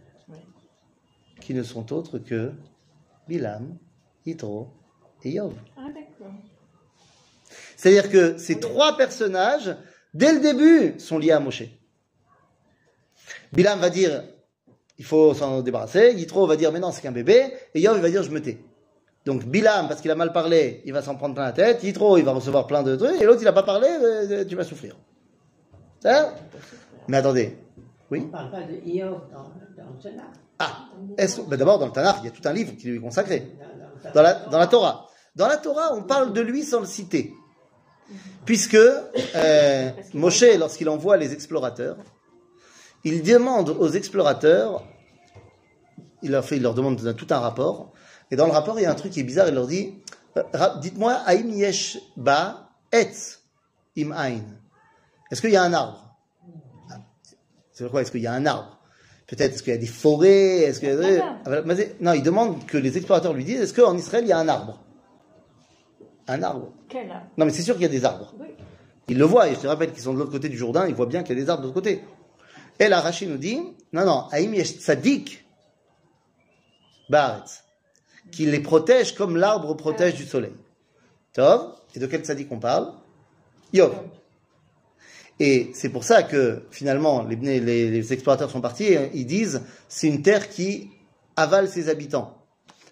qui 1.41 1.53
ne 1.53 1.63
sont 1.63 1.93
autres 1.93 2.19
que 2.19 2.51
Bilam, 3.27 3.77
Yitro 4.25 4.69
et 5.23 5.31
Yov. 5.31 5.53
Ah, 5.77 5.87
d'accord. 5.87 6.33
C'est-à-dire 7.77 8.09
que 8.09 8.37
ces 8.37 8.59
trois 8.59 8.97
personnages, 8.97 9.75
dès 10.13 10.33
le 10.33 10.39
début, 10.41 10.99
sont 10.99 11.17
liés 11.17 11.31
à 11.31 11.39
Moshe. 11.39 11.63
Bilam 13.53 13.79
va 13.79 13.89
dire, 13.89 14.23
il 14.97 15.05
faut 15.05 15.33
s'en 15.33 15.61
débarrasser. 15.61 16.13
Yitro 16.13 16.45
va 16.47 16.55
dire, 16.55 16.71
mais 16.71 16.79
non, 16.79 16.91
c'est 16.91 17.01
qu'un 17.01 17.11
bébé. 17.11 17.53
Et 17.73 17.81
Yov, 17.81 17.97
il 17.97 18.01
va 18.01 18.09
dire, 18.09 18.23
je 18.23 18.31
me 18.31 18.41
tais. 18.41 18.59
Donc 19.25 19.45
Bilam, 19.45 19.87
parce 19.87 20.01
qu'il 20.01 20.11
a 20.11 20.15
mal 20.15 20.31
parlé, 20.33 20.81
il 20.85 20.93
va 20.93 21.01
s'en 21.01 21.15
prendre 21.15 21.35
plein 21.35 21.45
la 21.45 21.51
tête. 21.51 21.83
Yitro, 21.83 22.17
il 22.17 22.23
va 22.25 22.31
recevoir 22.31 22.67
plein 22.67 22.83
de 22.83 22.95
trucs. 22.95 23.21
Et 23.21 23.25
l'autre, 23.25 23.41
il 23.41 23.45
n'a 23.45 23.53
pas 23.53 23.63
parlé, 23.63 23.87
euh, 23.89 24.45
tu 24.45 24.55
vas 24.55 24.63
souffrir. 24.63 24.95
Ça 26.01 26.33
Mais 27.07 27.17
attendez. 27.17 27.57
Oui? 28.11 28.21
On 28.23 28.25
ne 28.27 28.31
parle 28.31 28.51
pas 28.51 28.61
de 28.63 28.89
Iov 28.89 29.19
dans, 29.31 29.83
dans 29.83 29.89
le 29.91 29.99
Tanakh. 30.01 30.25
Ah, 30.57 30.85
est-ce- 31.17 31.41
ben 31.41 31.57
d'abord, 31.57 31.79
dans 31.79 31.85
le 31.85 31.91
Tanakh, 31.91 32.17
il 32.21 32.25
y 32.25 32.27
a 32.27 32.31
tout 32.31 32.41
un 32.47 32.53
livre 32.53 32.73
qui 32.77 32.87
lui 32.87 32.97
est 32.97 33.01
consacré. 33.01 33.51
Dans, 34.03 34.11
dans 34.13 34.21
la, 34.21 34.33
dans 34.33 34.57
la 34.59 34.67
Torah. 34.67 35.05
Dans 35.35 35.47
la 35.47 35.57
Torah, 35.57 35.93
on 35.93 36.03
parle 36.03 36.33
de 36.33 36.41
lui 36.41 36.63
sans 36.63 36.79
le 36.79 36.85
citer. 36.85 37.31
Puisque 38.45 38.75
euh, 38.75 39.89
Moshe, 40.13 40.43
lorsqu'il 40.57 40.89
envoie 40.89 41.17
les 41.17 41.33
explorateurs, 41.33 41.97
il 43.03 43.23
demande 43.23 43.69
aux 43.69 43.89
explorateurs, 43.89 44.83
il 46.21 46.31
leur, 46.31 46.43
fait, 46.43 46.57
il 46.57 46.63
leur 46.63 46.73
demande 46.73 47.15
tout 47.15 47.27
un 47.29 47.39
rapport, 47.39 47.93
et 48.31 48.35
dans 48.35 48.45
le 48.45 48.51
rapport, 48.51 48.79
il 48.79 48.83
y 48.83 48.85
a 48.85 48.91
un 48.91 48.95
truc 48.95 49.11
qui 49.13 49.21
est 49.21 49.23
bizarre, 49.23 49.47
il 49.47 49.55
leur 49.55 49.67
dit, 49.67 49.95
euh, 50.37 50.43
dites-moi, 50.81 51.13
Aïm 51.25 51.49
yesh 51.49 51.97
ba 52.17 52.69
etz 52.91 53.39
im 53.97 54.11
ain. 54.11 54.41
Est-ce 55.31 55.41
qu'il 55.41 55.51
y 55.51 55.57
a 55.57 55.63
un 55.63 55.73
arbre? 55.73 56.15
C'est 57.71 57.89
quoi 57.89 58.01
Est-ce 58.01 58.11
qu'il 58.11 58.21
y 58.21 58.27
a 58.27 58.33
un 58.33 58.45
arbre? 58.45 58.77
Peut-être, 59.27 59.53
est-ce 59.53 59.63
qu'il 59.63 59.71
y 59.73 59.75
a 59.75 59.79
des 59.79 59.85
forêts? 59.85 60.61
Est-ce 60.63 60.79
qu'il 60.79 60.89
a 60.89 61.39
Ah, 61.45 61.61
Non, 62.01 62.13
il 62.13 62.23
demande 62.23 62.65
que 62.65 62.77
les 62.77 62.97
explorateurs 62.97 63.33
lui 63.33 63.45
disent, 63.45 63.61
est-ce 63.61 63.73
qu'en 63.73 63.95
Israël, 63.95 64.25
il 64.25 64.29
y 64.29 64.33
a 64.33 64.39
un 64.39 64.47
arbre? 64.47 64.83
Un 66.27 66.43
arbre 66.43 66.73
Quel 66.89 67.09
arbre? 67.09 67.27
Non, 67.37 67.45
mais 67.45 67.51
c'est 67.51 67.61
sûr 67.61 67.75
qu'il 67.75 67.83
y 67.83 67.85
a 67.85 67.89
des 67.89 68.05
arbres. 68.05 68.33
Oui. 68.39 68.47
Ils 69.07 69.17
le 69.17 69.25
voient, 69.25 69.47
et 69.47 69.55
je 69.55 69.59
te 69.59 69.67
rappelle 69.67 69.91
qu'ils 69.91 70.03
sont 70.03 70.13
de 70.13 70.19
l'autre 70.19 70.31
côté 70.31 70.49
du 70.49 70.57
Jourdain, 70.57 70.87
ils 70.87 70.95
voient 70.95 71.05
bien 71.05 71.23
qu'il 71.23 71.37
y 71.37 71.41
a 71.41 71.43
des 71.43 71.49
arbres 71.49 71.61
de 71.61 71.67
l'autre 71.67 71.79
côté. 71.79 72.03
Et 72.79 72.87
là, 72.87 73.01
Rachid 73.01 73.29
nous 73.29 73.37
dit, 73.37 73.59
non, 73.91 74.05
non, 74.05 74.27
Haïm 74.31 74.53
yesh 74.53 74.77
tzadik 74.77 75.45
baaretz, 77.09 77.63
qui 78.31 78.45
les 78.45 78.59
protège 78.61 79.15
comme 79.15 79.35
l'arbre 79.35 79.73
protège 79.75 80.15
du 80.15 80.25
soleil. 80.25 80.53
Tov, 81.33 81.73
et 81.95 81.99
de 81.99 82.07
quel 82.07 82.21
tzadik 82.21 82.51
on 82.51 82.59
parle? 82.59 82.93
Yov. 83.73 83.93
Et 85.39 85.71
c'est 85.73 85.89
pour 85.89 86.03
ça 86.03 86.23
que 86.23 86.63
finalement, 86.71 87.23
les, 87.23 87.35
les, 87.35 87.89
les 87.89 88.13
explorateurs 88.13 88.49
sont 88.49 88.61
partis, 88.61 88.85
et 88.85 89.11
ils 89.13 89.25
disent, 89.25 89.61
c'est 89.87 90.07
une 90.07 90.21
terre 90.21 90.49
qui 90.49 90.89
avale 91.35 91.69
ses 91.69 91.89
habitants. 91.89 92.37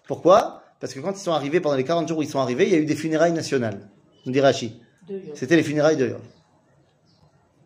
Pourquoi? 0.06 0.62
Parce 0.80 0.94
que 0.94 1.00
quand 1.00 1.12
ils 1.12 1.22
sont 1.22 1.32
arrivés, 1.32 1.60
pendant 1.60 1.76
les 1.76 1.84
40 1.84 2.08
jours 2.08 2.18
où 2.18 2.22
ils 2.22 2.28
sont 2.28 2.40
arrivés, 2.40 2.64
il 2.66 2.72
y 2.72 2.74
a 2.74 2.78
eu 2.78 2.86
des 2.86 2.96
funérailles 2.96 3.32
nationales, 3.32 3.88
nous 4.26 4.32
dit 4.32 4.38
Yov. 4.38 4.54
C'était 5.34 5.56
les 5.56 5.62
funérailles 5.62 5.96
de 5.96 6.08
Yov. 6.08 6.20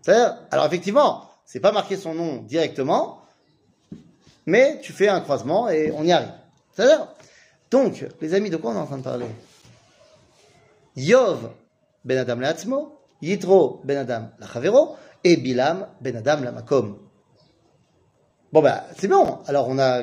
C'est-à-dire, 0.03 0.37
alors 0.51 0.67
effectivement, 0.67 1.32
c'est 1.45 1.61
pas 1.61 1.73
marqué 1.73 1.97
son 1.97 2.15
nom 2.15 2.37
directement, 2.43 3.21
mais 4.47 4.81
tu 4.83 4.93
fais 4.93 5.09
un 5.09 5.21
croisement 5.21 5.69
et 5.69 5.93
on 5.93 6.05
y 6.05 6.13
arrive. 6.13 6.33
C'est-à-dire, 6.73 7.07
donc, 7.71 8.05
les 8.21 8.35
amis, 8.35 8.51
de 8.51 8.57
quoi 8.57 8.73
on 8.73 8.75
est 8.75 8.79
en 8.79 8.87
train 8.87 8.99
de 8.99 9.03
parler? 9.03 9.27
Yov 10.97 11.51
ben 12.05 12.19
Adam 12.19 12.37
Leatzmo, 12.37 12.99
Yitro 13.23 13.81
ben 13.85 13.99
Adam 13.99 14.31
Lachavero, 14.39 14.97
et 15.25 15.37
Bilam 15.37 15.87
ben 16.01 16.17
Adam 16.17 16.43
Lamakom. 16.43 16.99
Bon 18.53 18.61
ben, 18.61 18.83
c'est 18.99 19.09
bon. 19.09 19.39
Alors 19.47 19.69
on 19.69 19.79
a 19.79 20.03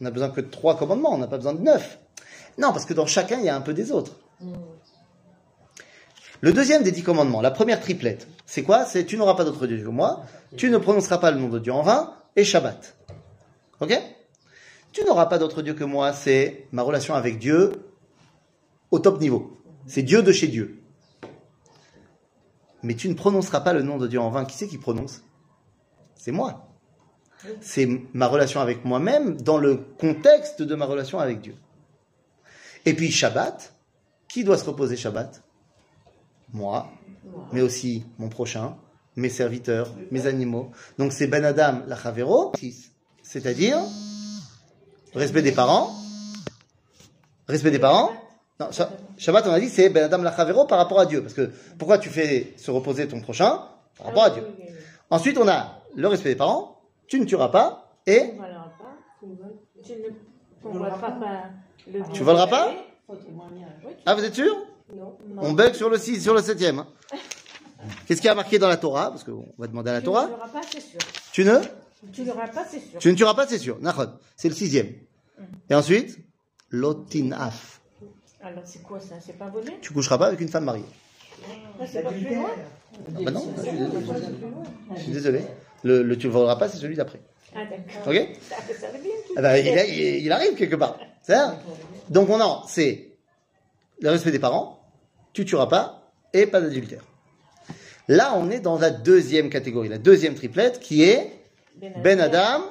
besoin 0.00 0.30
que 0.30 0.40
de 0.40 0.48
trois 0.48 0.78
commandements, 0.78 1.12
on 1.12 1.18
n'a 1.18 1.26
pas 1.26 1.36
besoin 1.36 1.54
de 1.54 1.60
neuf. 1.60 1.98
Non, 2.58 2.72
parce 2.72 2.84
que 2.84 2.94
dans 2.94 3.06
chacun, 3.06 3.38
il 3.38 3.44
y 3.44 3.48
a 3.48 3.56
un 3.56 3.60
peu 3.60 3.74
des 3.74 3.92
autres. 3.92 4.12
Le 6.42 6.52
deuxième 6.52 6.82
des 6.82 6.90
dix 6.90 7.04
commandements, 7.04 7.40
la 7.40 7.52
première 7.52 7.80
triplette, 7.80 8.26
c'est 8.46 8.64
quoi? 8.64 8.84
C'est 8.84 9.06
tu 9.06 9.16
n'auras 9.16 9.34
pas 9.34 9.44
d'autre 9.44 9.68
Dieu 9.68 9.80
que 9.80 9.88
moi, 9.88 10.24
tu 10.56 10.70
ne 10.70 10.78
prononceras 10.78 11.18
pas 11.18 11.30
le 11.30 11.38
nom 11.38 11.48
de 11.48 11.60
Dieu 11.60 11.72
en 11.72 11.82
vain, 11.82 12.14
et 12.34 12.42
Shabbat. 12.42 12.96
Ok? 13.80 13.96
Tu 14.90 15.04
n'auras 15.04 15.26
pas 15.26 15.38
d'autre 15.38 15.62
Dieu 15.62 15.74
que 15.74 15.84
moi, 15.84 16.12
c'est 16.12 16.66
ma 16.72 16.82
relation 16.82 17.14
avec 17.14 17.38
Dieu 17.38 17.70
au 18.90 18.98
top 18.98 19.20
niveau. 19.20 19.56
C'est 19.86 20.02
Dieu 20.02 20.20
de 20.22 20.32
chez 20.32 20.48
Dieu. 20.48 20.82
Mais 22.82 22.94
tu 22.94 23.08
ne 23.08 23.14
prononceras 23.14 23.60
pas 23.60 23.72
le 23.72 23.82
nom 23.82 23.96
de 23.96 24.08
Dieu 24.08 24.20
en 24.20 24.30
vain. 24.30 24.44
Qui 24.44 24.56
c'est 24.56 24.66
qui 24.66 24.78
prononce? 24.78 25.22
C'est 26.16 26.32
moi. 26.32 26.68
C'est 27.60 27.88
ma 28.14 28.26
relation 28.26 28.60
avec 28.60 28.84
moi-même 28.84 29.40
dans 29.40 29.58
le 29.58 29.76
contexte 29.76 30.62
de 30.62 30.74
ma 30.74 30.86
relation 30.86 31.20
avec 31.20 31.40
Dieu. 31.40 31.54
Et 32.84 32.94
puis 32.94 33.12
Shabbat, 33.12 33.74
qui 34.28 34.42
doit 34.42 34.58
se 34.58 34.64
reposer 34.64 34.96
Shabbat? 34.96 35.42
Moi, 36.52 36.86
mais 37.52 37.62
aussi 37.62 38.04
mon 38.18 38.28
prochain, 38.28 38.76
mes 39.16 39.28
serviteurs, 39.28 39.90
mes 40.10 40.26
animaux. 40.26 40.70
Donc 40.98 41.12
c'est 41.12 41.26
Ben 41.26 41.44
Adam 41.44 41.80
Lachavero, 41.86 42.52
c'est-à-dire 43.22 43.78
respect 45.14 45.42
des 45.42 45.52
parents. 45.52 45.90
Respect 47.48 47.70
des 47.70 47.78
parents. 47.78 48.10
Non, 48.60 48.70
Sha- 48.70 48.90
Shabbat, 49.18 49.46
on 49.46 49.52
a 49.52 49.60
dit, 49.60 49.68
c'est 49.68 49.88
Ben 49.90 50.04
Adam 50.04 50.22
Lachavero 50.22 50.66
par 50.66 50.78
rapport 50.78 51.00
à 51.00 51.06
Dieu. 51.06 51.22
Parce 51.22 51.34
que 51.34 51.50
pourquoi 51.78 51.98
tu 51.98 52.08
fais 52.08 52.54
se 52.56 52.70
reposer 52.70 53.08
ton 53.08 53.20
prochain 53.20 53.60
Par 53.98 54.06
rapport 54.08 54.24
à 54.24 54.30
Dieu? 54.30 54.42
Ensuite, 55.10 55.36
on 55.38 55.48
a 55.48 55.78
le 55.94 56.08
respect 56.08 56.30
des 56.30 56.36
parents, 56.36 56.80
tu 57.06 57.18
ne 57.20 57.24
tueras 57.24 57.48
pas, 57.48 57.94
et 58.06 58.32
Tu 59.82 60.68
ne 60.68 60.72
voleras 60.78 60.96
pas. 60.98 61.18
Tu 62.12 62.22
voleras 62.22 62.46
pas. 62.46 62.72
Ah, 64.06 64.14
vous 64.14 64.24
êtes 64.24 64.34
sûr? 64.34 64.54
Non. 64.96 65.16
On 65.38 65.52
bug 65.52 65.74
sur 65.74 65.88
le 65.88 65.98
6, 65.98 66.20
sur 66.22 66.34
le 66.34 66.40
7e. 66.40 66.78
hein. 66.78 66.86
Qu'est-ce 68.06 68.20
qu'il 68.20 68.28
y 68.28 68.30
a 68.30 68.34
marqué 68.34 68.58
dans 68.58 68.68
la 68.68 68.76
Torah? 68.76 69.10
Parce 69.10 69.24
qu'on 69.24 69.46
va 69.58 69.66
demander 69.66 69.90
à 69.90 69.94
la 69.94 70.00
Tu 70.00 70.06
ne 70.08 70.12
Torah. 70.12 70.28
l'auras 70.28 70.48
pas, 70.48 70.60
c'est 70.70 70.80
sûr. 70.80 70.98
Tu 71.32 71.44
ne? 71.44 71.58
Tu 72.12 72.24
l'auras 72.24 72.48
pas, 72.48 72.64
c'est 72.70 72.78
sûr. 72.80 72.98
Tu 72.98 73.08
ne 73.10 73.14
tueras 73.14 73.34
pas, 73.34 73.46
c'est 73.46 73.58
sûr. 73.58 73.78
Nachon. 73.80 74.12
C'est 74.36 74.48
le 74.48 74.54
sixième. 74.54 74.88
Et 75.70 75.74
ensuite, 75.74 76.18
lotinaf. 76.70 77.80
Alors, 78.42 78.62
c'est 78.64 78.82
quoi 78.82 78.98
ça? 79.00 79.14
C'est 79.24 79.38
pas 79.38 79.50
Tu 79.80 79.92
coucheras 79.92 80.18
pas 80.18 80.26
avec 80.26 80.40
une 80.40 80.48
femme 80.48 80.64
mariée. 80.64 80.84
Ah, 81.80 81.84
C'est 81.90 82.02
pas 82.02 82.10
plus 82.12 82.34
loin 82.34 82.50
Ah 82.94 83.20
bah 83.24 83.30
non, 83.30 83.52
je 83.56 83.62
suis 83.62 83.72
désolé. 83.78 84.06
Je 84.96 85.00
suis 85.02 85.12
désolé. 85.12 85.40
Le, 85.84 86.02
le 86.02 86.18
tu 86.18 86.26
ne 86.28 86.32
voleras 86.32 86.56
pas, 86.56 86.68
c'est 86.68 86.78
celui 86.78 86.94
d'après. 86.96 87.20
Ah, 87.54 87.60
d'accord. 87.64 88.12
Ok? 88.12 88.28
Ah 89.36 89.42
bah, 89.42 89.58
il, 89.58 89.68
a- 89.78 89.84
il- 89.86 90.24
il 90.24 90.32
arrive 90.32 90.54
quelque 90.54 90.76
part. 90.76 90.98
C'est 91.22 91.36
Donc 92.10 92.28
on 92.30 92.40
a, 92.40 92.62
c'est 92.68 93.12
le 94.00 94.10
respect 94.10 94.30
des 94.32 94.38
parents, 94.38 94.81
tu 95.32 95.44
tueras 95.44 95.66
pas, 95.66 96.12
et 96.32 96.46
pas 96.46 96.60
d'adultère. 96.60 97.02
Là, 98.08 98.34
on 98.36 98.50
est 98.50 98.60
dans 98.60 98.78
la 98.78 98.90
deuxième 98.90 99.48
catégorie, 99.48 99.88
la 99.88 99.98
deuxième 99.98 100.34
triplette, 100.34 100.80
qui 100.80 101.02
est 101.02 101.32
Ben 102.02 102.20
Adam, 102.20 102.64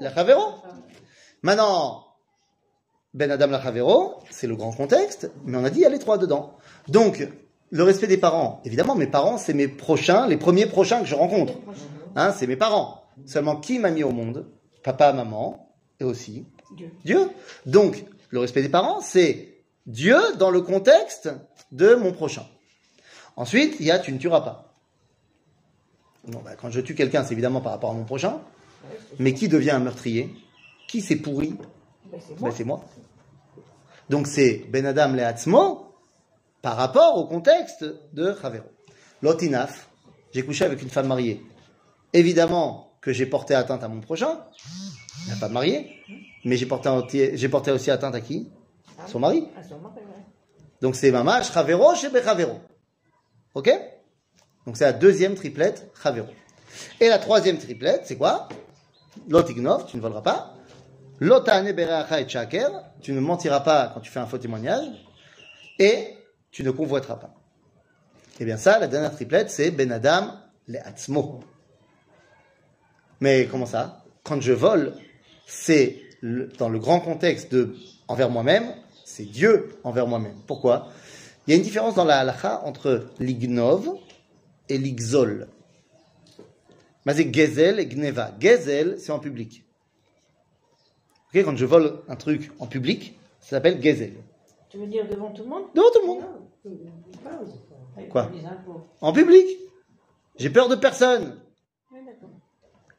la 0.00 0.14
Chavero. 0.14 0.54
Maintenant, 1.42 2.04
Ben 3.14 3.30
Adam 3.30 3.48
la 3.48 3.62
Chavero, 3.62 4.16
c'est 4.30 4.46
le 4.46 4.56
grand 4.56 4.72
contexte, 4.72 5.30
mais 5.44 5.56
on 5.56 5.64
a 5.64 5.70
dit 5.70 5.80
il 5.80 5.82
y 5.82 5.86
a 5.86 5.90
les 5.90 5.98
trois 5.98 6.18
dedans. 6.18 6.54
Donc, 6.88 7.26
le 7.70 7.82
respect 7.82 8.06
des 8.06 8.18
parents, 8.18 8.60
évidemment, 8.64 8.94
mes 8.94 9.06
parents, 9.06 9.38
c'est 9.38 9.54
mes 9.54 9.68
prochains, 9.68 10.26
les 10.26 10.36
premiers 10.36 10.66
prochains 10.66 11.00
que 11.00 11.06
je 11.06 11.14
rencontre. 11.14 11.54
Hein, 12.14 12.32
c'est 12.32 12.46
mes 12.46 12.56
parents. 12.56 13.02
Seulement, 13.26 13.56
qui 13.56 13.78
m'a 13.78 13.90
mis 13.90 14.04
au 14.04 14.10
monde? 14.10 14.46
Papa, 14.82 15.12
maman, 15.12 15.74
et 15.98 16.04
aussi 16.04 16.46
Dieu. 16.76 16.90
Dieu. 17.04 17.30
Donc, 17.64 18.04
le 18.30 18.40
respect 18.40 18.62
des 18.62 18.68
parents, 18.68 19.00
c'est 19.00 19.53
Dieu 19.86 20.16
dans 20.38 20.50
le 20.50 20.60
contexte 20.62 21.30
de 21.72 21.94
mon 21.94 22.12
prochain. 22.12 22.46
Ensuite, 23.36 23.76
il 23.80 23.86
y 23.86 23.90
a 23.90 23.98
tu 23.98 24.12
ne 24.12 24.18
tueras 24.18 24.40
pas. 24.40 24.74
Bah, 26.26 26.56
quand 26.58 26.70
je 26.70 26.80
tue 26.80 26.94
quelqu'un, 26.94 27.22
c'est 27.24 27.32
évidemment 27.32 27.60
par 27.60 27.72
rapport 27.72 27.90
à 27.90 27.94
mon 27.94 28.04
prochain. 28.04 28.40
Mais 29.18 29.34
qui 29.34 29.48
devient 29.48 29.72
un 29.72 29.80
meurtrier? 29.80 30.30
Qui 30.88 31.00
s'est 31.00 31.16
pourri? 31.16 31.54
Ben, 32.10 32.20
c'est 32.20 32.34
Ben, 32.34 32.40
moi. 32.40 32.52
C'est 32.56 32.64
moi. 32.64 32.84
Donc 34.10 34.26
c'est 34.26 34.64
Ben 34.70 34.86
Adam 34.86 35.14
par 36.62 36.76
rapport 36.76 37.18
au 37.18 37.26
contexte 37.26 37.84
de 38.14 38.34
Chavero. 38.40 38.64
Lotinaf, 39.22 39.88
j'ai 40.32 40.44
couché 40.44 40.64
avec 40.64 40.80
une 40.82 40.88
femme 40.90 41.06
mariée. 41.08 41.42
Évidemment 42.12 42.92
que 43.00 43.12
j'ai 43.12 43.26
porté 43.26 43.54
atteinte 43.54 43.82
à 43.82 43.88
mon 43.88 44.00
prochain, 44.00 44.40
la 45.28 45.34
femme 45.34 45.52
mariée, 45.52 45.90
mais 46.44 46.56
j'ai 46.56 46.64
porté, 46.66 46.88
enti- 46.88 47.36
j'ai 47.36 47.48
porté 47.50 47.70
aussi 47.70 47.90
atteinte 47.90 48.14
à 48.14 48.20
qui? 48.22 48.48
Son 49.06 49.18
mari. 49.20 49.48
Son 49.68 49.78
mari, 49.78 49.96
ouais. 49.96 50.24
Donc 50.80 50.96
c'est 50.96 51.10
Mamash 51.10 51.52
Chavero 51.52 51.94
chez 51.94 52.08
Bechavero. 52.10 52.60
Ok? 53.54 53.70
Donc 54.66 54.76
c'est 54.76 54.84
la 54.84 54.92
deuxième 54.92 55.34
triplette 55.34 55.90
Chavero. 56.02 56.26
Et 57.00 57.08
la 57.08 57.18
troisième 57.18 57.58
triplette, 57.58 58.02
c'est 58.04 58.16
quoi? 58.16 58.48
Lotignov, 59.28 59.86
tu 59.86 59.96
ne 59.96 60.02
voleras 60.02 60.22
pas. 60.22 60.54
Lotane 61.20 61.70
Bereacha 61.72 62.20
et 62.20 62.28
Shaker, 62.28 62.70
tu 63.00 63.12
ne 63.12 63.20
mentiras 63.20 63.60
pas 63.60 63.90
quand 63.94 64.00
tu 64.00 64.10
fais 64.10 64.18
un 64.20 64.26
faux 64.26 64.38
témoignage. 64.38 64.86
Et 65.78 66.16
tu 66.50 66.64
ne 66.64 66.70
convoiteras 66.70 67.16
pas. 67.16 67.34
Et 68.40 68.44
bien 68.44 68.56
ça, 68.56 68.78
la 68.78 68.88
dernière 68.88 69.12
triplette, 69.12 69.50
c'est 69.50 69.70
Ben 69.70 69.92
Adam 69.92 70.32
Leatzmo. 70.66 71.40
Mais 73.20 73.46
comment 73.50 73.66
ça? 73.66 74.04
Quand 74.24 74.40
je 74.40 74.52
vole, 74.52 74.94
c'est 75.46 76.00
le- 76.20 76.48
dans 76.58 76.68
le 76.68 76.78
grand 76.78 77.00
contexte 77.00 77.52
de 77.52 77.76
envers 78.08 78.30
moi-même, 78.30 78.74
c'est 79.14 79.26
Dieu 79.26 79.78
envers 79.84 80.08
moi-même. 80.08 80.34
Pourquoi? 80.48 80.88
Il 81.46 81.52
y 81.52 81.54
a 81.54 81.56
une 81.56 81.62
différence 81.62 81.94
dans 81.94 82.04
la 82.04 82.18
halakha 82.18 82.62
entre 82.64 83.06
l'ignov 83.20 83.96
et 84.68 84.76
l'igzol. 84.76 85.46
Mais 87.06 87.14
c'est 87.14 87.32
gezel 87.32 87.78
et 87.78 87.86
gneva. 87.86 88.32
Gezel, 88.40 88.98
c'est 88.98 89.12
en 89.12 89.20
public. 89.20 89.62
Ok, 91.28 91.44
quand 91.44 91.56
je 91.56 91.64
vole 91.64 92.00
un 92.08 92.16
truc 92.16 92.50
en 92.58 92.66
public, 92.66 93.16
ça 93.38 93.50
s'appelle 93.50 93.80
gezel. 93.80 94.14
Tu 94.68 94.78
veux 94.78 94.88
dire 94.88 95.08
devant 95.08 95.30
tout 95.30 95.44
le 95.44 95.48
monde? 95.48 95.64
Devant 95.76 95.90
tout 95.92 96.00
le 96.00 96.06
monde. 96.08 96.24
Avec 97.96 98.08
Quoi? 98.08 98.32
Les 98.34 98.44
impôts. 98.44 98.84
En 99.00 99.12
public. 99.12 99.46
J'ai 100.38 100.50
peur 100.50 100.68
de 100.68 100.74
personne. 100.74 101.38
Oui. 101.92 102.00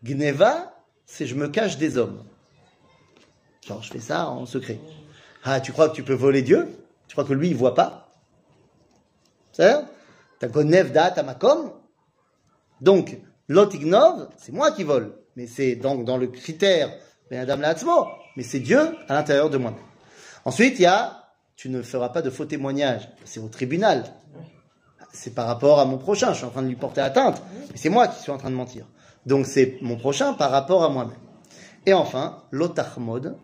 Gneva, 0.01 0.81
c'est 1.05 1.25
je 1.25 1.35
me 1.35 1.49
cache 1.49 1.77
des 1.77 1.97
hommes. 1.97 2.23
Genre, 3.67 3.81
je 3.81 3.91
fais 3.91 3.99
ça 3.99 4.29
en 4.29 4.45
secret. 4.45 4.79
Ah, 5.47 5.61
tu 5.61 5.71
crois 5.71 5.89
que 5.89 5.95
tu 5.95 6.03
peux 6.03 6.15
voler 6.15 6.41
Dieu? 6.41 6.67
Tu 7.07 7.13
crois 7.13 7.23
que 7.23 7.33
lui, 7.33 7.49
il 7.49 7.55
voit 7.55 7.75
pas? 7.75 8.09
C'est 9.51 9.75
Donc, 12.81 13.17
l'otignov, 13.47 14.29
c'est 14.37 14.51
moi 14.51 14.71
qui 14.71 14.83
vole. 14.83 15.15
Mais 15.35 15.45
c'est 15.45 15.75
donc 15.75 16.03
dans 16.03 16.17
le 16.17 16.27
critère 16.27 16.91
Adam 17.31 17.57
La'atzmo, 17.57 18.07
mais 18.35 18.43
c'est 18.43 18.59
Dieu 18.59 18.79
à 19.07 19.13
l'intérieur 19.13 19.49
de 19.51 19.57
moi-même. 19.57 19.79
Ensuite, 20.45 20.79
il 20.79 20.83
y 20.83 20.87
a, 20.87 21.25
tu 21.55 21.69
ne 21.69 21.81
feras 21.83 22.09
pas 22.09 22.21
de 22.23 22.29
faux 22.31 22.45
témoignages. 22.45 23.07
C'est 23.23 23.39
au 23.39 23.47
tribunal. 23.47 24.03
C'est 25.13 25.35
par 25.35 25.45
rapport 25.45 25.79
à 25.79 25.85
mon 25.85 25.97
prochain. 25.97 26.31
Je 26.33 26.37
suis 26.37 26.45
en 26.45 26.49
train 26.49 26.63
de 26.63 26.67
lui 26.67 26.75
porter 26.75 27.01
atteinte. 27.01 27.41
Mais 27.71 27.77
c'est 27.77 27.89
moi 27.89 28.07
qui 28.07 28.19
suis 28.19 28.31
en 28.31 28.37
train 28.37 28.49
de 28.49 28.55
mentir. 28.55 28.85
Donc 29.25 29.45
c'est 29.45 29.77
mon 29.81 29.95
prochain 29.95 30.33
par 30.33 30.49
rapport 30.49 30.83
à 30.83 30.89
moi-même. 30.89 31.17
Et 31.85 31.93
enfin, 31.93 32.43
l'otachmod. 32.51 33.37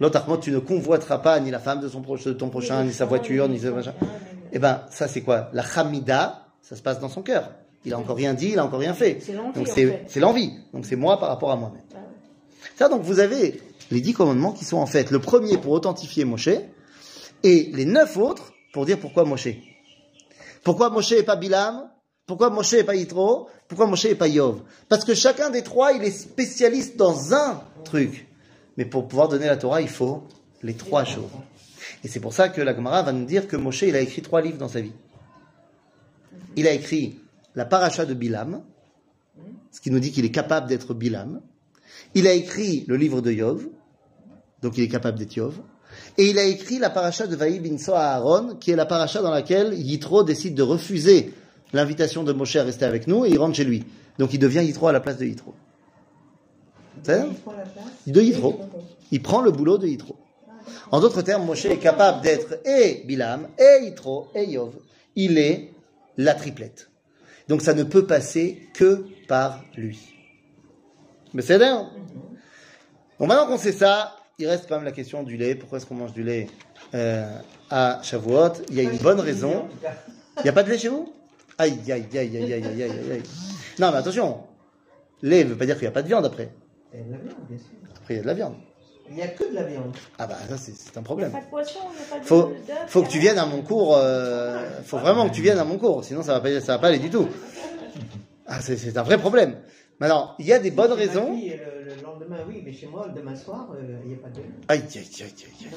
L'otachmod, 0.00 0.40
tu 0.40 0.50
ne 0.50 0.58
convoiteras 0.58 1.18
pas 1.18 1.38
ni 1.40 1.50
la 1.50 1.58
femme 1.60 1.80
de, 1.80 1.88
son 1.88 2.00
proche- 2.02 2.24
de 2.26 2.32
ton 2.32 2.48
prochain, 2.48 2.82
ni 2.84 2.92
sa 2.92 3.04
voiture, 3.04 3.48
ni 3.48 3.58
sa 3.60 3.70
machin. 3.70 3.94
Eh 4.52 4.58
ben, 4.58 4.82
ça 4.90 5.08
c'est 5.08 5.20
quoi? 5.22 5.50
La 5.52 5.62
chamida, 5.62 6.46
ça 6.62 6.76
se 6.76 6.82
passe 6.82 6.98
dans 7.00 7.08
son 7.08 7.22
cœur. 7.22 7.50
Il 7.84 7.92
a 7.92 7.98
encore 7.98 8.16
rien 8.16 8.34
dit, 8.34 8.50
il 8.52 8.58
a 8.58 8.64
encore 8.64 8.80
rien 8.80 8.94
fait. 8.94 9.18
C'est 9.20 9.32
l'envie, 9.34 9.52
Donc 9.54 9.68
c'est 9.68 10.20
l'envie. 10.20 10.52
Donc 10.72 10.86
c'est 10.86 10.96
moi 10.96 11.18
par 11.20 11.28
rapport 11.28 11.50
à 11.52 11.56
moi-même. 11.56 11.82
Ah. 11.94 11.98
Ça, 12.76 12.88
donc 12.88 13.02
vous 13.02 13.20
avez 13.20 13.60
les 13.90 14.00
dix 14.00 14.14
commandements 14.14 14.52
qui 14.52 14.64
sont 14.64 14.78
en 14.78 14.86
fait 14.86 15.10
le 15.10 15.18
premier 15.18 15.58
pour 15.58 15.72
authentifier 15.72 16.24
Moshe 16.24 16.48
et 17.42 17.70
les 17.74 17.84
neuf 17.84 18.16
autres 18.16 18.52
pour 18.72 18.86
dire 18.86 18.98
pourquoi 18.98 19.24
Moshe. 19.24 19.48
Pourquoi 20.62 20.90
Moshe 20.90 21.12
et 21.12 21.22
pas 21.22 21.36
Bilam? 21.36 21.90
Pourquoi 22.26 22.48
Moshe 22.48 22.72
et 22.72 22.84
pas 22.84 22.94
Yitro? 22.94 23.48
Pourquoi 23.68 23.86
Moshe 23.86 24.06
et 24.06 24.14
pas 24.14 24.28
Yov? 24.28 24.60
Parce 24.88 25.04
que 25.04 25.14
chacun 25.14 25.50
des 25.50 25.62
trois, 25.62 25.92
il 25.92 26.02
est 26.02 26.10
spécialiste 26.10 26.96
dans 26.96 27.34
un 27.34 27.60
truc. 27.84 28.26
Mais 28.76 28.84
pour 28.84 29.08
pouvoir 29.08 29.28
donner 29.28 29.46
la 29.46 29.56
Torah, 29.56 29.80
il 29.80 29.88
faut 29.88 30.24
les 30.62 30.74
trois 30.74 31.04
choses. 31.04 31.30
Et 32.02 32.08
c'est 32.08 32.20
pour 32.20 32.32
ça 32.32 32.48
que 32.48 32.60
la 32.60 32.74
Gemara 32.74 33.02
va 33.02 33.12
nous 33.12 33.24
dire 33.24 33.46
que 33.46 33.56
Moshe, 33.56 33.82
il 33.82 33.96
a 33.96 34.00
écrit 34.00 34.22
trois 34.22 34.40
livres 34.40 34.58
dans 34.58 34.68
sa 34.68 34.80
vie. 34.80 34.92
Il 36.56 36.66
a 36.66 36.72
écrit 36.72 37.18
la 37.54 37.64
paracha 37.64 38.04
de 38.04 38.14
Bilam, 38.14 38.62
ce 39.70 39.80
qui 39.80 39.90
nous 39.90 40.00
dit 40.00 40.12
qu'il 40.12 40.24
est 40.24 40.30
capable 40.30 40.68
d'être 40.68 40.94
Bilam. 40.94 41.40
Il 42.14 42.26
a 42.26 42.32
écrit 42.32 42.84
le 42.88 42.96
livre 42.96 43.20
de 43.20 43.32
Yov, 43.32 43.66
donc 44.62 44.78
il 44.78 44.84
est 44.84 44.88
capable 44.88 45.18
d'être 45.18 45.34
Yov. 45.34 45.60
Et 46.18 46.30
il 46.30 46.38
a 46.38 46.44
écrit 46.44 46.78
la 46.78 46.90
paracha 46.90 47.26
de 47.26 47.36
Vaï 47.36 47.60
bin 47.60 47.78
Soa 47.78 48.00
Aaron, 48.00 48.56
qui 48.56 48.70
est 48.70 48.76
la 48.76 48.86
paracha 48.86 49.20
dans 49.22 49.30
laquelle 49.30 49.74
Yitro 49.74 50.24
décide 50.24 50.54
de 50.54 50.62
refuser 50.62 51.32
l'invitation 51.72 52.24
de 52.24 52.32
Moshe 52.32 52.56
à 52.56 52.64
rester 52.64 52.84
avec 52.84 53.06
nous 53.06 53.24
et 53.24 53.30
il 53.30 53.38
rentre 53.38 53.56
chez 53.56 53.64
lui. 53.64 53.84
Donc 54.18 54.32
il 54.32 54.38
devient 54.38 54.64
Yitro 54.64 54.88
à 54.88 54.92
la 54.92 55.00
place 55.00 55.18
de 55.18 55.26
Yitro. 55.26 55.54
De 58.06 58.20
Yitro. 58.20 58.60
Il 59.10 59.22
prend 59.22 59.42
le 59.42 59.50
boulot 59.50 59.78
de 59.78 59.86
Yitro. 59.86 60.16
En 60.90 61.00
d'autres 61.00 61.22
termes, 61.22 61.44
Moshe 61.44 61.66
est 61.66 61.78
capable 61.78 62.22
d'être 62.22 62.58
et 62.66 63.02
Bilam, 63.06 63.48
et 63.58 63.84
Yitro, 63.84 64.28
et 64.34 64.44
Yov. 64.44 64.74
Il 65.16 65.38
est 65.38 65.70
la 66.16 66.34
triplette. 66.34 66.90
Donc 67.48 67.62
ça 67.62 67.74
ne 67.74 67.82
peut 67.82 68.06
passer 68.06 68.68
que 68.74 69.04
par 69.28 69.62
lui. 69.76 69.98
Mais 71.34 71.42
c'est 71.42 71.58
dingue. 71.58 71.86
Donc 73.18 73.28
maintenant 73.28 73.46
qu'on 73.46 73.58
sait 73.58 73.72
ça, 73.72 74.16
il 74.38 74.46
reste 74.46 74.66
quand 74.68 74.76
même 74.76 74.84
la 74.84 74.92
question 74.92 75.22
du 75.22 75.36
lait. 75.36 75.54
Pourquoi 75.54 75.78
est-ce 75.78 75.86
qu'on 75.86 75.94
mange 75.94 76.12
du 76.12 76.22
lait 76.22 76.48
euh, 76.94 77.28
à 77.70 78.00
Shavuot? 78.02 78.62
Il 78.70 78.76
y 78.76 78.80
a 78.80 78.82
une 78.84 78.98
bonne 78.98 79.20
raison. 79.20 79.68
Il 80.38 80.42
n'y 80.42 80.48
a 80.48 80.52
pas 80.52 80.62
de 80.62 80.70
lait 80.70 80.78
chez 80.78 80.88
vous? 80.88 81.12
Aïe, 81.58 81.78
aïe, 81.88 82.06
aïe, 82.12 82.36
aïe, 82.36 82.36
aïe, 82.36 82.52
aïe, 82.52 82.82
aïe. 82.82 83.22
Non, 83.78 83.90
mais 83.92 83.98
attention. 83.98 84.40
Lait 85.22 85.44
ne 85.44 85.50
veut 85.50 85.56
pas 85.56 85.66
dire 85.66 85.76
qu'il 85.76 85.84
n'y 85.84 85.88
a 85.88 85.92
pas 85.92 86.02
de 86.02 86.08
viande 86.08 86.24
après. 86.24 86.50
Il 86.94 87.00
y 87.00 87.02
a 87.02 87.06
de 87.06 87.12
la 87.12 87.18
viande, 87.18 87.34
bien 87.48 87.58
sûr. 87.58 87.66
Après, 87.96 88.14
il 88.14 88.16
y 88.16 88.20
a 88.20 88.22
de 88.22 88.26
la 88.28 88.34
viande. 88.34 88.54
Il 89.10 89.16
n'y 89.16 89.22
a 89.22 89.28
que 89.28 89.50
de 89.50 89.54
la 89.54 89.64
viande. 89.64 89.94
Ah 90.18 90.26
bah 90.26 90.36
ça, 90.48 90.56
c'est 90.56 90.74
c'est 90.74 90.96
un 90.96 91.00
Il 91.00 91.00
n'y 91.00 91.00
a 91.00 91.02
problème. 91.02 91.32
pas 91.32 91.40
de 91.40 91.46
poisson, 91.50 91.80
il 91.92 91.96
n'y 91.98 92.02
a 92.02 92.14
pas 92.14 92.18
de. 92.20 92.24
Faut, 92.24 92.42
d'œuf, 92.66 92.78
faut 92.86 93.02
que 93.02 93.06
il 93.08 93.10
tu 93.12 93.18
viennes 93.18 93.38
à 93.38 93.44
mon 93.46 93.60
cours. 93.62 93.96
Euh, 93.98 94.80
faut 94.82 94.98
vraiment 94.98 95.28
que 95.28 95.34
tu 95.34 95.42
viennes 95.42 95.58
à 95.58 95.64
mon 95.64 95.76
cours. 95.76 96.02
Sinon, 96.04 96.22
ça 96.22 96.32
va 96.34 96.40
pas, 96.40 96.60
ça 96.60 96.72
va 96.74 96.78
pas 96.78 96.88
aller 96.88 96.98
du 97.00 97.10
tout. 97.10 97.28
Ah, 98.46 98.60
c'est 98.60 98.76
c'est 98.76 98.96
un 98.96 99.02
vrai 99.02 99.18
problème. 99.18 99.56
Maintenant, 100.00 100.34
il 100.38 100.46
y 100.46 100.52
a 100.52 100.58
des 100.58 100.70
bonnes 100.70 100.92
raisons. 100.92 101.34
fille, 101.36 101.50
Le, 101.50 101.94
le 101.96 102.02
lendemain, 102.02 102.38
oui, 102.48 102.62
mais 102.64 102.72
chez 102.72 102.86
moi, 102.86 103.06
le 103.08 103.20
demain 103.20 103.36
soir, 103.36 103.68
euh, 103.74 103.98
il 104.04 104.08
n'y 104.10 104.14
a 104.14 104.18
pas 104.18 104.28
de. 104.30 104.40
Aïe, 104.68 104.80
aïe, 104.80 104.96
aïe, 104.96 105.04
aïe, 105.20 105.22
aïe, 105.22 105.32
aïe, 105.60 105.68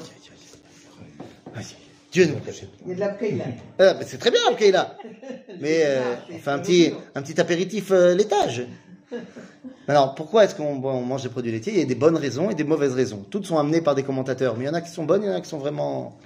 aïe. 1.54 1.54
Aïe. 1.54 1.66
Dieu 2.10 2.26
nous 2.26 2.36
protège. 2.36 2.66
Il 2.86 2.88
y 2.88 2.92
a 2.92 2.94
de 2.94 3.00
la 3.00 3.06
là. 3.08 3.44
Ah, 3.78 3.94
bah, 3.94 4.00
c'est 4.06 4.18
très 4.18 4.30
bien, 4.30 4.40
ok, 4.50 4.60
là. 4.72 4.96
Mais 5.60 5.82
euh, 5.84 6.14
on 6.32 6.38
fait 6.38 6.50
un 6.50 6.58
petit, 6.58 6.94
un 7.14 7.22
petit 7.22 7.38
apéritif 7.38 7.90
euh, 7.90 8.14
laitage. 8.14 8.66
Alors, 9.88 10.14
pourquoi 10.14 10.44
est-ce 10.44 10.54
qu'on 10.54 10.82
on 10.84 11.00
mange 11.02 11.22
des 11.22 11.28
produits 11.28 11.50
laitiers? 11.52 11.72
Il 11.72 11.78
y 11.78 11.82
a 11.82 11.86
des 11.86 11.94
bonnes 11.94 12.16
raisons 12.16 12.50
et 12.50 12.54
des 12.54 12.64
mauvaises 12.64 12.94
raisons. 12.94 13.24
Toutes 13.30 13.46
sont 13.46 13.58
amenées 13.58 13.80
par 13.80 13.94
des 13.94 14.02
commentateurs, 14.02 14.56
mais 14.56 14.64
il 14.64 14.66
y 14.66 14.70
en 14.70 14.74
a 14.74 14.80
qui 14.80 14.90
sont 14.90 15.04
bonnes, 15.04 15.22
il 15.22 15.26
y 15.26 15.30
en 15.30 15.34
a 15.36 15.40
qui 15.40 15.48
sont 15.48 15.58
vraiment 15.58 16.18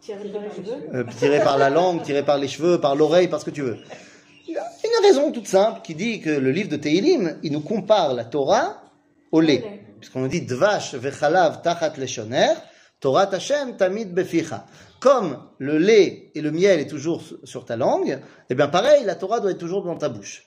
Tiré 0.00 0.28
dans 0.30 0.40
les 0.40 0.48
cheveux. 0.50 0.94
euh, 0.94 1.04
tirées 1.18 1.40
par 1.40 1.58
la 1.58 1.70
langue, 1.70 2.02
tirées 2.02 2.24
par 2.24 2.38
les 2.38 2.48
cheveux, 2.48 2.80
par 2.80 2.94
l'oreille, 2.96 3.28
par 3.28 3.40
ce 3.40 3.44
que 3.44 3.50
tu 3.50 3.62
veux. 3.62 3.78
Il 4.48 4.54
y 4.54 4.56
a 4.58 4.64
une 4.84 5.06
raison 5.06 5.30
toute 5.30 5.46
simple 5.46 5.80
qui 5.82 5.94
dit 5.94 6.20
que 6.20 6.30
le 6.30 6.50
livre 6.50 6.68
de 6.70 6.76
Teilim, 6.76 7.36
il 7.42 7.52
nous 7.52 7.60
compare 7.60 8.14
la 8.14 8.24
Torah 8.24 8.82
au 9.30 9.40
lait. 9.40 9.82
Puisqu'on 10.00 10.20
nous 10.20 10.28
dit 10.28 10.40
Dvash 10.42 10.94
vechalav 10.94 11.62
tachat 11.62 11.92
leshoner, 11.98 12.54
Torah 12.98 13.28
Hashem 13.32 13.76
tamid 13.76 14.12
beficha. 14.12 14.66
Comme 14.98 15.38
le 15.58 15.78
lait 15.78 16.30
et 16.34 16.40
le 16.40 16.50
miel 16.50 16.80
est 16.80 16.86
toujours 16.86 17.22
sur 17.44 17.64
ta 17.64 17.76
langue, 17.76 18.18
eh 18.48 18.54
bien 18.54 18.68
pareil, 18.68 19.04
la 19.04 19.14
Torah 19.14 19.40
doit 19.40 19.50
être 19.50 19.58
toujours 19.58 19.84
dans 19.84 19.96
ta 19.96 20.08
bouche. 20.08 20.46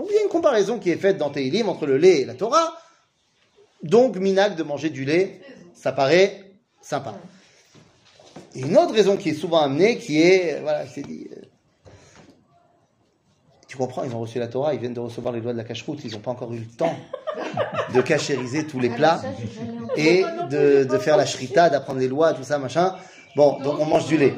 Donc 0.00 0.08
il 0.10 0.14
y 0.14 0.18
a 0.18 0.22
une 0.22 0.30
comparaison 0.30 0.78
qui 0.78 0.88
est 0.88 0.96
faite 0.96 1.18
dans 1.18 1.28
Teilim 1.28 1.68
entre 1.68 1.84
le 1.84 1.98
lait 1.98 2.22
et 2.22 2.24
la 2.24 2.32
Torah. 2.32 2.72
Donc 3.82 4.16
minac 4.16 4.56
de 4.56 4.62
manger 4.62 4.88
du 4.88 5.04
lait, 5.04 5.42
ça 5.74 5.92
paraît 5.92 6.52
sympa. 6.80 7.14
Et 8.54 8.60
une 8.60 8.78
autre 8.78 8.94
raison 8.94 9.18
qui 9.18 9.28
est 9.28 9.34
souvent 9.34 9.60
amenée, 9.60 9.98
qui 9.98 10.22
est, 10.22 10.54
euh, 10.54 10.60
voilà, 10.62 10.86
c'est 10.86 11.02
dit, 11.02 11.28
euh, 11.30 11.42
tu 13.68 13.76
comprends, 13.76 14.02
ils 14.04 14.14
ont 14.14 14.20
reçu 14.20 14.38
la 14.38 14.48
Torah, 14.48 14.72
ils 14.72 14.80
viennent 14.80 14.94
de 14.94 15.00
recevoir 15.00 15.34
les 15.34 15.42
lois 15.42 15.52
de 15.52 15.58
la 15.58 15.64
cache-route, 15.64 16.00
ils 16.02 16.12
n'ont 16.12 16.20
pas 16.20 16.30
encore 16.30 16.54
eu 16.54 16.60
le 16.60 16.76
temps 16.78 16.96
de 17.94 18.00
cachériser 18.00 18.66
tous 18.66 18.80
les 18.80 18.88
plats 18.88 19.20
et 19.98 20.24
de, 20.50 20.84
de 20.84 20.98
faire 20.98 21.18
la 21.18 21.26
shrita, 21.26 21.68
d'apprendre 21.68 22.00
les 22.00 22.08
lois, 22.08 22.32
tout 22.32 22.42
ça, 22.42 22.56
machin. 22.56 22.96
Bon, 23.36 23.60
donc 23.60 23.78
on 23.78 23.84
mange 23.84 24.06
du 24.06 24.16
lait. 24.16 24.34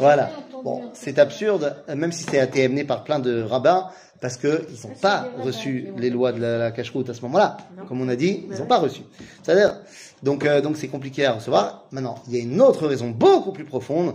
Voilà. 0.00 0.32
Bon, 0.64 0.90
c'est 0.92 1.20
absurde, 1.20 1.76
même 1.94 2.10
si 2.10 2.24
c'est 2.24 2.42
été 2.42 2.64
amené 2.64 2.82
par 2.82 3.04
plein 3.04 3.20
de 3.20 3.42
rabbins, 3.42 3.90
parce 4.20 4.36
qu'ils 4.36 4.50
n'ont 4.50 4.94
pas 5.00 5.28
reçu 5.42 5.88
les 5.96 6.10
lois 6.10 6.32
de 6.32 6.40
la, 6.40 6.58
la 6.58 6.70
cache-route 6.70 7.08
à 7.10 7.14
ce 7.14 7.22
moment-là. 7.22 7.56
Comme 7.88 8.00
on 8.00 8.08
a 8.08 8.16
dit, 8.16 8.46
ils 8.50 8.58
n'ont 8.58 8.66
pas 8.66 8.78
reçu. 8.78 9.02
C'est-à-dire, 9.42 9.76
donc 10.22 10.44
euh, 10.44 10.60
donc 10.60 10.76
c'est 10.76 10.88
compliqué 10.88 11.26
à 11.26 11.32
recevoir. 11.32 11.84
Maintenant, 11.90 12.16
il 12.28 12.36
y 12.36 12.40
a 12.40 12.42
une 12.42 12.60
autre 12.60 12.86
raison 12.86 13.10
beaucoup 13.10 13.52
plus 13.52 13.64
profonde, 13.64 14.14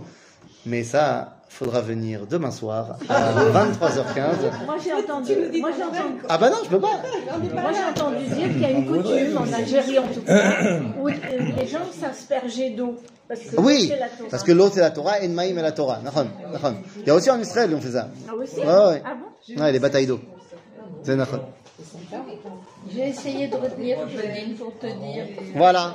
mais 0.66 0.82
ça, 0.82 1.39
faudra 1.52 1.80
venir 1.80 2.26
demain 2.30 2.50
soir 2.52 2.96
à 3.08 3.32
23h15. 3.32 4.64
Moi 4.64 4.76
j'ai 4.82 4.92
entendu, 4.94 5.32
moi 5.60 5.70
j'ai 5.76 5.82
entendu, 5.82 6.14
Ah 6.28 6.38
bah 6.38 6.48
non, 6.48 6.56
je 6.64 6.70
peux 6.70 6.80
pas. 6.80 7.02
moi 7.52 7.70
j'ai 7.74 7.84
entendu 8.00 8.24
dire 8.24 8.48
qu'il 8.48 8.60
y 8.60 8.64
a 8.64 8.70
une 8.70 8.86
coutume 8.86 9.36
en 9.36 9.52
Algérie 9.52 9.98
en 9.98 10.06
tout 10.06 10.20
cas 10.22 10.80
où 10.98 11.08
les 11.08 11.66
gens 11.66 11.80
s'aspergeaient 12.00 12.70
d'eau 12.70 12.94
parce 13.28 13.40
que 13.40 13.60
Oui, 13.60 13.88
c'est 13.88 13.98
la 13.98 14.08
Torah. 14.08 14.28
parce 14.30 14.42
que 14.44 14.52
l'eau 14.52 14.70
c'est 14.72 14.80
la 14.80 14.90
Torah 14.90 15.18
et 15.20 15.28
le 15.28 15.34
maïm 15.34 15.58
est 15.58 15.62
la 15.62 15.72
Torah. 15.72 15.98
Nahon, 16.02 16.28
nahon. 16.52 16.76
Il 17.00 17.06
y 17.06 17.10
a 17.10 17.14
aussi 17.14 17.30
en 17.30 17.38
Israël, 17.40 17.70
on 17.76 17.80
fait 17.80 17.90
ça. 17.90 18.08
Ah 18.28 18.34
aussi 18.34 18.58
Ouais, 18.60 18.64
ouais. 18.66 19.02
Ah 19.04 19.14
bon? 19.14 19.62
Ouais, 19.62 19.72
les 19.72 19.78
batailles 19.80 20.06
d'eau. 20.06 20.20
C'est 21.02 21.16
nahon. 21.16 21.40
J'ai 22.92 23.08
essayé 23.08 23.48
de 23.48 23.56
retenir 23.56 23.98
Janine 24.08 24.56
pour 24.56 24.78
te 24.78 24.86
dire. 24.86 25.26
Voilà. 25.54 25.94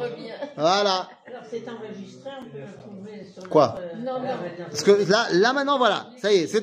Voilà. 0.56 1.10
Alors 1.28 1.42
c'est 1.50 1.64
enregistré, 1.68 2.30
on 2.40 2.46
peut 2.50 2.60
le 2.60 2.80
trouver 2.80 3.28
sur 3.34 3.50
Quoi 3.50 3.76
notre, 3.80 3.82
euh, 3.82 4.04
Non, 4.04 4.20
non. 4.20 4.36
Parce 4.70 4.84
que 4.84 5.10
là, 5.12 5.28
là 5.32 5.54
maintenant, 5.54 5.78
voilà. 5.78 6.08
Ça 6.22 6.32
y 6.32 6.38
est, 6.38 6.48
c'est 6.48 6.60
en 6.60 6.62